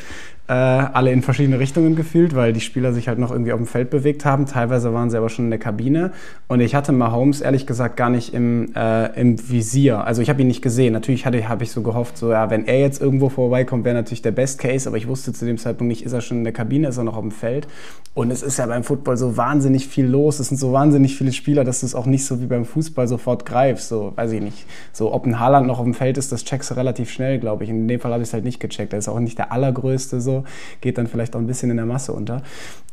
[0.48, 3.68] äh, alle in verschiedene Richtungen gefühlt, weil die Spieler sich halt noch irgendwie auf dem
[3.68, 4.46] Feld bewegt haben.
[4.46, 6.12] Teilweise waren sie aber schon in der Kabine.
[6.48, 10.06] Und ich hatte Mahomes ehrlich gesagt gar nicht im, äh, im Visier.
[10.06, 10.94] Also ich habe ihn nicht gesehen.
[10.94, 14.32] Natürlich habe ich so gehofft, so ja, wenn er jetzt irgendwo vorbeikommt, wäre natürlich der
[14.32, 14.88] Best Case.
[14.88, 17.04] Aber ich wusste zu dem Zeitpunkt nicht, ist er schon in der Kabine, ist er
[17.04, 17.68] noch auf dem Feld.
[18.14, 20.40] Und es ist ja beim Football so wahnsinnig viel los.
[20.40, 23.08] Es sind so wahnsinnig viele Spieler, dass du es auch nicht so wie beim Fußball
[23.10, 23.90] sofort greifst.
[23.90, 24.66] So, weiß ich nicht.
[24.94, 27.66] So, ob ein Haaland noch auf dem Feld ist, das checkst du relativ schnell, glaube
[27.66, 27.70] ich.
[27.70, 28.94] In dem Fall habe ich es halt nicht gecheckt.
[28.94, 30.37] Er ist auch nicht der allergrößte so
[30.82, 32.42] geht dann vielleicht auch ein bisschen in der Masse unter.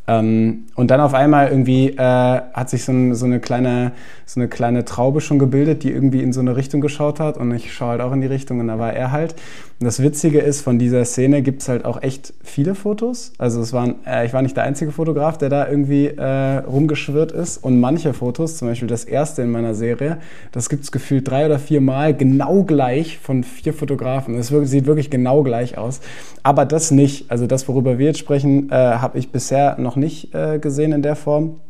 [0.07, 3.93] Ähm, und dann auf einmal irgendwie äh, hat sich so, ein, so, eine kleine,
[4.27, 7.55] so eine kleine Traube schon gebildet, die irgendwie in so eine Richtung geschaut hat und
[7.55, 9.35] ich schaue halt auch in die Richtung und da war er halt.
[9.81, 13.33] Und das Witzige ist, von dieser Szene gibt es halt auch echt viele Fotos.
[13.39, 17.33] Also es waren, äh, ich war nicht der einzige Fotograf, der da irgendwie äh, rumgeschwirrt
[17.33, 20.19] ist und manche Fotos, zum Beispiel das erste in meiner Serie,
[20.53, 24.37] das gibt es gefühlt drei oder vier Mal genau gleich von vier Fotografen.
[24.37, 26.01] Das sieht wirklich genau gleich aus.
[26.45, 27.31] Aber das nicht.
[27.31, 31.03] Also das, worüber wir jetzt sprechen, äh, habe ich bisher noch nicht äh, gesehen in
[31.03, 31.61] der Form.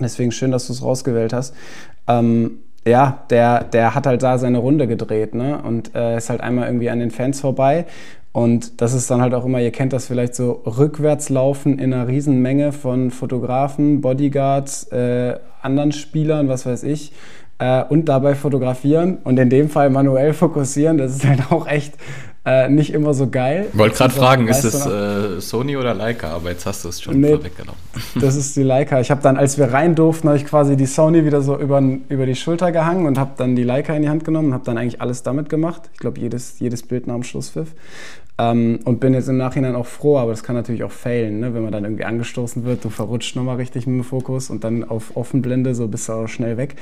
[0.00, 1.54] Deswegen schön, dass du es rausgewählt hast.
[2.06, 5.60] Ähm, ja, der, der hat halt da seine Runde gedreht ne?
[5.62, 7.86] und äh, ist halt einmal irgendwie an den Fans vorbei.
[8.32, 11.92] Und das ist dann halt auch immer, ihr kennt das vielleicht so, rückwärts laufen in
[11.92, 17.12] einer Riesenmenge von Fotografen, Bodyguards, äh, anderen Spielern, was weiß ich,
[17.58, 20.98] äh, und dabei fotografieren und in dem Fall manuell fokussieren.
[20.98, 21.94] Das ist halt auch echt
[22.48, 23.66] äh, nicht immer so geil.
[23.70, 26.30] Ich wollte gerade fragen, ist es äh, Sony oder Leica?
[26.30, 27.78] Aber jetzt hast du es schon nee, vorweggenommen.
[28.20, 29.00] Das ist die Leica.
[29.00, 31.82] Ich habe dann, als wir rein durften, habe ich quasi die Sony wieder so über,
[32.08, 34.64] über die Schulter gehangen und habe dann die Leica in die Hand genommen und habe
[34.64, 35.90] dann eigentlich alles damit gemacht.
[35.92, 37.68] Ich glaube, jedes, jedes Bild nach dem Schlusspfiff.
[38.38, 41.54] Ähm, und bin jetzt im Nachhinein auch froh, aber das kann natürlich auch failen, ne?
[41.54, 44.84] wenn man dann irgendwie angestoßen wird, du verrutscht nochmal richtig mit dem Fokus und dann
[44.84, 46.76] auf Offenblende, so bist du auch schnell weg.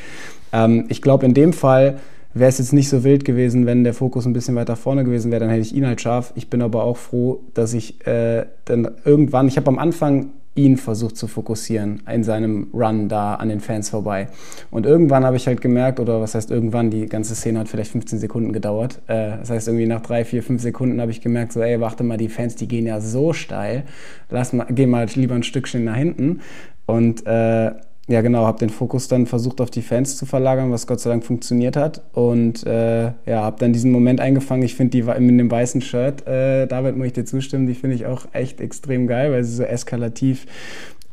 [0.53, 1.99] Ähm, ich glaube, in dem Fall
[2.39, 5.31] wäre es jetzt nicht so wild gewesen, wenn der Fokus ein bisschen weiter vorne gewesen
[5.31, 6.33] wäre, dann hätte ich ihn halt scharf.
[6.37, 10.77] Ich bin aber auch froh, dass ich äh, dann irgendwann, ich habe am Anfang ihn
[10.77, 14.29] versucht zu fokussieren in seinem Run da an den Fans vorbei.
[14.71, 17.93] Und irgendwann habe ich halt gemerkt, oder was heißt irgendwann, die ganze Szene hat vielleicht
[17.93, 19.01] 15 Sekunden gedauert.
[19.07, 22.05] Äh, das heißt, irgendwie nach drei, vier, fünf Sekunden habe ich gemerkt, so, ey, warte
[22.05, 23.85] mal, die Fans, die gehen ja so steil,
[24.31, 26.41] lass mal, geh mal lieber ein Stückchen nach hinten.
[26.87, 27.73] Und äh,
[28.09, 31.11] ja, genau, habe den Fokus dann versucht auf die Fans zu verlagern, was Gott sei
[31.11, 32.03] Dank funktioniert hat.
[32.13, 34.63] Und äh, ja, habe dann diesen Moment eingefangen.
[34.63, 37.97] Ich finde die in dem weißen Shirt, äh, David, muss ich dir zustimmen, die finde
[37.97, 40.47] ich auch echt extrem geil, weil sie so eskalativ,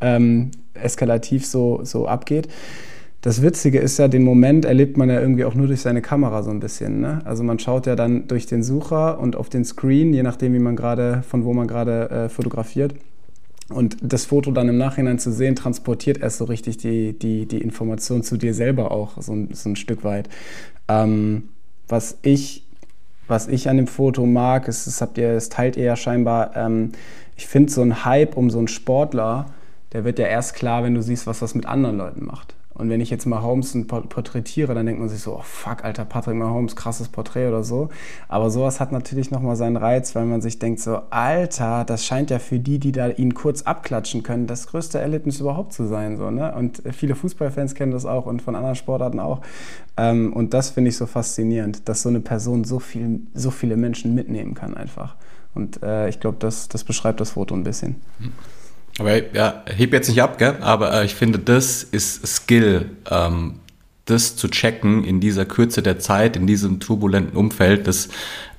[0.01, 2.47] ähm, eskalativ so, so abgeht.
[3.21, 6.43] Das Witzige ist ja, den Moment erlebt man ja irgendwie auch nur durch seine Kamera
[6.43, 6.99] so ein bisschen.
[6.99, 7.21] Ne?
[7.25, 10.59] Also man schaut ja dann durch den Sucher und auf den Screen, je nachdem, wie
[10.59, 12.93] man gerade, von wo man gerade äh, fotografiert.
[13.69, 17.59] Und das Foto dann im Nachhinein zu sehen, transportiert erst so richtig die, die, die
[17.59, 20.29] Information zu dir selber auch, so ein, so ein Stück weit.
[20.87, 21.49] Ähm,
[21.87, 22.65] was, ich,
[23.27, 26.55] was ich an dem Foto mag, ist, das, habt ihr, das teilt ihr ja scheinbar,
[26.55, 26.91] ähm,
[27.37, 29.47] ich finde so ein Hype um so einen Sportler,
[29.93, 32.55] der wird ja erst klar, wenn du siehst, was das mit anderen Leuten macht.
[32.73, 36.05] Und wenn ich jetzt mal Holmes porträtiere, dann denkt man sich so, oh fuck, alter
[36.05, 37.89] Patrick Mahomes, krasses Porträt oder so.
[38.27, 42.31] Aber sowas hat natürlich nochmal seinen Reiz, weil man sich denkt so, alter, das scheint
[42.31, 46.17] ja für die, die da ihn kurz abklatschen können, das größte Erlebnis überhaupt zu sein.
[46.17, 46.53] So, ne?
[46.55, 49.41] Und viele Fußballfans kennen das auch und von anderen Sportarten auch.
[49.95, 53.77] Ähm, und das finde ich so faszinierend, dass so eine Person so, viel, so viele
[53.77, 55.15] Menschen mitnehmen kann einfach.
[55.53, 57.97] Und äh, ich glaube, das, das beschreibt das Foto ein bisschen.
[58.99, 60.57] Aber ja, heb jetzt nicht ab, gell?
[60.61, 63.59] aber äh, ich finde, das ist Skill, ähm,
[64.05, 68.09] das zu checken in dieser Kürze der Zeit, in diesem turbulenten Umfeld, dass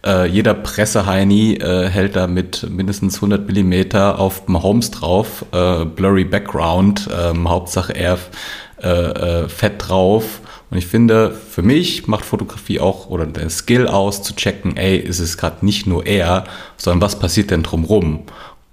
[0.05, 6.25] äh, jeder Presseheini äh, hält da mit mindestens 100 Millimeter auf Mahomes drauf, äh, blurry
[6.25, 8.19] Background, ähm, Hauptsache er
[8.83, 10.41] äh, äh, fett drauf.
[10.71, 14.97] Und ich finde, für mich macht Fotografie auch oder der Skill aus, zu checken, ey,
[14.97, 16.45] ist es gerade nicht nur er,
[16.77, 18.25] sondern was passiert denn drumrum?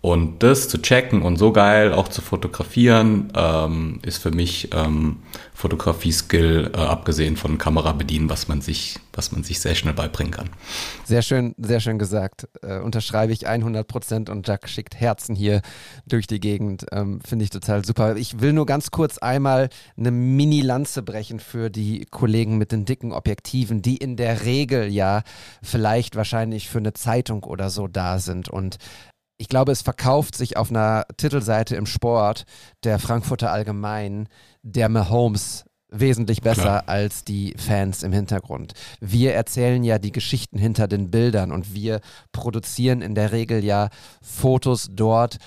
[0.02, 5.18] Und das zu checken und so geil auch zu fotografieren, ähm, ist für mich ähm,
[5.54, 10.34] Fotografie-Skill, äh, abgesehen von Kamera bedienen, was man sich, was man sich sehr schnell beibringen
[10.34, 10.50] kann.
[11.06, 12.48] Sehr schön, sehr schön gesagt.
[12.64, 15.62] Äh, unterschreibe ich 100 Prozent und Jack schickt Herzen hier
[16.08, 16.88] durch die Gegend.
[16.92, 18.16] Ähm, Finde ich total super.
[18.16, 23.12] Ich will nur ganz kurz einmal eine Mini-Lanze brechen für die Kollegen mit den dicken
[23.12, 25.22] Objektiven, die in der Regel ja
[25.62, 28.80] vielleicht wahrscheinlich für eine Zeitung oder so da sind und
[29.42, 32.46] ich glaube, es verkauft sich auf einer Titelseite im Sport
[32.84, 34.30] der Frankfurter Allgemein
[34.62, 36.84] der Mahomes wesentlich besser Klar.
[36.88, 38.74] als die Fans im Hintergrund.
[39.00, 42.02] Wir erzählen ja die Geschichten hinter den Bildern und wir
[42.32, 43.90] produzieren in der Regel ja
[44.22, 45.38] Fotos dort,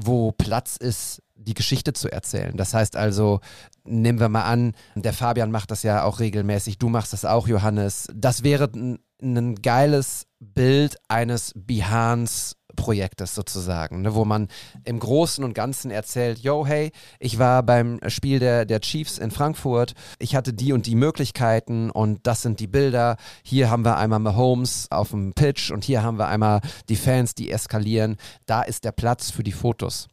[0.00, 2.56] wo Platz ist, die Geschichte zu erzählen.
[2.56, 3.40] Das heißt also,
[3.84, 7.46] nehmen wir mal an, der Fabian macht das ja auch regelmäßig, du machst das auch,
[7.46, 8.08] Johannes.
[8.14, 14.46] Das wäre ein, ein geiles Bild eines Behance Projektes sozusagen, ne, wo man
[14.84, 19.32] im Großen und Ganzen erzählt, yo, hey, ich war beim Spiel der, der Chiefs in
[19.32, 23.16] Frankfurt, ich hatte die und die Möglichkeiten und das sind die Bilder.
[23.42, 27.34] Hier haben wir einmal Mahomes auf dem Pitch und hier haben wir einmal die Fans,
[27.34, 28.16] die eskalieren.
[28.46, 30.06] Da ist der Platz für die Fotos.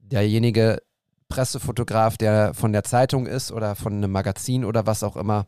[0.00, 0.80] Derjenige
[1.28, 5.46] Pressefotograf, der von der Zeitung ist oder von einem Magazin oder was auch immer,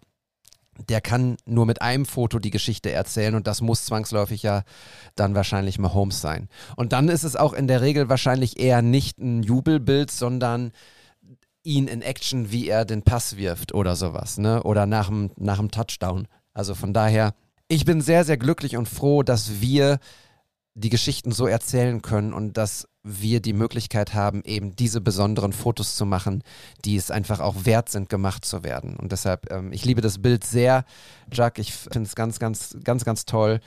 [0.88, 4.62] der kann nur mit einem Foto die Geschichte erzählen und das muss zwangsläufig ja
[5.16, 6.48] dann wahrscheinlich Mahomes sein.
[6.76, 10.72] Und dann ist es auch in der Regel wahrscheinlich eher nicht ein Jubelbild, sondern
[11.64, 14.62] ihn in Action, wie er den Pass wirft oder sowas, ne?
[14.62, 16.28] Oder nach dem, nach dem Touchdown.
[16.54, 17.34] Also von daher,
[17.68, 19.98] ich bin sehr, sehr glücklich und froh, dass wir
[20.74, 25.96] die Geschichten so erzählen können und dass wir die Möglichkeit haben, eben diese besonderen Fotos
[25.96, 26.42] zu machen,
[26.84, 28.96] die es einfach auch wert sind, gemacht zu werden.
[28.96, 30.84] Und deshalb, ähm, ich liebe das Bild sehr,
[31.32, 31.58] Jack.
[31.58, 33.60] Ich finde es ganz, ganz, ganz, ganz toll.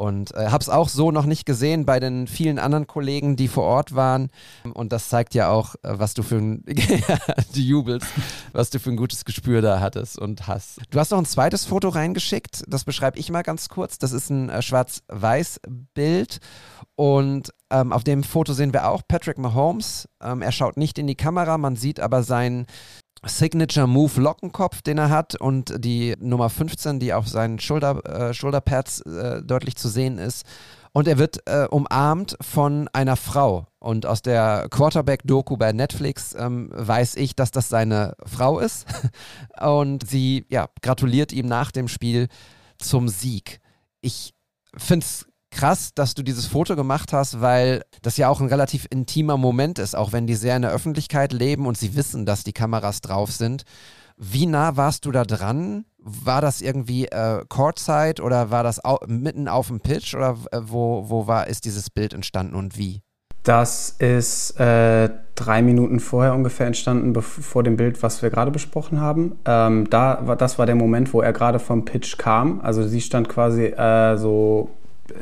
[0.00, 3.48] Und äh, habe es auch so noch nicht gesehen bei den vielen anderen Kollegen, die
[3.48, 4.30] vor Ort waren.
[4.72, 6.64] Und das zeigt ja auch, äh, was du für ein,
[7.54, 8.06] du jubelst,
[8.52, 10.78] was du für ein gutes Gespür da hattest und hast.
[10.88, 13.98] Du hast noch ein zweites Foto reingeschickt, das beschreibe ich mal ganz kurz.
[13.98, 16.40] Das ist ein äh, Schwarz-Weiß-Bild.
[17.00, 20.06] Und ähm, auf dem Foto sehen wir auch Patrick Mahomes.
[20.22, 22.66] Ähm, er schaut nicht in die Kamera, man sieht aber seinen
[23.24, 28.34] Signature Move Lockenkopf, den er hat und die Nummer 15, die auf seinen Schulter, äh,
[28.34, 30.44] Schulterpads äh, deutlich zu sehen ist.
[30.92, 33.66] Und er wird äh, umarmt von einer Frau.
[33.78, 38.84] Und aus der Quarterback-Doku bei Netflix ähm, weiß ich, dass das seine Frau ist.
[39.58, 42.28] und sie ja, gratuliert ihm nach dem Spiel
[42.76, 43.60] zum Sieg.
[44.02, 44.34] Ich
[44.76, 48.86] finde es krass, dass du dieses Foto gemacht hast, weil das ja auch ein relativ
[48.90, 52.44] intimer Moment ist, auch wenn die sehr in der Öffentlichkeit leben und sie wissen, dass
[52.44, 53.64] die Kameras drauf sind.
[54.16, 55.86] Wie nah warst du da dran?
[55.98, 61.08] War das irgendwie äh, Courtside oder war das mitten auf dem Pitch oder äh, wo,
[61.08, 63.00] wo war, ist dieses Bild entstanden und wie?
[63.42, 69.00] Das ist äh, drei Minuten vorher ungefähr entstanden, vor dem Bild, was wir gerade besprochen
[69.00, 69.38] haben.
[69.46, 72.60] Ähm, da war, das war der Moment, wo er gerade vom Pitch kam.
[72.60, 74.68] Also sie stand quasi äh, so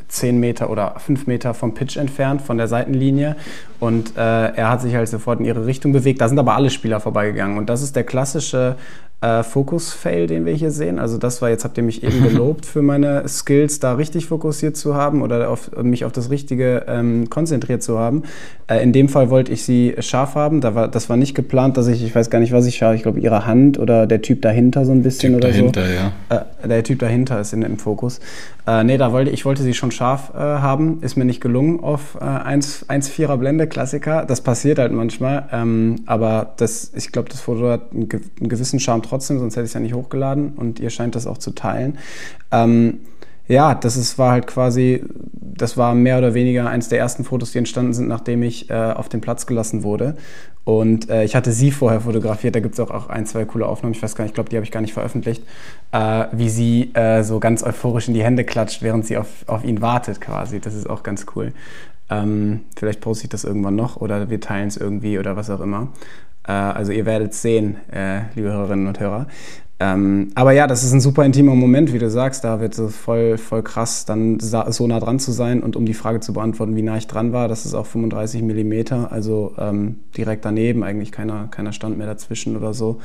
[0.07, 3.35] 10 Meter oder 5 Meter vom Pitch entfernt, von der Seitenlinie.
[3.79, 6.21] Und äh, er hat sich halt sofort in ihre Richtung bewegt.
[6.21, 7.57] Da sind aber alle Spieler vorbeigegangen.
[7.57, 8.75] Und das ist der klassische
[9.21, 10.97] äh, Fokus-Fail, den wir hier sehen.
[10.97, 14.77] Also das war, jetzt habt ihr mich eben gelobt für meine Skills, da richtig fokussiert
[14.77, 18.23] zu haben oder auf, mich auf das Richtige ähm, konzentriert zu haben.
[18.67, 20.61] Äh, in dem Fall wollte ich sie scharf haben.
[20.61, 22.95] Da war, das war nicht geplant, dass ich, ich weiß gar nicht, was ich scharf,
[22.95, 25.91] ich glaube ihre Hand oder der Typ dahinter so ein bisschen typ oder dahinter, so.
[26.31, 26.45] Ja.
[26.63, 28.21] Äh, der Typ dahinter ist in, im Fokus.
[28.69, 31.01] Äh, nee, da wollte ich wollte sie schon scharf äh, haben.
[31.01, 34.25] Ist mir nicht gelungen auf äh, 1,4er Blende, Klassiker.
[34.25, 35.49] Das passiert halt manchmal.
[35.51, 39.63] Ähm, aber das, ich glaube, das Foto hat einen, einen gewissen Charme trotzdem, sonst hätte
[39.63, 41.97] ich es ja nicht hochgeladen und ihr scheint das auch zu teilen.
[42.51, 42.99] Ähm,
[43.47, 45.03] ja, das ist, war halt quasi,
[45.61, 48.73] das war mehr oder weniger eins der ersten Fotos, die entstanden sind, nachdem ich äh,
[48.73, 50.15] auf den Platz gelassen wurde.
[50.63, 53.65] Und äh, ich hatte sie vorher fotografiert, da gibt es auch, auch ein, zwei coole
[53.65, 55.43] Aufnahmen, ich weiß gar nicht, ich glaube, die habe ich gar nicht veröffentlicht,
[55.91, 59.63] äh, wie sie äh, so ganz euphorisch in die Hände klatscht, während sie auf, auf
[59.63, 60.59] ihn wartet quasi.
[60.59, 61.53] Das ist auch ganz cool.
[62.09, 65.59] Ähm, vielleicht poste ich das irgendwann noch oder wir teilen es irgendwie oder was auch
[65.59, 65.89] immer.
[66.47, 69.27] Äh, also ihr werdet es sehen, äh, liebe Hörerinnen und Hörer.
[69.81, 72.43] Ähm, aber ja, das ist ein super intimer Moment, wie du sagst.
[72.43, 75.63] Da wird es voll, voll krass, dann so nah dran zu sein.
[75.63, 78.41] Und um die Frage zu beantworten, wie nah ich dran war, das ist auch 35
[78.41, 82.99] Millimeter, also ähm, direkt daneben, eigentlich keiner, keiner Stand mehr dazwischen oder so.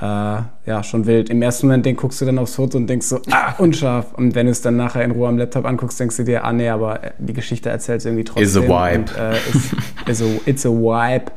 [0.00, 1.28] Äh, ja, schon wild.
[1.28, 4.14] Im ersten Moment denk, guckst du dann aufs Foto und denkst so, ah, unscharf.
[4.14, 6.52] Und wenn du es dann nachher in Ruhe am Laptop anguckst, denkst du dir, ah,
[6.52, 8.44] nee, aber die Geschichte erzählt irgendwie trotzdem.
[8.44, 8.98] Is a vibe.
[8.98, 11.32] Und, äh, is, is a, it's a vibe.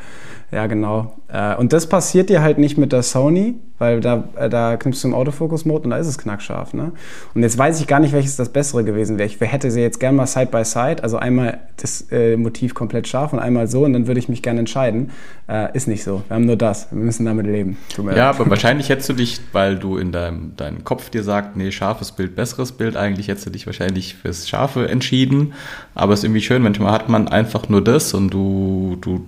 [0.51, 1.17] Ja, genau.
[1.27, 5.03] Äh, und das passiert dir halt nicht mit der Sony, weil da, äh, da knippst
[5.03, 6.73] du im Autofokus-Mode und da ist es knackscharf.
[6.73, 6.91] Ne?
[7.33, 9.27] Und jetzt weiß ich gar nicht, welches das Bessere gewesen wäre.
[9.27, 13.07] Ich hätte sie jetzt gerne mal Side by Side, also einmal das äh, Motiv komplett
[13.07, 15.11] scharf und einmal so und dann würde ich mich gerne entscheiden.
[15.49, 16.23] Äh, ist nicht so.
[16.27, 16.91] Wir haben nur das.
[16.91, 17.77] Wir müssen damit leben.
[18.15, 21.71] ja, aber wahrscheinlich hättest du dich, weil du in deinem, deinem Kopf dir sagst, nee,
[21.71, 25.53] scharfes Bild, besseres Bild, eigentlich hättest du dich wahrscheinlich fürs Scharfe entschieden.
[25.95, 29.25] Aber es ist irgendwie schön, manchmal hat man einfach nur das und du, du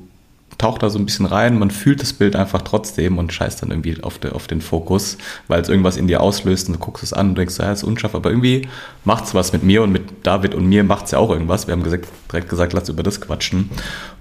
[0.57, 3.69] taucht da so ein bisschen rein, man fühlt das Bild einfach trotzdem und scheißt dann
[3.69, 5.17] irgendwie auf, de, auf den Fokus,
[5.47, 7.83] weil es irgendwas in dir auslöst und du guckst es an und denkst, ja, ist
[7.83, 8.67] unscharf, aber irgendwie
[9.03, 11.67] macht es was mit mir und mit David und mir macht es ja auch irgendwas.
[11.67, 13.69] Wir haben gesagt, direkt gesagt, lass über das quatschen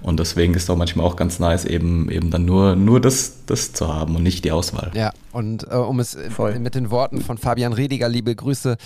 [0.01, 3.45] und deswegen ist es auch manchmal auch ganz nice, eben, eben dann nur, nur das,
[3.47, 4.91] das zu haben und nicht die Auswahl.
[4.93, 6.59] Ja, und äh, um es Voll.
[6.59, 8.77] mit den Worten von Fabian Rediger, liebe Grüße,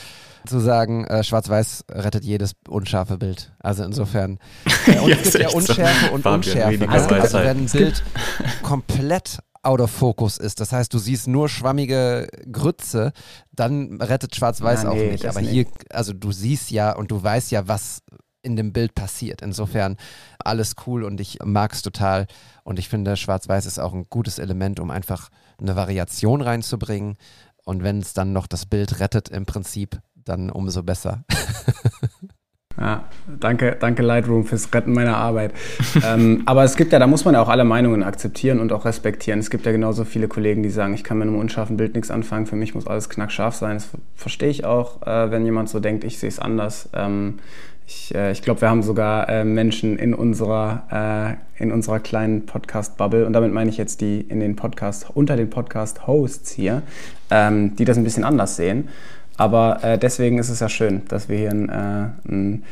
[0.45, 3.53] zu sagen, äh, Schwarz-Weiß rettet jedes unscharfe Bild.
[3.59, 4.39] Also insofern.
[4.87, 6.13] Äh, und ja, es gibt ja Unschärfe so.
[6.13, 6.89] und Unschärfe.
[6.89, 8.03] Also, also wenn ein Bild
[8.63, 13.11] komplett out of focus ist, das heißt, du siehst nur schwammige Grütze,
[13.51, 15.27] dann rettet Schwarz-Weiß auch nicht.
[15.27, 15.51] Aber nicht.
[15.51, 18.01] hier, also du siehst ja und du weißt ja, was
[18.41, 19.41] in dem Bild passiert.
[19.41, 19.97] Insofern
[20.39, 22.27] alles cool und ich mag es total.
[22.63, 27.17] Und ich finde, Schwarz-Weiß ist auch ein gutes Element, um einfach eine Variation reinzubringen.
[27.63, 31.23] Und wenn es dann noch das Bild rettet, im Prinzip, dann umso besser.
[32.77, 33.03] Ja,
[33.39, 35.53] danke, danke Lightroom fürs Retten meiner Arbeit.
[36.03, 38.85] ähm, aber es gibt ja, da muss man ja auch alle Meinungen akzeptieren und auch
[38.85, 39.39] respektieren.
[39.39, 42.09] Es gibt ja genauso viele Kollegen, die sagen, ich kann mit einem unscharfen Bild nichts
[42.09, 43.75] anfangen, für mich muss alles knackscharf sein.
[43.75, 46.89] Das verstehe ich auch, äh, wenn jemand so denkt, ich sehe es anders.
[46.93, 47.39] Ähm,
[47.85, 52.45] ich, äh, ich glaube, wir haben sogar äh, Menschen in unserer, äh, in unserer kleinen
[52.45, 56.83] Podcast-Bubble, und damit meine ich jetzt die in den Podcast, unter den Podcast-Hosts hier,
[57.29, 58.87] ähm, die das ein bisschen anders sehen.
[59.37, 62.63] Aber äh, deswegen ist es ja schön, dass wir hier einen, äh, einen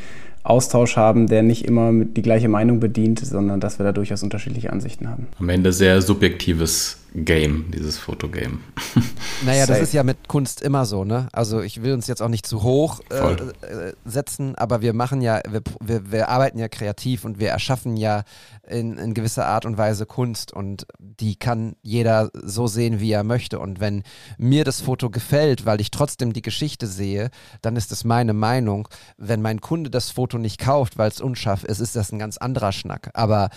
[0.44, 4.72] Austausch haben, der nicht immer die gleiche Meinung bedient, sondern dass wir da durchaus unterschiedliche
[4.72, 5.28] Ansichten haben.
[5.38, 8.60] Am Ende sehr subjektives Game, dieses Fotogame.
[9.46, 11.30] Naja, das ist ja mit Kunst immer so, ne?
[11.32, 15.22] Also ich will uns jetzt auch nicht zu hoch äh, äh, setzen, aber wir machen
[15.22, 18.24] ja, wir, wir, wir, arbeiten ja kreativ und wir erschaffen ja
[18.70, 23.24] in, in gewisser Art und Weise Kunst und die kann jeder so sehen, wie er
[23.24, 23.60] möchte.
[23.60, 24.04] Und wenn
[24.38, 27.30] mir das Foto gefällt, weil ich trotzdem die Geschichte sehe,
[27.62, 28.88] dann ist es meine Meinung.
[29.18, 32.38] Wenn mein Kunde das Foto nicht kauft, weil es unscharf ist, ist das ein ganz
[32.38, 33.10] anderer Schnack.
[33.14, 33.50] Aber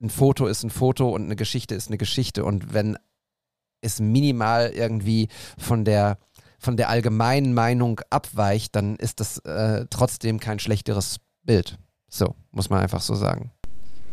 [0.00, 2.44] ein Foto ist ein Foto und eine Geschichte ist eine Geschichte.
[2.44, 2.96] Und wenn
[3.80, 5.28] es minimal irgendwie
[5.58, 6.18] von der,
[6.58, 11.78] von der allgemeinen Meinung abweicht, dann ist das äh, trotzdem kein schlechteres Bild.
[12.08, 13.52] So, muss man einfach so sagen.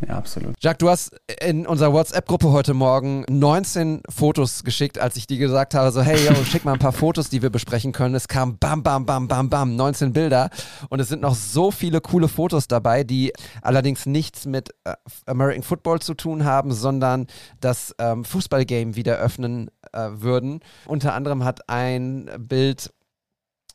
[0.08, 0.56] Ja, absolut.
[0.60, 5.74] Jacques, du hast in unserer WhatsApp-Gruppe heute Morgen 19 Fotos geschickt, als ich dir gesagt
[5.76, 8.16] habe, so hey, yo, schick mal ein paar Fotos, die wir besprechen können.
[8.16, 10.50] Es kam bam, bam, bam, bam, bam, 19 Bilder
[10.90, 14.94] und es sind noch so viele coole Fotos dabei, die allerdings nichts mit äh,
[15.26, 17.28] American Football zu tun haben, sondern
[17.62, 20.60] das ähm, Fußballgame wieder öffnen äh, würden.
[20.86, 22.92] Unter anderem hat ein Bild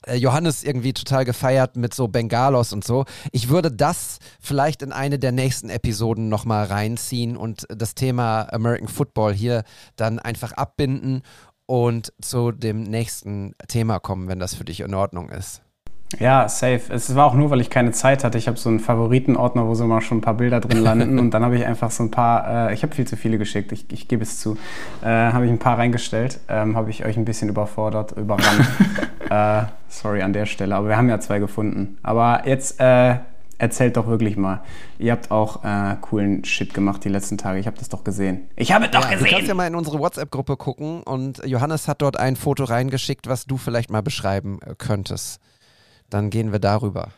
[0.07, 3.05] Johannes irgendwie total gefeiert mit so Bengalos und so.
[3.33, 8.89] Ich würde das vielleicht in eine der nächsten Episoden nochmal reinziehen und das Thema American
[8.89, 9.65] Football hier
[9.97, 11.23] dann einfach abbinden
[11.67, 15.63] und zu dem nächsten Thema kommen, wenn das für dich in Ordnung ist.
[16.19, 16.81] Ja, safe.
[16.89, 18.39] Es war auch nur, weil ich keine Zeit hatte.
[18.39, 21.33] Ich habe so einen Favoritenordner, wo so mal schon ein paar Bilder drin landen und
[21.33, 23.85] dann habe ich einfach so ein paar, äh, ich habe viel zu viele geschickt, ich,
[23.93, 24.57] ich gebe es zu,
[25.03, 28.67] äh, habe ich ein paar reingestellt, ähm, habe ich euch ein bisschen überfordert, überrannt.
[29.31, 31.99] äh, sorry an der Stelle, aber wir haben ja zwei gefunden.
[32.03, 33.17] Aber jetzt äh,
[33.59, 34.63] erzählt doch wirklich mal.
[34.99, 37.59] Ihr habt auch äh, coolen Shit gemacht die letzten Tage.
[37.59, 38.49] Ich habe das doch gesehen.
[38.57, 39.25] Ich habe doch ja, gesehen.
[39.27, 43.27] Du kannst ja mal in unsere WhatsApp-Gruppe gucken und Johannes hat dort ein Foto reingeschickt,
[43.27, 45.41] was du vielleicht mal beschreiben äh, könntest
[46.11, 47.09] dann gehen wir darüber.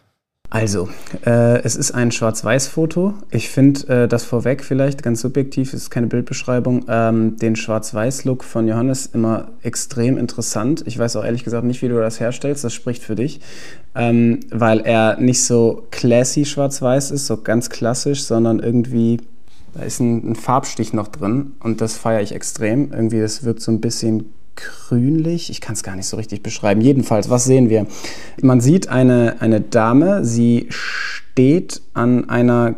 [0.52, 0.88] Also,
[1.24, 3.14] äh, es ist ein Schwarz-Weiß-Foto.
[3.30, 8.66] Ich finde äh, das vorweg vielleicht ganz subjektiv, ist keine Bildbeschreibung, ähm, den Schwarz-Weiß-Look von
[8.66, 10.82] Johannes immer extrem interessant.
[10.86, 12.64] Ich weiß auch ehrlich gesagt nicht, wie du das herstellst.
[12.64, 13.40] Das spricht für dich,
[13.94, 19.18] ähm, weil er nicht so classy Schwarz-Weiß ist, so ganz klassisch, sondern irgendwie
[19.72, 22.92] da ist ein, ein Farbstich noch drin und das feiere ich extrem.
[22.92, 25.50] Irgendwie, das wirkt so ein bisschen grünlich.
[25.50, 26.80] Ich kann es gar nicht so richtig beschreiben.
[26.80, 27.86] Jedenfalls, was sehen wir?
[28.42, 32.76] Man sieht eine, eine Dame, sie steht an einer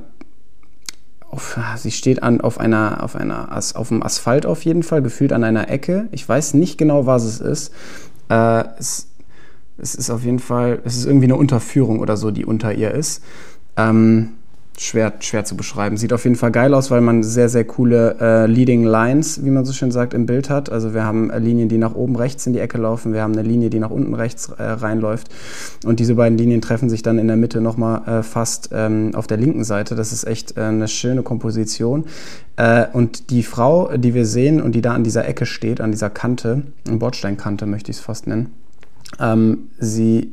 [1.33, 5.33] auf, sie steht an, auf, einer, auf, einer, auf dem Asphalt auf jeden Fall, gefühlt
[5.33, 6.09] an einer Ecke.
[6.13, 7.73] Ich weiß nicht genau, was es ist.
[8.29, 9.09] Äh, es,
[9.79, 12.91] es, ist auf jeden Fall, es ist irgendwie eine Unterführung oder so, die unter ihr
[12.91, 13.23] ist.
[13.79, 14.35] Ähm,
[14.79, 15.97] schwer, schwer zu beschreiben.
[15.97, 19.51] Sieht auf jeden Fall geil aus, weil man sehr, sehr coole äh, Leading Lines, wie
[19.51, 20.71] man so schön sagt, im Bild hat.
[20.71, 23.47] Also wir haben Linien, die nach oben rechts in die Ecke laufen, wir haben eine
[23.47, 25.29] Linie, die nach unten rechts äh, reinläuft.
[25.85, 29.27] Und diese beiden Linien treffen sich dann in der Mitte nochmal äh, fast ähm, auf
[29.27, 29.95] der linken Seite.
[29.95, 32.05] Das ist echt äh, eine schöne Komposition.
[32.57, 35.91] Äh, und die Frau, die wir sehen und die da an dieser Ecke steht, an
[35.91, 38.53] dieser Kante, Bordsteinkante möchte ich es fast nennen,
[39.21, 40.33] ähm, sie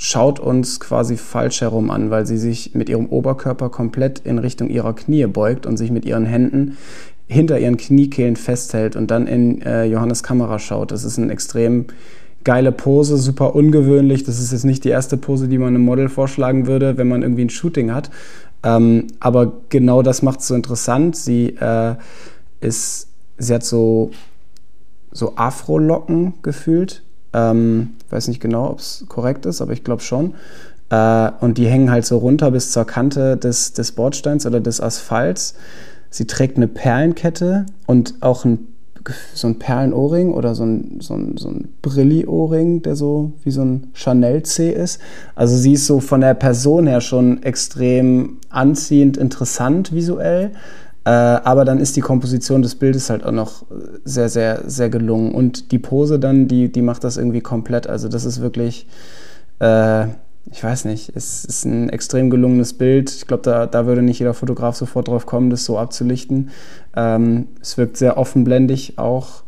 [0.00, 4.70] schaut uns quasi falsch herum an, weil sie sich mit ihrem Oberkörper komplett in Richtung
[4.70, 6.78] ihrer Knie beugt und sich mit ihren Händen
[7.28, 10.90] hinter ihren Kniekehlen festhält und dann in äh, Johannes Kamera schaut.
[10.90, 11.84] Das ist eine extrem
[12.44, 14.24] geile Pose, super ungewöhnlich.
[14.24, 17.20] Das ist jetzt nicht die erste Pose, die man einem Model vorschlagen würde, wenn man
[17.20, 18.10] irgendwie ein Shooting hat.
[18.62, 21.14] Ähm, aber genau das macht es so interessant.
[21.14, 21.96] Sie äh,
[22.60, 24.12] ist, sie hat so,
[25.12, 27.02] so Afro-Locken gefühlt
[27.34, 30.34] ähm, weiß nicht genau, ob es korrekt ist, aber ich glaube schon.
[30.90, 34.80] Äh, und die hängen halt so runter bis zur Kante des, des Bordsteins oder des
[34.80, 35.54] Asphalts.
[36.10, 38.66] Sie trägt eine Perlenkette und auch ein,
[39.32, 43.62] so ein Perlenohrring oder so ein, so ein, so ein Brilli-Ohrring, der so wie so
[43.62, 45.00] ein Chanel-C ist.
[45.36, 50.50] Also sie ist so von der Person her schon extrem anziehend, interessant visuell.
[51.04, 53.64] Äh, aber dann ist die Komposition des Bildes halt auch noch
[54.04, 55.32] sehr, sehr, sehr gelungen.
[55.32, 57.86] Und die Pose dann, die, die macht das irgendwie komplett.
[57.86, 58.86] Also das ist wirklich,
[59.60, 60.06] äh,
[60.52, 63.10] ich weiß nicht, es ist ein extrem gelungenes Bild.
[63.10, 66.50] Ich glaube, da, da würde nicht jeder Fotograf sofort drauf kommen, das so abzulichten.
[66.94, 69.44] Ähm, es wirkt sehr offenblendig auch.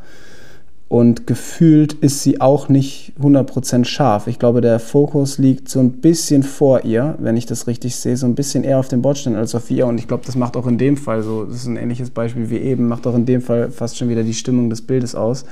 [0.93, 4.27] Und gefühlt ist sie auch nicht 100% scharf.
[4.27, 8.15] Ich glaube, der Fokus liegt so ein bisschen vor ihr, wenn ich das richtig sehe,
[8.19, 9.87] so ein bisschen eher auf dem Bordstein als auf ihr.
[9.87, 12.51] Und ich glaube, das macht auch in dem Fall so, das ist ein ähnliches Beispiel
[12.51, 15.47] wie eben, macht auch in dem Fall fast schon wieder die Stimmung des Bildes aus.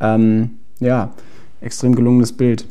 [0.00, 0.50] Ähm,
[0.80, 1.14] ja,
[1.62, 2.66] extrem gelungenes Bild.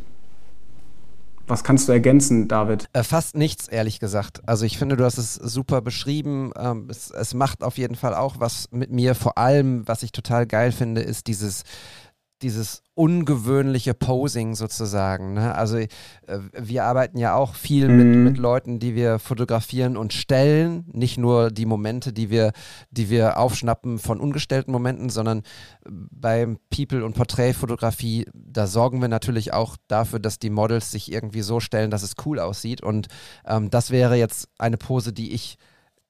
[1.48, 2.86] Was kannst du ergänzen, David?
[2.94, 4.42] Äh, fast nichts, ehrlich gesagt.
[4.46, 6.52] Also ich finde, du hast es super beschrieben.
[6.58, 9.14] Ähm, es, es, macht auf jeden Fall auch was mit mir.
[9.14, 11.64] Vor allem, was ich total geil finde, ist dieses
[12.44, 15.34] dieses ungewöhnliche Posing sozusagen.
[15.34, 15.56] Ne?
[15.56, 15.88] Also äh,
[16.60, 17.98] wir arbeiten ja auch viel mhm.
[17.98, 20.86] mit, mit Leuten, die wir fotografieren und stellen.
[20.92, 22.52] Nicht nur die Momente, die wir,
[22.92, 25.42] die wir aufschnappen von ungestellten Momenten, sondern
[25.86, 31.42] beim People- und Porträtfotografie, da sorgen wir natürlich auch dafür, dass die Models sich irgendwie
[31.42, 32.84] so stellen, dass es cool aussieht.
[32.84, 33.08] Und
[33.48, 35.58] ähm, das wäre jetzt eine Pose, die ich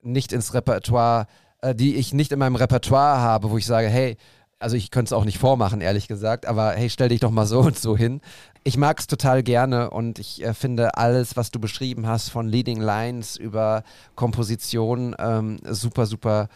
[0.01, 1.27] nicht ins Repertoire,
[1.61, 4.17] äh, die ich nicht in meinem Repertoire habe, wo ich sage, hey,
[4.63, 7.45] also ich könnte es auch nicht vormachen, ehrlich gesagt, aber hey, stell dich doch mal
[7.45, 8.21] so und so hin.
[8.63, 12.47] Ich mag es total gerne und ich äh, finde alles, was du beschrieben hast, von
[12.47, 13.83] Leading Lines über
[14.15, 16.47] Komposition, ähm, super, super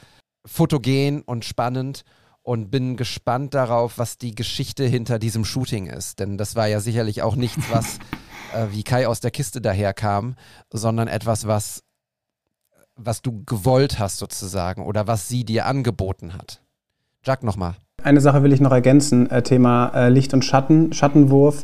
[0.45, 2.05] fotogen und spannend
[2.43, 6.19] und bin gespannt darauf, was die Geschichte hinter diesem Shooting ist.
[6.19, 7.99] Denn das war ja sicherlich auch nichts, was
[8.53, 10.35] äh, wie Kai aus der Kiste daherkam,
[10.71, 11.83] sondern etwas, was,
[12.95, 16.61] was du gewollt hast sozusagen oder was sie dir angeboten hat.
[17.21, 17.75] Jack nochmal.
[18.03, 21.63] Eine Sache will ich noch ergänzen, äh, Thema äh, Licht und Schatten, Schattenwurf.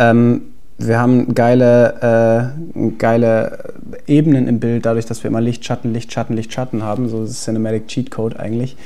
[0.00, 0.42] Ähm,
[0.78, 3.74] wir haben geile, äh, geile
[4.08, 7.08] Ebenen im Bild, dadurch, dass wir immer Licht, Schatten, Licht, Schatten, Licht, Schatten haben.
[7.08, 8.76] So Cinematic Cheat Code eigentlich.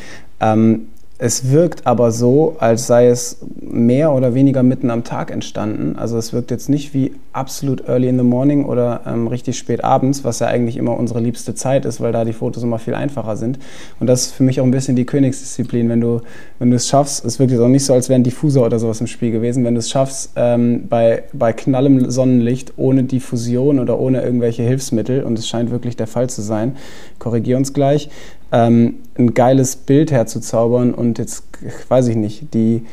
[0.41, 0.89] Ähm,
[1.25, 5.97] es wirkt aber so, als sei es mehr oder weniger mitten am Tag entstanden.
[5.97, 9.83] Also es wirkt jetzt nicht wie absolut early in the morning oder ähm, richtig spät
[9.83, 12.95] abends, was ja eigentlich immer unsere liebste Zeit ist, weil da die Fotos immer viel
[12.95, 13.59] einfacher sind.
[14.01, 16.21] Und das ist für mich auch ein bisschen die Königsdisziplin, wenn du,
[16.59, 18.79] wenn du es schaffst, es wirkt jetzt auch nicht so, als wäre ein Diffusor oder
[18.79, 23.79] sowas im Spiel gewesen, wenn du es schaffst, ähm, bei, bei knallem Sonnenlicht, ohne Diffusion
[23.79, 26.77] oder ohne irgendwelche Hilfsmittel, und es scheint wirklich der Fall zu sein,
[27.19, 28.11] korrigier uns gleich,
[28.53, 31.45] ähm, ein geiles Bild herzuzaubern und jetzt,
[31.89, 32.85] weiß ich nicht, die,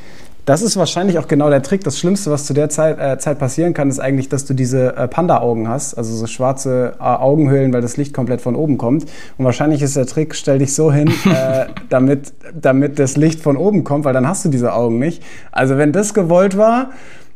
[0.46, 1.84] das ist wahrscheinlich auch genau der Trick.
[1.84, 4.96] Das Schlimmste, was zu der Zeit, äh, Zeit passieren kann, ist eigentlich, dass du diese
[4.96, 9.06] äh, Panda-Augen hast, also so schwarze äh, Augenhöhlen, weil das Licht komplett von oben kommt.
[9.38, 13.56] Und wahrscheinlich ist der Trick, stell dich so hin, äh, damit, damit das Licht von
[13.56, 15.22] oben kommt, weil dann hast du diese Augen nicht.
[15.52, 16.90] Also wenn das gewollt war,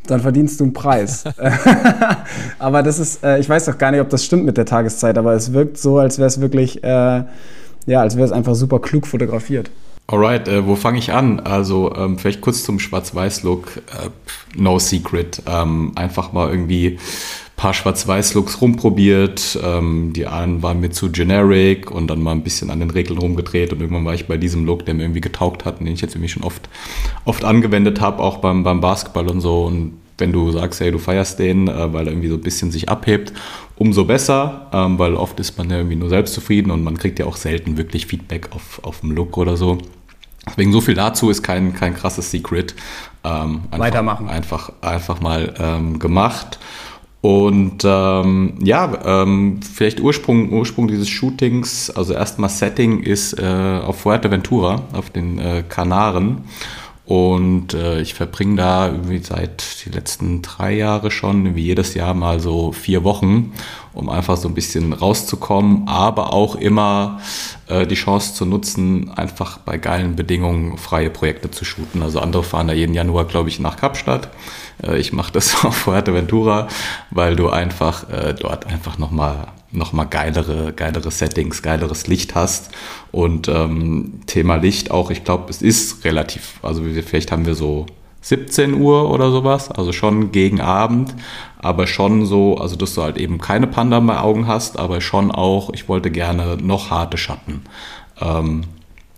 [0.08, 1.24] dann verdienst du einen Preis.
[2.60, 5.18] aber das ist, äh, ich weiß doch gar nicht, ob das stimmt mit der Tageszeit,
[5.18, 7.24] aber es wirkt so, als wäre es wirklich, äh,
[7.86, 9.70] ja, als wäre es einfach super klug fotografiert.
[10.08, 11.40] Alright, äh, wo fange ich an?
[11.40, 13.78] Also ähm, vielleicht kurz zum Schwarz-Weiß-Look.
[13.78, 14.10] Äh,
[14.56, 15.42] no secret.
[15.48, 17.00] Ähm, einfach mal irgendwie
[17.56, 19.58] paar Schwarz-Weiß-Looks rumprobiert.
[19.64, 23.18] Ähm, die einen waren mir zu generic und dann mal ein bisschen an den Regeln
[23.18, 26.02] rumgedreht und irgendwann war ich bei diesem Look, der mir irgendwie getaugt hat den ich
[26.02, 26.70] jetzt irgendwie schon oft,
[27.24, 29.64] oft angewendet habe, auch beim, beim Basketball und so.
[29.66, 32.72] Und wenn du sagst, hey, du feierst den, äh, weil er irgendwie so ein bisschen
[32.72, 33.34] sich abhebt,
[33.76, 37.20] umso besser, ähm, weil oft ist man ja irgendwie nur selbst zufrieden und man kriegt
[37.20, 39.78] ja auch selten wirklich Feedback auf, auf dem Look oder so.
[40.48, 42.76] Deswegen so viel dazu ist kein, kein krasses Secret.
[43.24, 44.30] Ähm, einfach, Weitermachen.
[44.30, 46.60] Einfach, einfach mal ähm, gemacht.
[47.22, 54.02] Und ähm, ja, ähm, vielleicht Ursprung, Ursprung dieses Shootings, also erstmal Setting ist äh, auf
[54.02, 56.44] Fuerteventura, auf den äh, Kanaren.
[57.06, 62.16] Und äh, ich verbringe da irgendwie seit die letzten drei Jahre schon, wie jedes Jahr
[62.16, 63.54] mal so vier Wochen,
[63.94, 67.20] um einfach so ein bisschen rauszukommen, aber auch immer
[67.68, 72.02] äh, die Chance zu nutzen, einfach bei geilen Bedingungen freie Projekte zu shooten.
[72.02, 74.30] Also andere fahren da jeden Januar, glaube ich, nach Kapstadt.
[74.82, 76.68] Äh, ich mache das auf Fuerteventura,
[77.12, 82.72] weil du einfach äh, dort einfach nochmal noch mal geilere, geilere Settings, geileres Licht hast.
[83.12, 87.86] Und ähm, Thema Licht auch, ich glaube, es ist relativ, also vielleicht haben wir so
[88.22, 91.14] 17 Uhr oder sowas, also schon gegen Abend,
[91.60, 95.30] aber schon so, also dass du halt eben keine Panda mehr Augen hast, aber schon
[95.30, 97.62] auch, ich wollte gerne noch harte Schatten.
[98.20, 98.64] Ähm,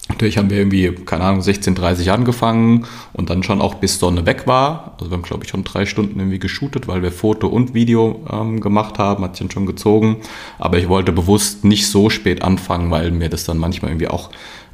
[0.10, 4.48] Natürlich haben wir irgendwie, keine Ahnung, 16.30 angefangen und dann schon auch bis Sonne weg
[4.48, 4.96] war.
[4.98, 8.26] Also wir haben, glaube ich, schon drei Stunden irgendwie geshootet, weil wir Foto und Video
[8.32, 10.18] ähm, gemacht haben, hat sich dann schon gezogen.
[10.60, 14.30] Aber ich wollte bewusst nicht so spät anfangen, weil mir das dann manchmal irgendwie auch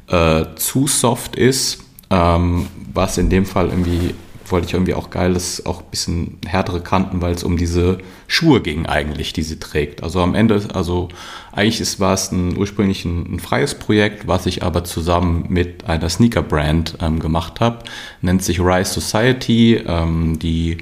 [0.06, 1.82] äh, zu soft ist.
[2.10, 4.14] Ähm, was in dem Fall irgendwie
[4.50, 8.60] wollte ich irgendwie auch geiles, auch ein bisschen härtere Kanten, weil es um diese Schuhe
[8.60, 10.02] ging eigentlich, die sie trägt.
[10.02, 11.08] Also am Ende, also
[11.52, 15.86] eigentlich ist, war es ein, ursprünglich ein, ein freies Projekt, was ich aber zusammen mit
[15.86, 17.80] einer Sneaker-Brand ähm, gemacht habe.
[18.20, 20.78] Nennt sich Rise Society, ähm, die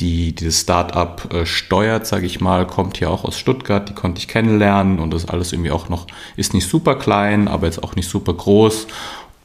[0.00, 4.18] die dieses Startup äh, steuert, sage ich mal, kommt hier auch aus Stuttgart, die konnte
[4.18, 6.06] ich kennenlernen und das alles irgendwie auch noch,
[6.36, 8.88] ist nicht super klein, aber jetzt auch nicht super groß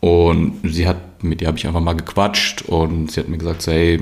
[0.02, 3.62] und sie hat, mit ihr habe ich einfach mal gequatscht und sie hat mir gesagt,
[3.62, 4.00] so, hey,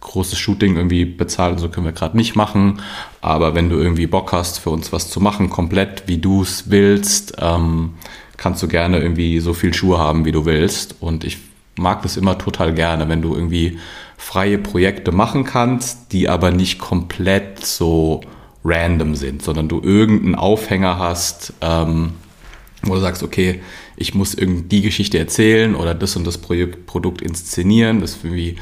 [0.00, 2.80] großes Shooting irgendwie bezahlen, so können wir gerade nicht machen.
[3.20, 6.70] Aber wenn du irgendwie Bock hast, für uns was zu machen, komplett wie du es
[6.70, 7.94] willst, ähm,
[8.36, 10.96] kannst du gerne irgendwie so viel Schuhe haben, wie du willst.
[11.00, 11.38] Und ich
[11.76, 13.78] mag das immer total gerne, wenn du irgendwie
[14.16, 18.22] freie Projekte machen kannst, die aber nicht komplett so
[18.64, 22.12] random sind, sondern du irgendeinen Aufhänger hast, ähm,
[22.82, 23.60] wo du sagst, okay,
[23.96, 28.00] ich muss irgendwie die Geschichte erzählen oder das und das Projekt, Produkt inszenieren.
[28.00, 28.56] Das irgendwie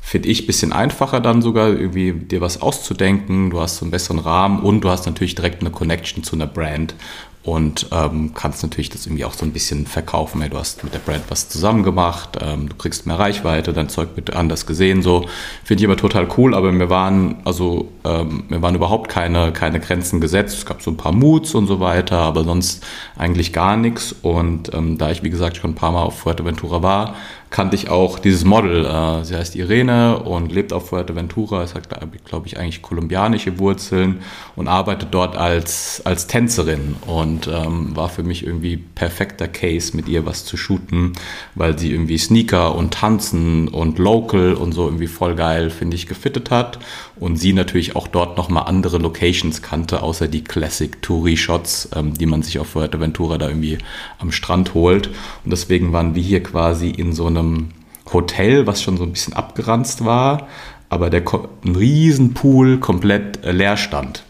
[0.00, 3.50] finde ich ein bisschen einfacher dann sogar, irgendwie dir was auszudenken.
[3.50, 6.46] Du hast so einen besseren Rahmen und du hast natürlich direkt eine Connection zu einer
[6.46, 6.94] Brand
[7.42, 10.42] und ähm, kannst natürlich das irgendwie auch so ein bisschen verkaufen.
[10.42, 13.88] Hey, du hast mit der Brand was zusammen gemacht, ähm, du kriegst mehr Reichweite, dein
[13.88, 15.00] Zeug wird anders gesehen.
[15.00, 15.26] So
[15.64, 16.54] finde ich aber total cool.
[16.54, 20.58] Aber mir waren also ähm, waren überhaupt keine keine Grenzen gesetzt.
[20.58, 22.84] Es gab so ein paar Moods und so weiter, aber sonst
[23.16, 24.14] eigentlich gar nichts.
[24.20, 27.14] Und ähm, da ich wie gesagt schon ein paar Mal auf Fuerteventura war,
[27.50, 28.86] kannte ich auch dieses Model.
[28.86, 31.62] Äh, sie heißt Irene und lebt auf Fuerteventura.
[31.62, 31.88] Es hat,
[32.24, 34.20] glaube ich, eigentlich kolumbianische Wurzeln
[34.56, 40.08] und arbeitet dort als, als Tänzerin und ähm, war für mich irgendwie perfekter Case, mit
[40.08, 41.12] ihr was zu shooten,
[41.54, 46.06] weil sie irgendwie Sneaker und Tanzen und Local und so irgendwie voll geil, finde ich,
[46.06, 46.78] gefittet hat
[47.20, 52.14] und sie natürlich auch dort nochmal andere Locations kannte, außer die Classic Touri Shots, ähm,
[52.14, 53.78] die man sich auf Fuerteventura da irgendwie
[54.18, 55.08] am Strand holt.
[55.44, 57.68] Und deswegen waren wir hier quasi in so einer einem
[58.12, 60.48] Hotel, was schon so ein bisschen abgeranzt war,
[60.88, 61.22] aber der
[61.64, 64.24] ein riesen Pool komplett äh, leer stand.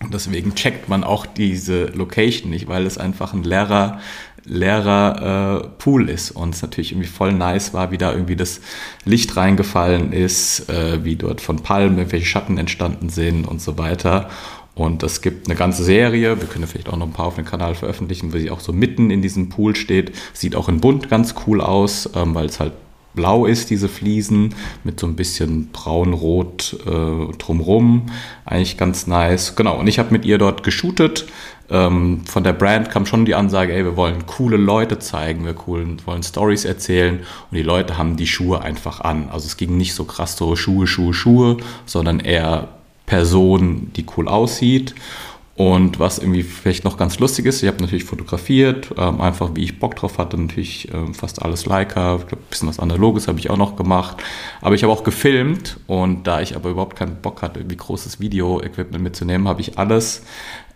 [0.00, 3.98] Und deswegen checkt man auch diese Location nicht, weil es einfach ein leerer,
[4.44, 6.30] leerer äh, Pool ist.
[6.30, 8.60] Und es natürlich irgendwie voll nice war, wie da irgendwie das
[9.04, 14.30] Licht reingefallen ist, äh, wie dort von Palmen irgendwelche Schatten entstanden sind und so weiter.
[14.78, 17.44] Und es gibt eine ganze Serie, wir können vielleicht auch noch ein paar auf dem
[17.44, 20.12] Kanal veröffentlichen, wo sie auch so mitten in diesem Pool steht.
[20.32, 22.72] Sieht auch in bunt ganz cool aus, ähm, weil es halt
[23.14, 28.06] blau ist, diese Fliesen, mit so ein bisschen braun-rot äh, drumrum.
[28.44, 29.56] Eigentlich ganz nice.
[29.56, 31.26] Genau, und ich habe mit ihr dort geshootet.
[31.70, 35.56] Ähm, von der Brand kam schon die Ansage, ey, wir wollen coole Leute zeigen, wir
[35.66, 37.18] cool, wollen Stories erzählen
[37.50, 39.28] und die Leute haben die Schuhe einfach an.
[39.30, 42.68] Also es ging nicht so krass so Schuhe, Schuhe, Schuhe, sondern eher
[43.08, 44.94] Person, die cool aussieht.
[45.56, 49.64] Und was irgendwie vielleicht noch ganz lustig ist, ich habe natürlich fotografiert, ähm, einfach wie
[49.64, 53.50] ich Bock drauf hatte, natürlich ähm, fast alles Leica, ein bisschen was Analoges habe ich
[53.50, 54.18] auch noch gemacht.
[54.60, 58.20] Aber ich habe auch gefilmt und da ich aber überhaupt keinen Bock hatte, irgendwie großes
[58.20, 60.22] Video-Equipment mitzunehmen, habe ich alles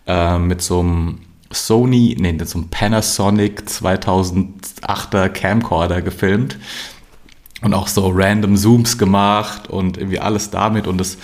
[0.08, 1.20] äh, mit so einem
[1.52, 6.58] Sony, nee, mit so einem Panasonic 2008er Camcorder gefilmt
[7.62, 11.18] und auch so random Zooms gemacht und irgendwie alles damit und das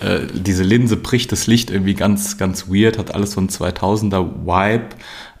[0.00, 4.44] äh, diese Linse bricht das Licht irgendwie ganz, ganz weird, hat alles so ein 2000er
[4.44, 4.96] Vibe.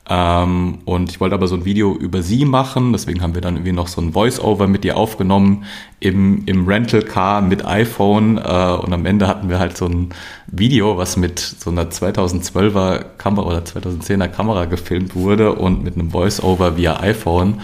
[0.06, 3.56] Ähm, und ich wollte aber so ein Video über sie machen, deswegen haben wir dann
[3.56, 5.64] irgendwie noch so ein Voice-Over mit ihr aufgenommen
[5.98, 8.36] im, im Rental-Car mit iPhone.
[8.36, 10.10] Äh, und am Ende hatten wir halt so ein
[10.46, 16.10] Video, was mit so einer 2012er Kamera oder 2010er Kamera gefilmt wurde und mit einem
[16.10, 17.62] Voice-Over via iPhone.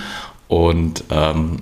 [0.48, 1.58] Und ähm,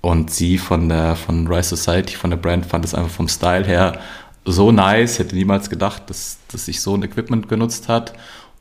[0.00, 3.64] und sie von der von Rise Society, von der Brand, fand es einfach vom Style
[3.64, 3.98] her
[4.44, 8.14] so nice, hätte niemals gedacht, dass, dass sich so ein Equipment genutzt hat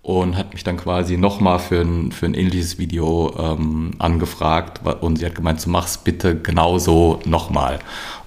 [0.04, 5.18] und hat mich dann quasi nochmal für ein, für ein ähnliches Video ähm, angefragt und
[5.18, 7.80] sie hat gemeint, du machst bitte genauso nochmal.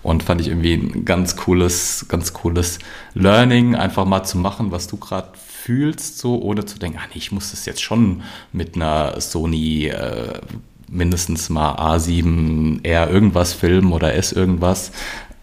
[0.02, 2.78] Und fand ich irgendwie ein ganz cooles, ganz cooles
[3.14, 7.18] Learning, einfach mal zu machen, was du gerade fühlst, so ohne zu denken, ah nee,
[7.18, 8.22] ich muss das jetzt schon
[8.52, 10.40] mit einer Sony äh,
[10.88, 14.92] mindestens mal A7 R irgendwas filmen oder S irgendwas,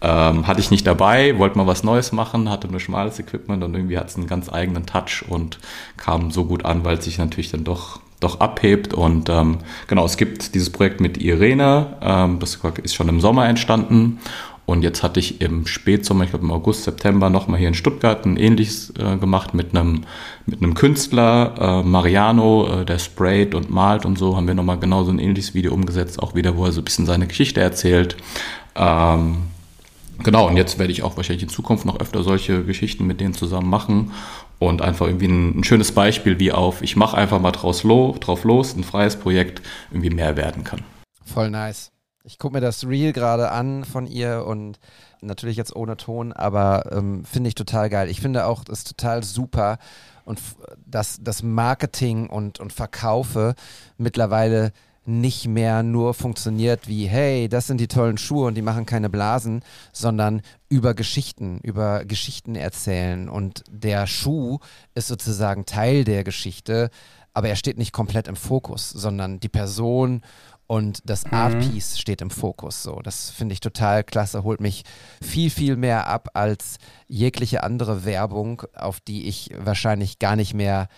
[0.04, 3.74] ähm, hatte ich nicht dabei, wollte mal was Neues machen, hatte nur schmales Equipment und
[3.74, 5.58] irgendwie hat es einen ganz eigenen Touch und
[5.96, 8.92] kam so gut an, weil es sich natürlich dann doch, doch abhebt.
[8.92, 13.48] Und ähm, genau, es gibt dieses Projekt mit Irene, ähm, das ist schon im Sommer
[13.48, 14.20] entstanden.
[14.66, 18.26] Und jetzt hatte ich im Spätsommer, ich glaube im August, September, nochmal hier in Stuttgart
[18.26, 20.04] ein ähnliches äh, gemacht mit einem,
[20.44, 24.78] mit einem Künstler, äh, Mariano, äh, der sprayt und malt und so, haben wir nochmal
[24.78, 27.60] genau so ein ähnliches Video umgesetzt, auch wieder, wo er so ein bisschen seine Geschichte
[27.60, 28.16] erzählt.
[28.74, 29.53] Ähm,
[30.24, 33.34] Genau, und jetzt werde ich auch wahrscheinlich in Zukunft noch öfter solche Geschichten mit denen
[33.34, 34.12] zusammen machen
[34.58, 38.16] und einfach irgendwie ein, ein schönes Beispiel, wie auf ich mache einfach mal draus lo,
[38.18, 39.60] drauf los, ein freies Projekt
[39.90, 40.82] irgendwie mehr werden kann.
[41.24, 41.92] Voll nice.
[42.24, 44.78] Ich gucke mir das Reel gerade an von ihr und
[45.20, 48.08] natürlich jetzt ohne Ton, aber ähm, finde ich total geil.
[48.08, 49.76] Ich finde auch, das ist total super
[50.24, 50.40] und
[50.86, 53.54] dass das Marketing und, und Verkaufe
[53.98, 54.72] mittlerweile
[55.06, 59.10] nicht mehr nur funktioniert wie, hey, das sind die tollen Schuhe und die machen keine
[59.10, 59.62] Blasen,
[59.92, 63.28] sondern über Geschichten, über Geschichten erzählen.
[63.28, 64.58] Und der Schuh
[64.94, 66.90] ist sozusagen Teil der Geschichte,
[67.32, 70.22] aber er steht nicht komplett im Fokus, sondern die Person
[70.66, 71.34] und das mhm.
[71.34, 72.82] Artpiece steht im Fokus.
[72.82, 74.84] So, das finde ich total klasse, holt mich
[75.22, 80.88] viel, viel mehr ab als jegliche andere Werbung, auf die ich wahrscheinlich gar nicht mehr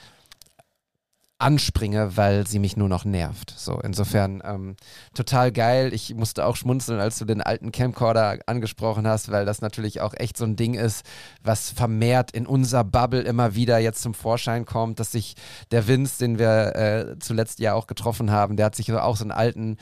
[1.38, 3.52] anspringe, weil sie mich nur noch nervt.
[3.56, 4.76] So, insofern ähm,
[5.14, 5.92] total geil.
[5.92, 10.14] Ich musste auch schmunzeln, als du den alten Camcorder angesprochen hast, weil das natürlich auch
[10.16, 11.04] echt so ein Ding ist,
[11.42, 15.34] was vermehrt in unserer Bubble immer wieder jetzt zum Vorschein kommt, dass sich
[15.70, 19.24] der Vince, den wir äh, zuletzt ja auch getroffen haben, der hat sich auch so
[19.24, 19.76] einen alten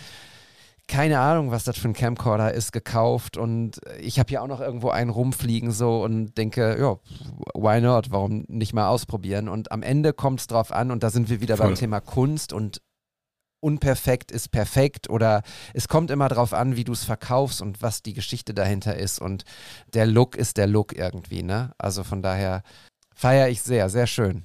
[0.86, 4.61] keine Ahnung, was das für ein Camcorder ist, gekauft und ich habe hier auch noch
[4.61, 6.97] irgendwo einen rumfliegen so und denke, ja,
[7.55, 8.11] why not?
[8.11, 9.48] Warum nicht mal ausprobieren?
[9.48, 11.69] Und am Ende kommt es drauf an und da sind wir wieder Voll.
[11.69, 12.82] beim Thema Kunst und
[13.61, 15.43] unperfekt ist perfekt oder
[15.73, 19.20] es kommt immer drauf an, wie du es verkaufst und was die Geschichte dahinter ist
[19.20, 19.44] und
[19.94, 21.73] der Look ist der Look irgendwie, ne?
[21.78, 22.62] Also von daher
[23.15, 24.44] feiere ich sehr, sehr schön.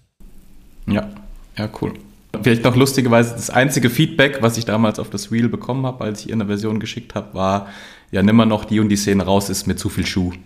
[0.88, 1.10] Ja,
[1.57, 1.94] ja, cool.
[2.42, 6.22] Vielleicht noch lustigerweise, das einzige Feedback, was ich damals auf das Reel bekommen habe, als
[6.22, 7.68] ich ihr eine Version geschickt habe, war,
[8.12, 10.32] ja, nimm mal noch die und die Szene raus, ist mit zu viel Schuh.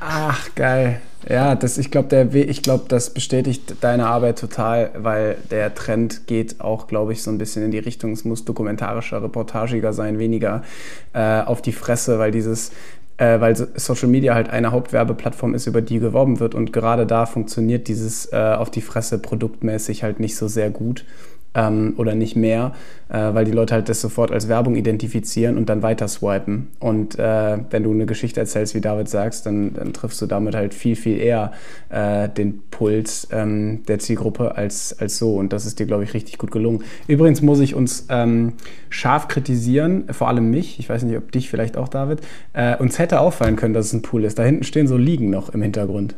[0.00, 1.00] Ach, geil.
[1.28, 2.26] Ja, das, ich glaube,
[2.62, 7.36] glaub, das bestätigt deine Arbeit total, weil der Trend geht auch, glaube ich, so ein
[7.36, 10.62] bisschen in die Richtung, es muss dokumentarischer, reportagiger sein, weniger
[11.12, 12.70] äh, auf die Fresse, weil dieses
[13.18, 16.54] äh, weil Social Media halt eine Hauptwerbeplattform ist, über die geworben wird.
[16.54, 21.04] Und gerade da funktioniert dieses äh, auf die Fresse produktmäßig halt nicht so sehr gut
[21.54, 22.72] ähm, oder nicht mehr,
[23.08, 26.68] äh, weil die Leute halt das sofort als Werbung identifizieren und dann weiter swipen.
[26.78, 30.54] Und äh, wenn du eine Geschichte erzählst, wie David sagst, dann, dann triffst du damit
[30.54, 31.52] halt viel, viel eher
[31.88, 35.36] äh, den Puls ähm, der Zielgruppe als, als so.
[35.36, 36.84] Und das ist dir, glaube ich, richtig gut gelungen.
[37.06, 38.54] Übrigens muss ich uns ähm,
[38.90, 42.20] scharf kritisieren, vor allem mich, ich weiß nicht, ob dich vielleicht auch, David,
[42.52, 44.38] äh, uns hätte auffallen können, dass es ein Pool ist.
[44.38, 46.14] Da hinten stehen so Liegen noch im Hintergrund.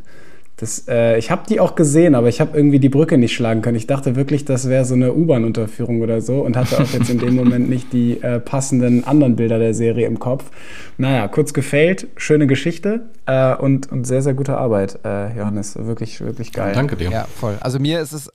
[0.60, 3.62] Das, äh, ich habe die auch gesehen, aber ich habe irgendwie die Brücke nicht schlagen
[3.62, 3.78] können.
[3.78, 7.18] Ich dachte wirklich, das wäre so eine U-Bahn-Unterführung oder so und hatte auch jetzt in
[7.18, 10.50] dem Moment nicht die äh, passenden anderen Bilder der Serie im Kopf.
[10.98, 15.76] Naja, kurz gefällt, schöne Geschichte äh, und, und sehr, sehr gute Arbeit, äh, Johannes.
[15.76, 16.72] Wirklich, wirklich geil.
[16.74, 17.10] Danke dir.
[17.10, 17.56] Ja, voll.
[17.60, 18.30] Also mir ist es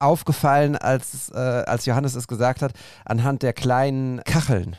[0.00, 2.72] aufgefallen, als, äh, als Johannes es gesagt hat,
[3.04, 4.76] anhand der kleinen Kacheln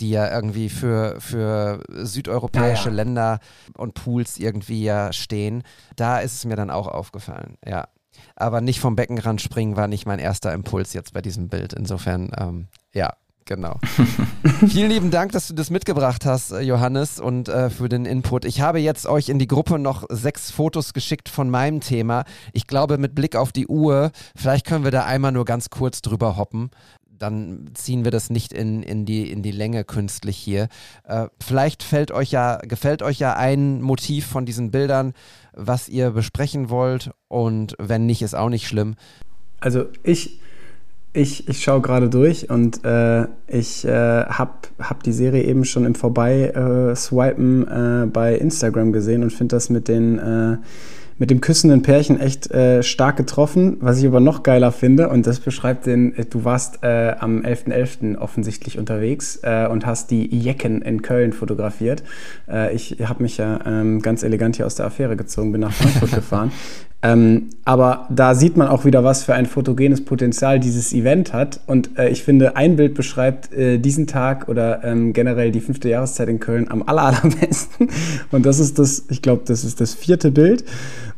[0.00, 2.96] die ja irgendwie für, für südeuropäische Ja, ja.
[2.96, 3.38] Länder
[3.76, 5.62] und Pools irgendwie ja stehen.
[5.96, 7.88] Da ist es mir dann auch aufgefallen, ja.
[8.36, 11.72] Aber nicht vom Beckenrand springen war nicht mein erster Impuls jetzt bei diesem Bild.
[11.72, 13.14] Insofern, ähm, ja,
[13.44, 13.78] genau.
[14.68, 18.44] Vielen lieben Dank, dass du das mitgebracht hast, äh, Johannes, und äh, für den Input.
[18.44, 22.24] Ich habe jetzt euch in die Gruppe noch sechs Fotos geschickt von meinem Thema.
[22.52, 26.02] Ich glaube, mit Blick auf die Uhr, vielleicht können wir da einmal nur ganz kurz
[26.02, 26.70] drüber hoppen.
[27.18, 30.68] Dann ziehen wir das nicht in, in, die, in die Länge künstlich hier.
[31.04, 35.12] Äh, vielleicht fällt euch ja, gefällt euch ja ein Motiv von diesen Bildern,
[35.52, 37.10] was ihr besprechen wollt.
[37.28, 38.94] Und wenn nicht, ist auch nicht schlimm.
[39.60, 40.40] Also ich,
[41.12, 45.84] ich, ich schaue gerade durch und äh, ich äh, habe hab die Serie eben schon
[45.84, 50.58] im Vorbei-Swipen äh, bei Instagram gesehen und finde das mit den äh,
[51.18, 53.76] mit dem küssenden Pärchen echt äh, stark getroffen.
[53.80, 57.40] Was ich aber noch geiler finde, und das beschreibt den, äh, du warst äh, am
[57.40, 58.16] 11.11.
[58.16, 62.02] offensichtlich unterwegs äh, und hast die Jecken in Köln fotografiert.
[62.48, 65.72] Äh, ich habe mich ja ähm, ganz elegant hier aus der Affäre gezogen, bin nach
[65.72, 66.52] Frankfurt gefahren.
[67.00, 71.60] Ähm, aber da sieht man auch wieder, was für ein fotogenes Potenzial dieses Event hat.
[71.66, 75.88] Und äh, ich finde, ein Bild beschreibt äh, diesen Tag oder ähm, generell die fünfte
[75.88, 77.88] Jahreszeit in Köln am aller, allerbesten.
[78.32, 80.64] Und das ist das, ich glaube, das ist das vierte Bild.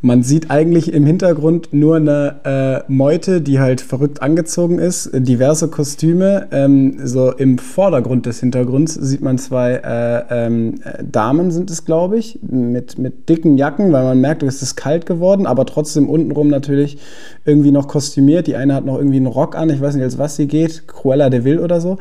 [0.03, 5.69] Man sieht eigentlich im Hintergrund nur eine äh, Meute, die halt verrückt angezogen ist, diverse
[5.69, 6.49] Kostüme.
[6.53, 11.85] Ähm, so im Vordergrund des Hintergrunds sieht man zwei äh, ähm, äh, Damen, sind es,
[11.85, 16.09] glaube ich, mit, mit dicken Jacken, weil man merkt, es ist kalt geworden, aber trotzdem
[16.09, 16.99] untenrum natürlich
[17.45, 18.47] irgendwie noch kostümiert.
[18.47, 20.87] Die eine hat noch irgendwie einen Rock an, ich weiß nicht, als was sie geht,
[20.87, 21.99] Cruella de Vil oder so.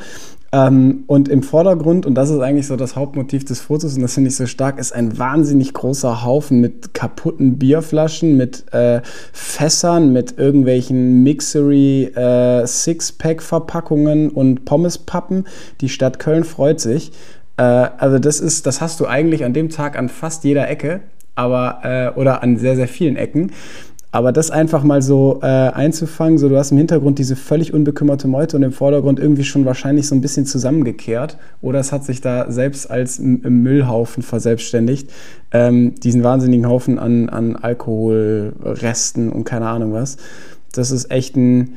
[0.52, 4.16] Ähm, und im Vordergrund, und das ist eigentlich so das Hauptmotiv des Fotos, und das
[4.16, 9.02] finde ich so stark, ist ein wahnsinnig großer Haufen mit kaputten Bierflaschen, mit äh,
[9.32, 12.66] Fässern, mit irgendwelchen Mixery äh,
[14.34, 15.46] und Pommespappen.
[15.82, 17.12] Die Stadt Köln freut sich.
[17.58, 21.02] Äh, also das ist, das hast du eigentlich an dem Tag an fast jeder Ecke,
[21.40, 23.52] aber äh, oder an sehr, sehr vielen Ecken.
[24.12, 28.28] Aber das einfach mal so äh, einzufangen, so du hast im Hintergrund diese völlig unbekümmerte
[28.28, 32.20] Meute und im Vordergrund irgendwie schon wahrscheinlich so ein bisschen zusammengekehrt oder es hat sich
[32.20, 35.12] da selbst als M Müllhaufen verselbstständigt,
[35.52, 40.18] ähm, diesen wahnsinnigen Haufen an, an Alkoholresten und keine Ahnung was.
[40.72, 41.76] Das ist echt ein,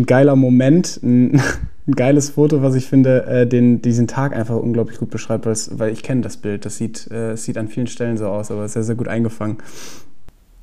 [0.00, 1.40] ein geiler Moment, ein,
[1.86, 5.92] ein geiles Foto, was ich finde, äh, den, diesen Tag einfach unglaublich gut beschreibt, weil,
[5.92, 6.64] ich kenne das Bild.
[6.64, 9.58] Das sieht, äh, sieht an vielen Stellen so aus, aber sehr, sehr gut eingefangen.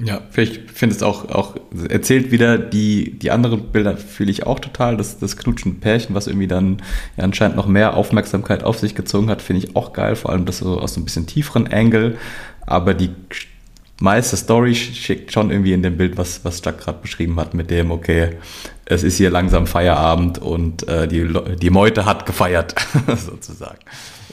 [0.03, 1.55] Ja, ich finde es auch, auch,
[1.89, 4.95] erzählt wieder die, die anderen Bilder fühle ich auch total.
[4.95, 6.83] Das, das knutschende Pärchen, was irgendwie dann
[7.17, 10.15] ja, anscheinend noch mehr Aufmerksamkeit auf sich gezogen hat, finde ich auch geil.
[10.15, 12.17] Vor allem das so aus so ein bisschen tieferen Angle.
[12.61, 13.09] Aber die
[13.99, 17.71] meiste Story schickt schon irgendwie in dem Bild, was, was Jack gerade beschrieben hat, mit
[17.71, 18.37] dem, okay,
[18.85, 21.27] es ist hier langsam Feierabend und äh, die,
[21.61, 22.75] die Meute hat gefeiert,
[23.07, 23.79] sozusagen.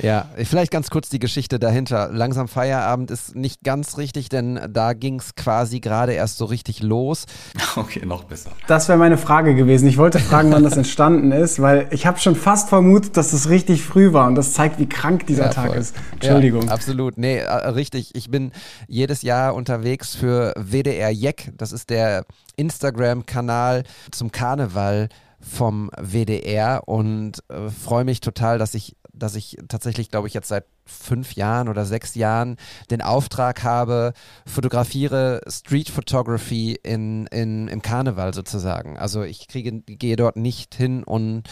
[0.03, 2.11] Ja, vielleicht ganz kurz die Geschichte dahinter.
[2.12, 6.83] Langsam Feierabend ist nicht ganz richtig, denn da ging es quasi gerade erst so richtig
[6.83, 7.25] los.
[7.77, 8.53] Okay, noch besser.
[8.69, 9.89] Das wäre meine Frage gewesen.
[9.89, 13.49] Ich wollte fragen, wann das entstanden ist, weil ich habe schon fast vermutet, dass es
[13.49, 15.97] richtig früh war und das zeigt, wie krank dieser Ja, Tag ist.
[16.12, 16.66] Entschuldigung.
[16.66, 17.19] Ja, absolut.
[17.19, 18.15] Nee, äh, richtig.
[18.15, 18.53] Ich bin
[18.87, 21.51] jedes Jahr unterwegs für WDR Jeck.
[21.57, 22.25] Das ist der
[22.57, 25.09] Instagram-Kanal zum Karneval
[25.41, 30.49] vom WDR und äh, freue mich total, dass ich, dass ich tatsächlich, glaube ich, jetzt
[30.49, 32.57] seit fünf Jahren oder sechs Jahren
[32.91, 34.12] den Auftrag habe,
[34.47, 38.99] fotografiere Street Photography in, in, im Karneval sozusagen.
[38.99, 41.49] Also ich kriege, gehe dort nicht hin und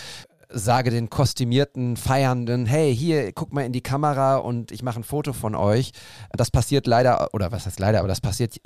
[0.53, 5.05] sage den kostümierten Feiernden, hey, hier, guck mal in die Kamera und ich mache ein
[5.05, 5.93] Foto von euch.
[6.31, 8.57] Das passiert leider, oder was heißt leider, aber das passiert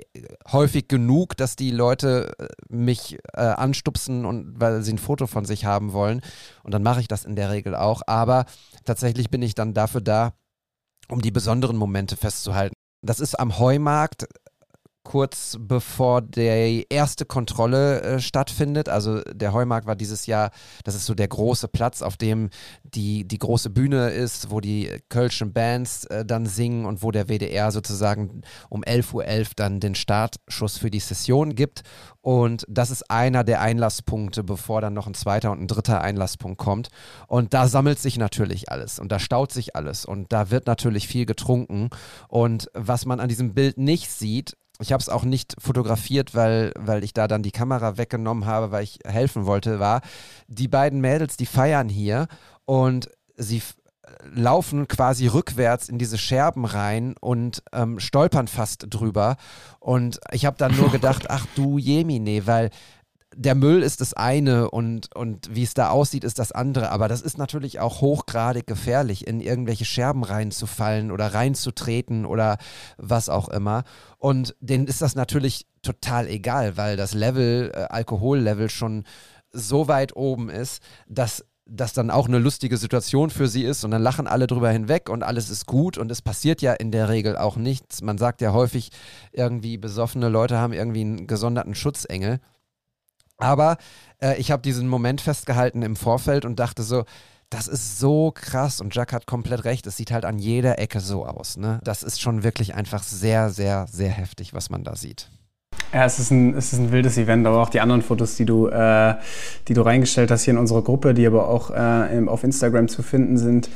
[0.50, 5.44] häufig genug, dass die Leute äh, mich äh, anstupsen und weil sie ein Foto von
[5.44, 6.20] sich haben wollen.
[6.62, 8.02] Und dann mache ich das in der Regel auch.
[8.06, 8.46] Aber
[8.84, 10.34] tatsächlich bin ich dann dafür da,
[11.08, 12.74] um die besonderen Momente festzuhalten.
[13.02, 14.26] Das ist am Heumarkt
[15.06, 18.88] kurz bevor die erste Kontrolle äh, stattfindet.
[18.88, 20.50] Also der Heumarkt war dieses Jahr,
[20.82, 22.50] das ist so der große Platz, auf dem
[22.82, 27.28] die, die große Bühne ist, wo die Kölschen Bands äh, dann singen und wo der
[27.28, 31.82] WDR sozusagen um 11.11 Uhr dann den Startschuss für die Session gibt.
[32.20, 36.58] Und das ist einer der Einlasspunkte, bevor dann noch ein zweiter und ein dritter Einlasspunkt
[36.58, 36.88] kommt.
[37.28, 41.06] Und da sammelt sich natürlich alles und da staut sich alles und da wird natürlich
[41.06, 41.90] viel getrunken.
[42.26, 46.72] Und was man an diesem Bild nicht sieht, ich habe es auch nicht fotografiert, weil,
[46.78, 50.02] weil ich da dann die Kamera weggenommen habe, weil ich helfen wollte, war,
[50.48, 52.26] die beiden Mädels, die feiern hier
[52.64, 53.76] und sie f-
[54.34, 59.36] laufen quasi rückwärts in diese Scherben rein und ähm, stolpern fast drüber.
[59.80, 62.70] Und ich habe dann nur gedacht, ach du Jemine, weil
[63.38, 66.90] der Müll ist das eine und, und wie es da aussieht, ist das andere.
[66.90, 72.56] Aber das ist natürlich auch hochgradig gefährlich, in irgendwelche Scherben reinzufallen oder reinzutreten oder
[72.96, 73.84] was auch immer.
[74.16, 79.04] Und denen ist das natürlich total egal, weil das Level, äh, Alkohollevel schon
[79.52, 83.90] so weit oben ist, dass das dann auch eine lustige Situation für sie ist und
[83.90, 87.08] dann lachen alle drüber hinweg und alles ist gut und es passiert ja in der
[87.08, 88.02] Regel auch nichts.
[88.02, 88.90] Man sagt ja häufig,
[89.32, 92.38] irgendwie besoffene Leute haben irgendwie einen gesonderten Schutzengel.
[93.38, 93.76] Aber
[94.20, 97.04] äh, ich habe diesen Moment festgehalten im Vorfeld und dachte so,
[97.50, 99.86] das ist so krass und Jack hat komplett recht.
[99.86, 101.56] Es sieht halt an jeder Ecke so aus.
[101.56, 101.80] Ne?
[101.84, 105.30] Das ist schon wirklich einfach sehr, sehr, sehr heftig, was man da sieht.
[105.92, 108.44] Ja, es ist, ein, es ist ein wildes Event, aber auch die anderen Fotos, die
[108.44, 109.14] du, äh,
[109.68, 113.02] die du reingestellt hast hier in unserer Gruppe, die aber auch äh, auf Instagram zu
[113.02, 113.68] finden sind,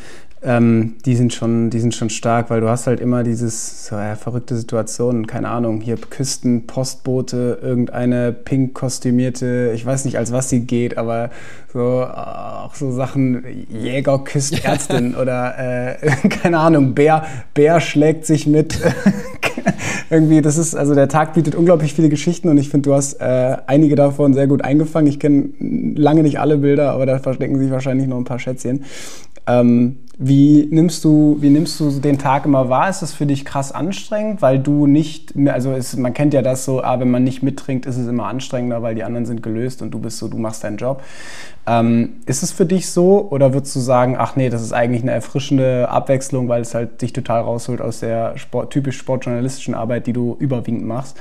[0.43, 3.97] ähm, die, sind schon, die sind schon stark, weil du hast halt immer dieses so,
[3.97, 10.33] ja, verrückte Situationen, keine Ahnung, hier Küsten, Postboote, irgendeine pink kostümierte, ich weiß nicht, als
[10.33, 11.31] was sie geht, aber
[11.73, 18.47] so auch so Sachen, Jäger küsst Ärztin oder äh, keine Ahnung, Bär, Bär schlägt sich
[18.47, 18.81] mit.
[20.11, 23.21] Irgendwie, das ist, also der Tag bietet unglaublich viele Geschichten und ich finde, du hast
[23.21, 25.07] äh, einige davon sehr gut eingefangen.
[25.07, 25.51] Ich kenne
[25.95, 28.85] lange nicht alle Bilder, aber da verstecken sich wahrscheinlich noch ein paar Schätzchen.
[29.47, 32.91] Ähm, wie nimmst du, wie nimmst du den Tag immer wahr?
[32.91, 36.67] Ist das für dich krass anstrengend, weil du nicht, also es, man kennt ja das
[36.67, 39.81] so, ah, wenn man nicht mittrinkt, ist es immer anstrengender, weil die anderen sind gelöst
[39.81, 41.03] und du bist so, du machst deinen Job.
[41.67, 45.01] Ähm, ist es für dich so oder würdest du sagen, ach nee, das ist eigentlich
[45.01, 50.07] eine erfrischende Abwechslung, weil es halt dich total rausholt aus der Sport, typisch sportjournalistischen Arbeit,
[50.07, 51.17] die du überwiegend machst?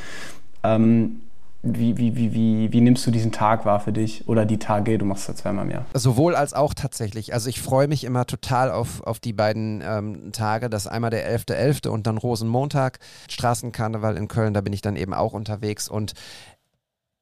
[0.61, 1.21] Ähm,
[1.61, 4.98] wie, wie, wie, wie, wie nimmst du diesen Tag wahr für dich oder die Tage?
[4.98, 5.86] Du machst ja zweimal mehr.
[5.94, 7.34] Sowohl als auch tatsächlich.
[7.34, 10.69] Also ich freue mich immer total auf, auf die beiden ähm, Tage.
[10.69, 11.84] Das einmal der 11.11.
[11.84, 11.88] .11.
[11.90, 12.99] und dann Rosenmontag,
[13.30, 14.53] Straßenkarneval in Köln.
[14.53, 16.14] Da bin ich dann eben auch unterwegs und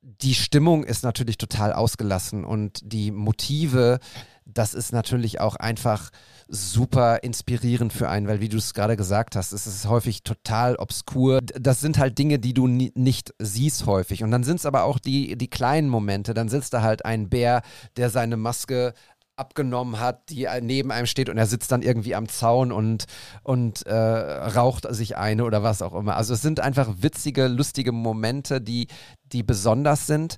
[0.02, 4.00] die Stimmung ist natürlich total ausgelassen und die Motive,
[4.46, 6.12] das ist natürlich auch einfach
[6.48, 10.76] super inspirierend für einen, weil wie du es gerade gesagt hast, es ist häufig total
[10.76, 11.42] obskur.
[11.42, 14.24] Das sind halt Dinge, die du nicht siehst häufig.
[14.24, 16.34] Und dann sind es aber auch die, die kleinen Momente.
[16.34, 17.62] Dann sitzt da halt ein Bär,
[17.98, 18.94] der seine Maske
[19.38, 23.06] abgenommen hat, die neben einem steht und er sitzt dann irgendwie am Zaun und,
[23.44, 26.18] und äh, raucht sich eine oder was auch immer.
[26.18, 28.88] Also es sind einfach witzige, lustige Momente, die,
[29.32, 30.38] die besonders sind.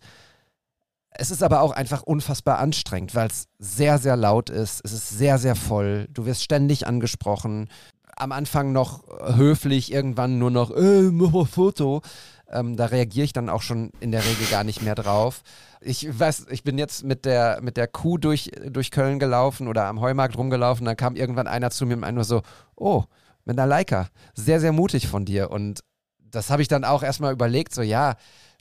[1.11, 4.81] Es ist aber auch einfach unfassbar anstrengend, weil es sehr, sehr laut ist.
[4.83, 6.07] Es ist sehr, sehr voll.
[6.11, 7.69] Du wirst ständig angesprochen.
[8.15, 9.03] Am Anfang noch
[9.35, 12.01] höflich, irgendwann nur noch, äh, mach mal Foto.
[12.51, 15.43] Ähm, da reagiere ich dann auch schon in der Regel gar nicht mehr drauf.
[15.81, 19.85] Ich weiß, ich bin jetzt mit der, mit der Kuh durch, durch Köln gelaufen oder
[19.85, 20.85] am Heumarkt rumgelaufen.
[20.85, 22.41] Dann kam irgendwann einer zu mir und meinte nur so,
[22.75, 23.03] oh,
[23.45, 24.09] mit einer Leica.
[24.33, 25.51] Sehr, sehr mutig von dir.
[25.51, 25.81] Und
[26.17, 28.15] das habe ich dann auch erstmal überlegt, so ja,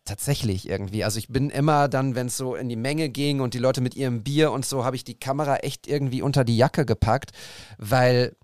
[0.05, 1.05] tatsächlich irgendwie.
[1.05, 3.81] Also ich bin immer dann, wenn es so in die Menge ging und die Leute
[3.81, 7.33] mit ihrem Bier und so, habe ich die Kamera echt irgendwie unter die Jacke gepackt,
[7.79, 8.37] weil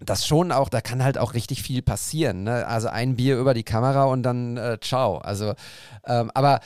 [0.00, 2.44] das schon auch, da kann halt auch richtig viel passieren.
[2.44, 2.66] Ne?
[2.66, 5.18] Also ein Bier über die Kamera und dann äh, ciao.
[5.18, 5.54] Also,
[6.06, 6.60] ähm, aber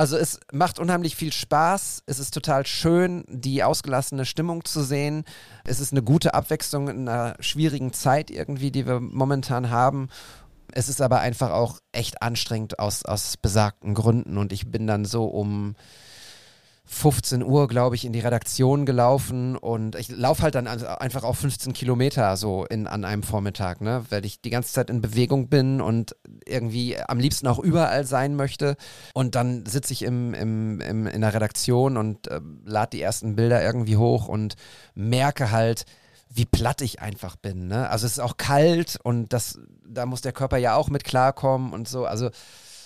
[0.00, 2.04] also es macht unheimlich viel Spaß.
[2.06, 5.24] Es ist total schön, die ausgelassene Stimmung zu sehen.
[5.64, 10.08] Es ist eine gute Abwechslung in einer schwierigen Zeit irgendwie, die wir momentan haben.
[10.72, 14.38] Es ist aber einfach auch echt anstrengend aus, aus besagten Gründen.
[14.38, 15.74] Und ich bin dann so um
[16.92, 21.36] 15 Uhr, glaube ich, in die Redaktion gelaufen und ich laufe halt dann einfach auch
[21.36, 24.04] 15 Kilometer so in, an einem Vormittag, ne?
[24.10, 28.34] weil ich die ganze Zeit in Bewegung bin und irgendwie am liebsten auch überall sein
[28.34, 28.76] möchte.
[29.14, 33.36] Und dann sitze ich im, im, im, in der Redaktion und äh, lade die ersten
[33.36, 34.56] Bilder irgendwie hoch und
[34.96, 35.84] merke halt,
[36.32, 37.66] wie platt ich einfach bin.
[37.66, 37.90] Ne?
[37.90, 41.72] Also es ist auch kalt und das, da muss der Körper ja auch mit klarkommen
[41.72, 42.06] und so.
[42.06, 42.30] Also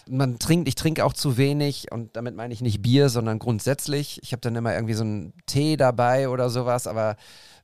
[0.08, 4.18] man trinkt, ich trinke auch zu wenig und damit meine ich nicht Bier, sondern grundsätzlich.
[4.22, 7.16] Ich habe dann immer irgendwie so einen Tee dabei oder sowas, aber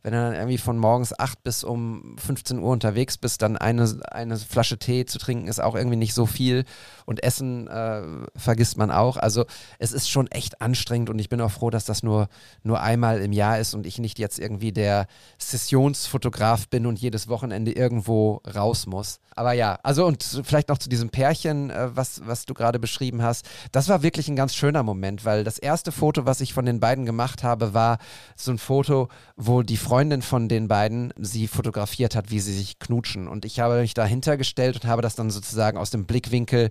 [0.03, 4.01] wenn du dann irgendwie von morgens 8 bis um 15 Uhr unterwegs bist, dann eine,
[4.11, 6.65] eine Flasche Tee zu trinken ist auch irgendwie nicht so viel
[7.07, 8.03] und Essen äh,
[8.37, 9.17] vergisst man auch.
[9.17, 9.45] Also
[9.79, 12.29] es ist schon echt anstrengend und ich bin auch froh, dass das nur,
[12.63, 15.07] nur einmal im Jahr ist und ich nicht jetzt irgendwie der
[15.39, 19.21] Sessionsfotograf bin und jedes Wochenende irgendwo raus muss.
[19.37, 23.23] Aber ja, also und vielleicht noch zu diesem Pärchen, äh, was, was du gerade beschrieben
[23.23, 23.49] hast.
[23.73, 26.81] Das war wirklich ein ganz schöner Moment, weil das erste Foto, was ich von den
[26.81, 27.99] beiden gemacht habe, war
[28.37, 32.79] so ein Foto, wo die Freundin von den beiden sie fotografiert hat, wie sie sich
[32.79, 33.27] knutschen.
[33.27, 36.71] Und ich habe mich dahinter gestellt und habe das dann sozusagen aus dem Blickwinkel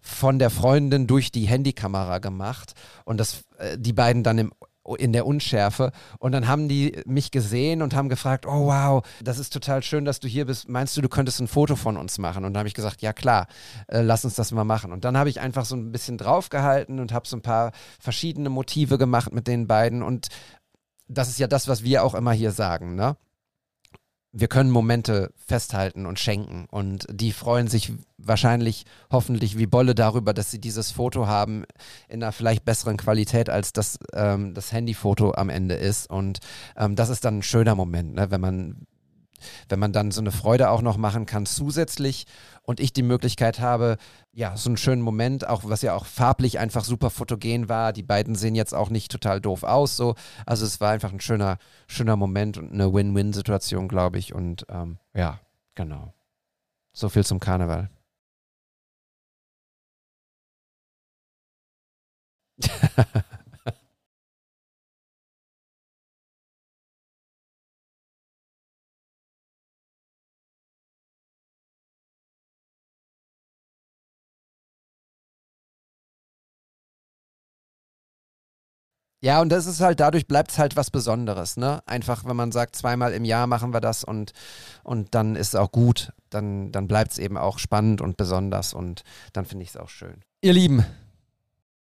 [0.00, 2.72] von der Freundin durch die Handykamera gemacht
[3.04, 4.52] und das, äh, die beiden dann im
[4.98, 5.90] in der Unschärfe.
[6.18, 10.04] Und dann haben die mich gesehen und haben gefragt, oh wow, das ist total schön,
[10.04, 10.68] dass du hier bist.
[10.68, 12.44] Meinst du, du könntest ein Foto von uns machen?
[12.44, 13.48] Und dann habe ich gesagt, ja klar,
[13.88, 14.92] äh, lass uns das mal machen.
[14.92, 18.48] Und dann habe ich einfach so ein bisschen draufgehalten und habe so ein paar verschiedene
[18.48, 20.02] Motive gemacht mit den beiden.
[20.02, 20.28] Und
[21.08, 23.16] das ist ja das, was wir auch immer hier sagen, ne?
[24.38, 26.66] wir können Momente festhalten und schenken.
[26.70, 31.64] Und die freuen sich wahrscheinlich, hoffentlich wie Bolle darüber, dass sie dieses Foto haben
[32.06, 36.10] in einer vielleicht besseren Qualität, als das, ähm, das Handyfoto am Ende ist.
[36.10, 36.40] Und
[36.76, 38.30] ähm, das ist dann ein schöner Moment, ne?
[38.30, 38.86] wenn man
[39.68, 42.26] wenn man dann so eine Freude auch noch machen kann zusätzlich
[42.66, 43.96] und ich die Möglichkeit habe,
[44.32, 47.92] ja, so einen schönen Moment, auch was ja auch farblich einfach super fotogen war.
[47.92, 50.14] Die beiden sehen jetzt auch nicht total doof aus, so.
[50.44, 54.34] Also es war einfach ein schöner, schöner Moment und eine Win-Win-Situation, glaube ich.
[54.34, 55.40] Und ähm, ja,
[55.74, 56.12] genau.
[56.92, 57.88] So viel zum Karneval.
[79.22, 81.80] Ja, und das ist halt, dadurch bleibt es halt was Besonderes, ne?
[81.86, 84.32] Einfach, wenn man sagt, zweimal im Jahr machen wir das und,
[84.84, 88.74] und dann ist es auch gut, dann, dann bleibt es eben auch spannend und besonders
[88.74, 89.02] und
[89.32, 90.20] dann finde ich es auch schön.
[90.42, 90.84] Ihr Lieben.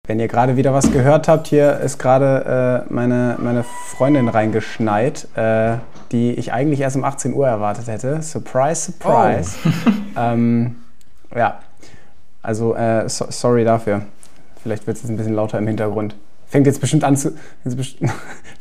[0.07, 5.27] Wenn ihr gerade wieder was gehört habt, hier ist gerade äh, meine, meine Freundin reingeschneit,
[5.35, 5.77] äh,
[6.11, 8.21] die ich eigentlich erst um 18 Uhr erwartet hätte.
[8.21, 9.57] Surprise, surprise.
[9.65, 9.89] Oh.
[10.19, 10.77] ähm,
[11.35, 11.59] ja,
[12.41, 14.03] also äh, so, sorry dafür.
[14.61, 16.15] Vielleicht wird es ein bisschen lauter im Hintergrund
[16.55, 17.33] fängt jetzt bestimmt an zu,
[17.65, 17.83] fängt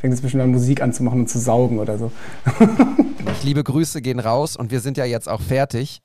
[0.02, 2.10] jetzt bestimmt an Musik anzumachen und zu saugen oder so.
[3.44, 6.02] Liebe Grüße gehen raus und wir sind ja jetzt auch fertig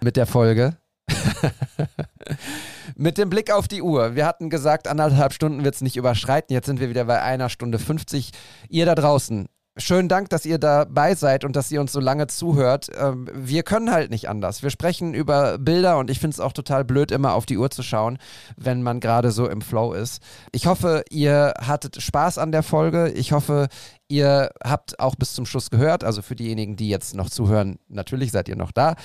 [0.00, 0.78] mit der Folge.
[2.96, 4.14] mit dem Blick auf die Uhr.
[4.14, 6.54] Wir hatten gesagt, anderthalb Stunden wird es nicht überschreiten.
[6.54, 8.30] Jetzt sind wir wieder bei einer Stunde 50.
[8.70, 12.26] Ihr da draußen, schönen Dank, dass ihr dabei seid und dass ihr uns so lange
[12.26, 12.90] zuhört.
[12.96, 14.62] Ähm, wir können halt nicht anders.
[14.62, 17.70] Wir sprechen über Bilder und ich finde es auch total blöd, immer auf die Uhr
[17.70, 18.18] zu schauen,
[18.56, 20.22] wenn man gerade so im Flow ist.
[20.52, 23.10] Ich hoffe, ihr hattet Spaß an der Folge.
[23.10, 23.68] Ich hoffe,
[24.08, 26.04] ihr habt auch bis zum Schluss gehört.
[26.04, 28.96] Also für diejenigen, die jetzt noch zuhören, natürlich seid ihr noch da.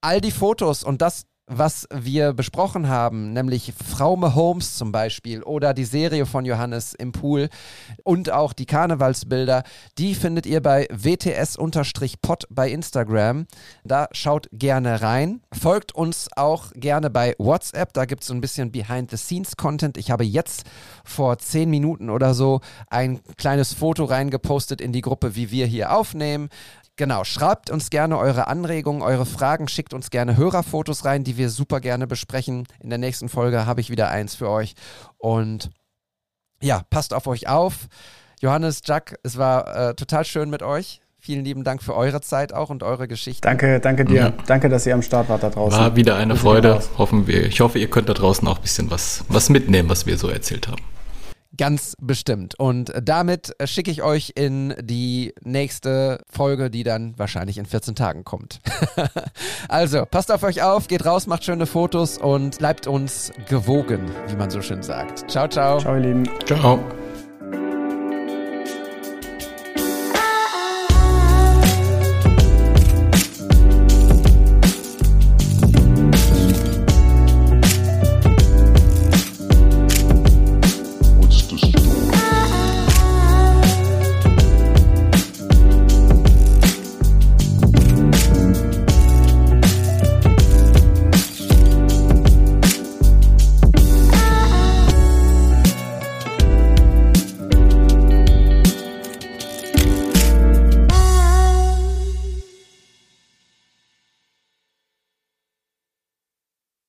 [0.00, 1.24] All die Fotos und das
[1.54, 7.12] was wir besprochen haben, nämlich Fraume Holmes zum Beispiel oder die Serie von Johannes im
[7.12, 7.48] Pool
[8.04, 9.62] und auch die Karnevalsbilder,
[9.98, 13.46] die findet ihr bei WTS-Pod bei Instagram.
[13.84, 15.42] Da schaut gerne rein.
[15.52, 19.98] Folgt uns auch gerne bei WhatsApp, da gibt es so ein bisschen Behind-the-Scenes-Content.
[19.98, 20.64] Ich habe jetzt
[21.04, 25.92] vor zehn Minuten oder so ein kleines Foto reingepostet in die Gruppe, wie wir hier
[25.94, 26.48] aufnehmen.
[26.96, 31.48] Genau, schreibt uns gerne eure Anregungen, eure Fragen, schickt uns gerne Hörerfotos rein, die wir
[31.48, 32.66] super gerne besprechen.
[32.80, 34.74] In der nächsten Folge habe ich wieder eins für euch.
[35.16, 35.70] Und
[36.60, 37.88] ja, passt auf euch auf.
[38.40, 41.00] Johannes, Jack, es war äh, total schön mit euch.
[41.18, 43.42] Vielen lieben Dank für eure Zeit auch und eure Geschichte.
[43.42, 44.30] Danke, danke dir.
[44.30, 44.44] Mhm.
[44.46, 45.78] Danke, dass ihr am Start wart da draußen.
[45.78, 46.82] War wieder eine Freude.
[46.98, 47.46] Hoffen wir.
[47.46, 50.28] Ich hoffe, ihr könnt da draußen auch ein bisschen was, was mitnehmen, was wir so
[50.28, 50.82] erzählt haben.
[51.56, 52.58] Ganz bestimmt.
[52.58, 58.24] Und damit schicke ich euch in die nächste Folge, die dann wahrscheinlich in 14 Tagen
[58.24, 58.60] kommt.
[59.68, 64.36] also, passt auf euch auf, geht raus, macht schöne Fotos und bleibt uns gewogen, wie
[64.36, 65.30] man so schön sagt.
[65.30, 65.78] Ciao, ciao.
[65.78, 66.28] Ciao, ihr Lieben.
[66.46, 66.80] Ciao.